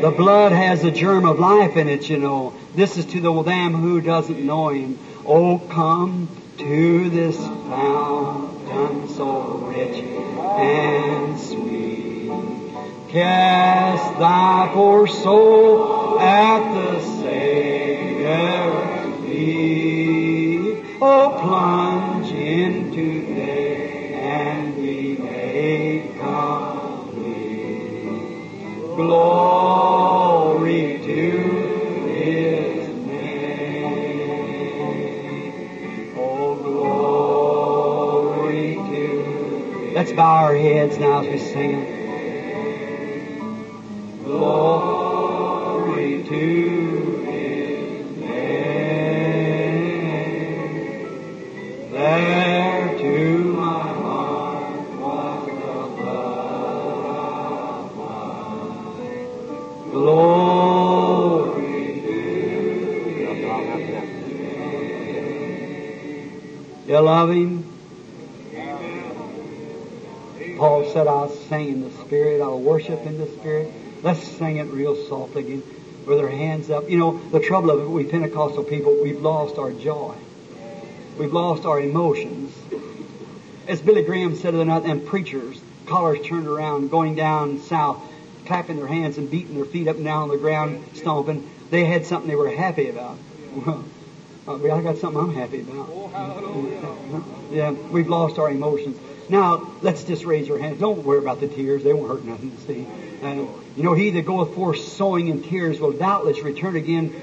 The 0.00 0.10
blood 0.10 0.52
has 0.52 0.84
a 0.84 0.90
germ 0.90 1.24
of 1.24 1.38
life 1.38 1.78
in 1.78 1.88
it, 1.88 2.10
you 2.10 2.18
know. 2.18 2.52
This 2.74 2.98
is 2.98 3.06
to 3.06 3.20
the 3.20 3.32
lamb 3.32 3.72
who 3.72 4.02
doesn't 4.02 4.44
know 4.44 4.68
him. 4.68 4.98
Oh, 5.26 5.58
come 5.70 6.28
to 6.58 7.08
this 7.08 7.38
fountain 7.38 9.08
so 9.08 9.72
rich 9.74 9.96
and 9.96 11.40
sweet. 11.40 12.28
Cast 13.08 14.18
thy 14.18 14.70
poor 14.74 15.06
soul 15.06 16.20
at 16.20 16.74
the 16.74 17.00
Savior's 17.22 19.24
feet. 19.24 20.84
Oh, 21.00 21.38
our 40.54 40.60
heads 40.60 40.98
now 40.98 41.20
as 41.20 41.26
we 41.26 41.38
sing 41.38 41.70
it. 41.72 41.88
Glory 44.24 46.22
to 46.22 47.22
His 47.26 48.16
name. 48.18 49.40
There 51.90 52.98
to 52.98 53.52
my 53.54 53.82
heart 53.82 54.76
was 55.00 55.46
the 55.46 55.52
blood 55.96 57.58
of 57.58 57.96
mine. 57.96 59.26
Glory 59.90 61.74
You 66.86 67.00
love 67.00 67.30
Him? 67.30 67.63
I'll 71.08 71.30
sing 71.30 71.68
in 71.68 71.80
the 71.82 71.90
Spirit, 72.04 72.40
I'll 72.40 72.60
worship 72.60 73.04
in 73.06 73.18
the 73.18 73.26
Spirit. 73.26 73.72
Let's 74.02 74.22
sing 74.22 74.58
it 74.58 74.64
real 74.64 74.96
softly 74.96 75.42
again 75.42 75.62
with 76.06 76.18
our 76.18 76.28
hands 76.28 76.70
up. 76.70 76.88
You 76.90 76.98
know, 76.98 77.18
the 77.30 77.40
trouble 77.40 77.70
of 77.70 77.80
it, 77.80 77.88
we 77.88 78.04
Pentecostal 78.04 78.64
people, 78.64 78.96
we've 79.02 79.20
lost 79.20 79.58
our 79.58 79.72
joy. 79.72 80.14
We've 81.18 81.32
lost 81.32 81.64
our 81.64 81.80
emotions. 81.80 82.52
As 83.66 83.80
Billy 83.80 84.02
Graham 84.02 84.34
said 84.34 84.52
the 84.54 84.60
other 84.60 84.64
night, 84.66 84.82
them 84.82 85.00
preachers, 85.00 85.60
collars 85.86 86.18
turned 86.26 86.46
around, 86.46 86.90
going 86.90 87.14
down 87.14 87.60
south, 87.60 88.02
clapping 88.46 88.76
their 88.76 88.86
hands 88.86 89.16
and 89.16 89.30
beating 89.30 89.54
their 89.54 89.64
feet 89.64 89.88
up 89.88 89.96
and 89.96 90.04
down 90.04 90.24
on 90.24 90.28
the 90.28 90.36
ground, 90.36 90.84
stomping. 90.94 91.48
They 91.70 91.84
had 91.84 92.04
something 92.04 92.28
they 92.28 92.36
were 92.36 92.50
happy 92.50 92.90
about. 92.90 93.16
Well, 93.54 93.84
uh, 94.46 94.54
I 94.54 94.82
got 94.82 94.98
something 94.98 95.20
I'm 95.20 95.34
happy 95.34 95.60
about. 95.60 95.88
Yeah, 97.50 97.70
we've 97.70 98.08
lost 98.08 98.38
our 98.38 98.50
emotions. 98.50 98.98
Now, 99.28 99.72
let's 99.80 100.04
just 100.04 100.24
raise 100.24 100.46
your 100.46 100.58
hands. 100.58 100.80
Don't 100.80 101.04
worry 101.04 101.18
about 101.18 101.40
the 101.40 101.48
tears. 101.48 101.82
They 101.82 101.92
won't 101.92 102.10
hurt 102.10 102.24
nothing 102.24 102.56
see. 102.66 102.86
Uh, 103.22 103.46
you 103.76 103.82
know, 103.82 103.94
he 103.94 104.10
that 104.10 104.26
goeth 104.26 104.54
forth 104.54 104.78
sowing 104.78 105.28
in 105.28 105.42
tears 105.42 105.80
will 105.80 105.92
doubtless 105.92 106.42
return 106.42 106.76
again 106.76 107.14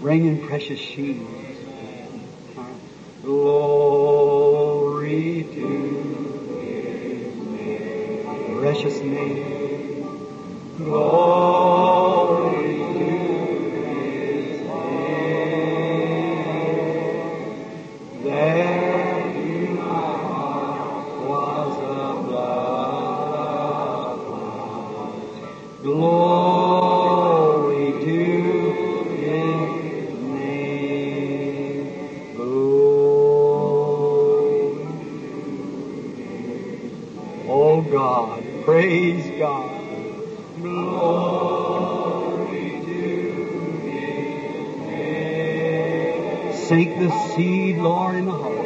bringing 0.00 0.46
precious 0.46 0.78
sheaves. 0.78 1.26
Glory 3.22 5.46
to 5.52 5.66
His 6.60 7.36
name. 7.36 8.58
precious 8.60 9.00
name. 9.00 10.02
Glory 10.78 11.59
God, 38.00 38.42
praise 38.64 39.28
God. 39.38 39.68
Sink 46.54 46.98
the 46.98 47.10
seed, 47.34 47.76
Lord, 47.76 48.14
in 48.16 48.24
the 48.24 48.32
heart. 48.32 48.60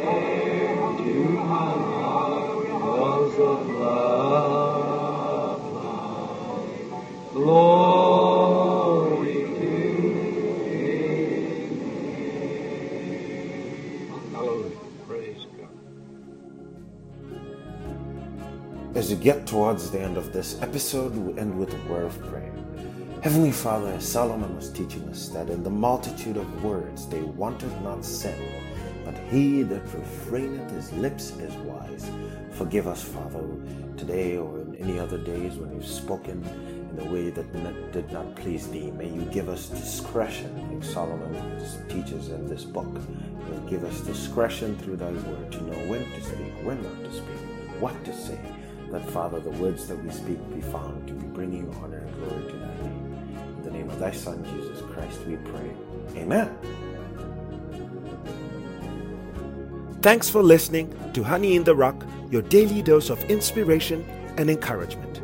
We 19.15 19.23
get 19.23 19.47
towards 19.47 19.91
the 19.91 19.99
end 19.99 20.17
of 20.17 20.33
this 20.33 20.61
episode, 20.61 21.15
we 21.15 21.39
end 21.39 21.57
with 21.57 21.73
a 21.73 21.89
word 21.89 22.03
of 22.03 22.21
prayer. 22.25 22.51
Heavenly 23.21 23.51
Father, 23.51 23.97
Solomon 24.01 24.53
was 24.57 24.69
teaching 24.69 25.07
us 25.07 25.29
that 25.29 25.49
in 25.49 25.63
the 25.63 25.69
multitude 25.69 26.35
of 26.35 26.63
words 26.63 27.07
they 27.07 27.21
wanted 27.21 27.71
not 27.81 28.03
sin, 28.03 28.37
but 29.05 29.17
he 29.29 29.63
that 29.63 29.85
refraineth 29.85 30.69
his 30.71 30.91
lips 30.93 31.31
is 31.37 31.53
wise. 31.57 32.11
Forgive 32.51 32.87
us, 32.87 33.01
Father, 33.03 33.45
today 33.95 34.35
or 34.35 34.59
in 34.59 34.75
any 34.75 34.99
other 34.99 35.17
days 35.17 35.55
when 35.55 35.73
we've 35.73 35.87
spoken 35.87 36.43
in 36.91 37.07
a 37.07 37.09
way 37.09 37.29
that 37.29 37.93
did 37.93 38.11
not 38.11 38.35
please 38.35 38.67
thee. 38.67 38.91
May 38.91 39.07
you 39.07 39.21
give 39.31 39.47
us 39.47 39.69
discretion, 39.69 40.51
like 40.73 40.83
Solomon 40.83 41.31
teaches 41.87 42.29
in 42.29 42.47
this 42.47 42.65
book. 42.65 42.93
May 43.49 43.69
give 43.69 43.85
us 43.85 44.01
discretion 44.01 44.77
through 44.79 44.97
thy 44.97 45.11
word 45.11 45.53
to 45.53 45.63
know 45.63 45.87
when 45.87 46.03
to 46.03 46.21
speak, 46.21 46.53
when 46.63 46.83
not 46.83 47.01
to 47.05 47.13
speak, 47.13 47.39
what 47.79 48.03
to 48.03 48.13
say 48.13 48.39
that 48.95 49.09
Father, 49.09 49.41
the 49.41 49.49
words 49.51 49.87
that 49.87 50.01
we 50.01 50.09
speak 50.09 50.39
be 50.53 50.61
found 50.61 51.05
to 51.05 51.13
be 51.13 51.27
bringing 51.27 51.69
honor 51.83 51.97
and 51.97 52.15
glory 52.15 52.49
to 52.49 52.57
thy 52.57 52.75
name. 52.77 53.37
In 53.57 53.63
the 53.63 53.71
name 53.71 53.89
of 53.89 53.99
thy 53.99 54.11
Son, 54.11 54.41
Jesus 54.45 54.81
Christ, 54.93 55.19
we 55.27 55.35
pray. 55.35 55.69
Amen. 56.15 56.49
Thanks 60.01 60.29
for 60.29 60.41
listening 60.41 60.97
to 61.11 61.23
Honey 61.23 61.57
in 61.57 61.65
the 61.65 61.75
Rock, 61.75 62.05
your 62.31 62.41
daily 62.41 62.81
dose 62.81 63.09
of 63.09 63.21
inspiration 63.25 64.05
and 64.37 64.49
encouragement. 64.49 65.21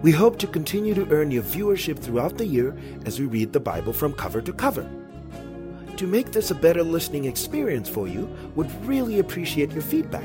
We 0.00 0.12
hope 0.12 0.38
to 0.38 0.46
continue 0.46 0.94
to 0.94 1.06
earn 1.10 1.30
your 1.30 1.42
viewership 1.42 1.98
throughout 1.98 2.38
the 2.38 2.46
year 2.46 2.74
as 3.04 3.20
we 3.20 3.26
read 3.26 3.52
the 3.52 3.60
Bible 3.60 3.92
from 3.92 4.14
cover 4.14 4.40
to 4.40 4.52
cover. 4.54 4.88
To 5.98 6.06
make 6.06 6.32
this 6.32 6.50
a 6.50 6.54
better 6.54 6.82
listening 6.82 7.26
experience 7.26 7.88
for 7.88 8.08
you, 8.08 8.34
would 8.54 8.70
really 8.86 9.18
appreciate 9.18 9.72
your 9.72 9.82
feedback. 9.82 10.24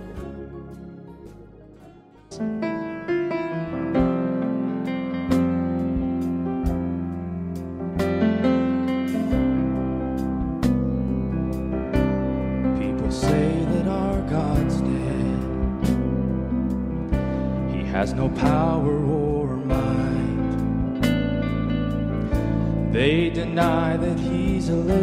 to. 24.71 25.01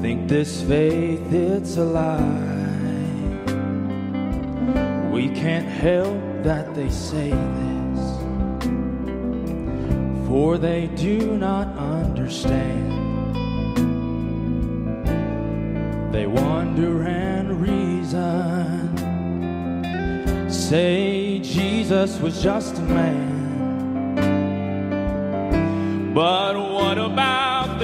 Think 0.00 0.28
this 0.28 0.62
faith, 0.62 1.32
it's 1.32 1.76
a 1.78 1.84
lie. 1.84 2.54
We 5.10 5.28
can't 5.30 5.66
help 5.66 6.20
that 6.44 6.74
they 6.74 6.90
say 6.90 7.30
this, 7.30 8.00
for 10.28 10.58
they 10.58 10.86
do 10.94 11.36
not 11.36 11.66
understand. 11.76 12.92
They 16.14 16.26
wonder 16.28 17.02
and 17.02 17.60
reason, 17.60 18.96
say 20.48 21.40
Jesus 21.40 22.20
was 22.20 22.40
just 22.42 22.78
a 22.78 22.82
man. 22.82 23.25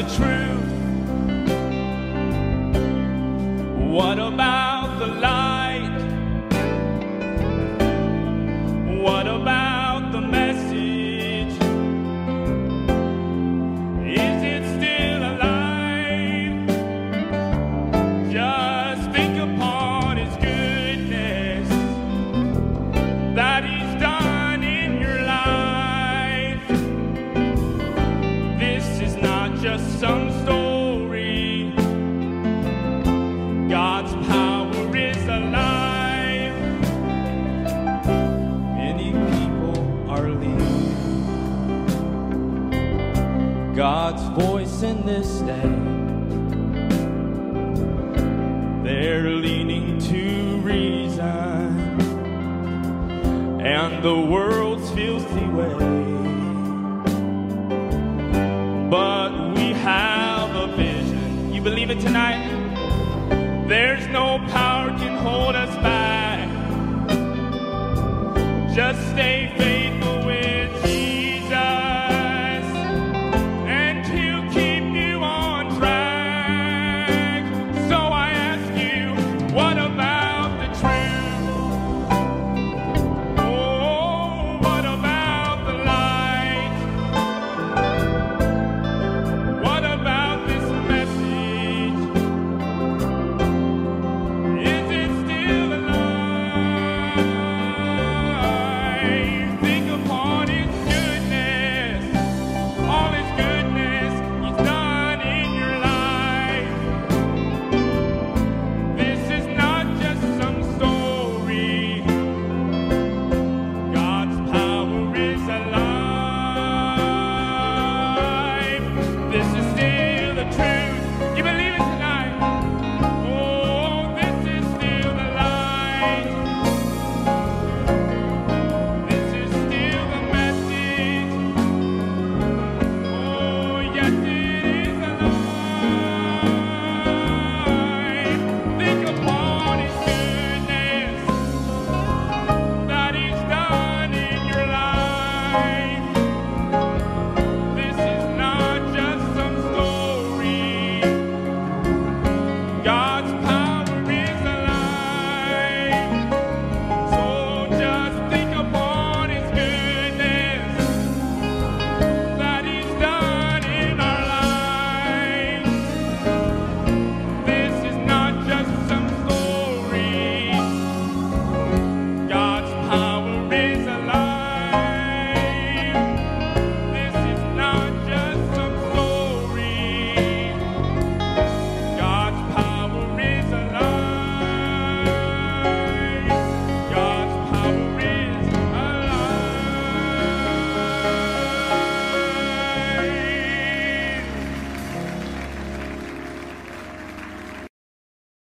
the 0.02 0.16
truth. 0.16 0.71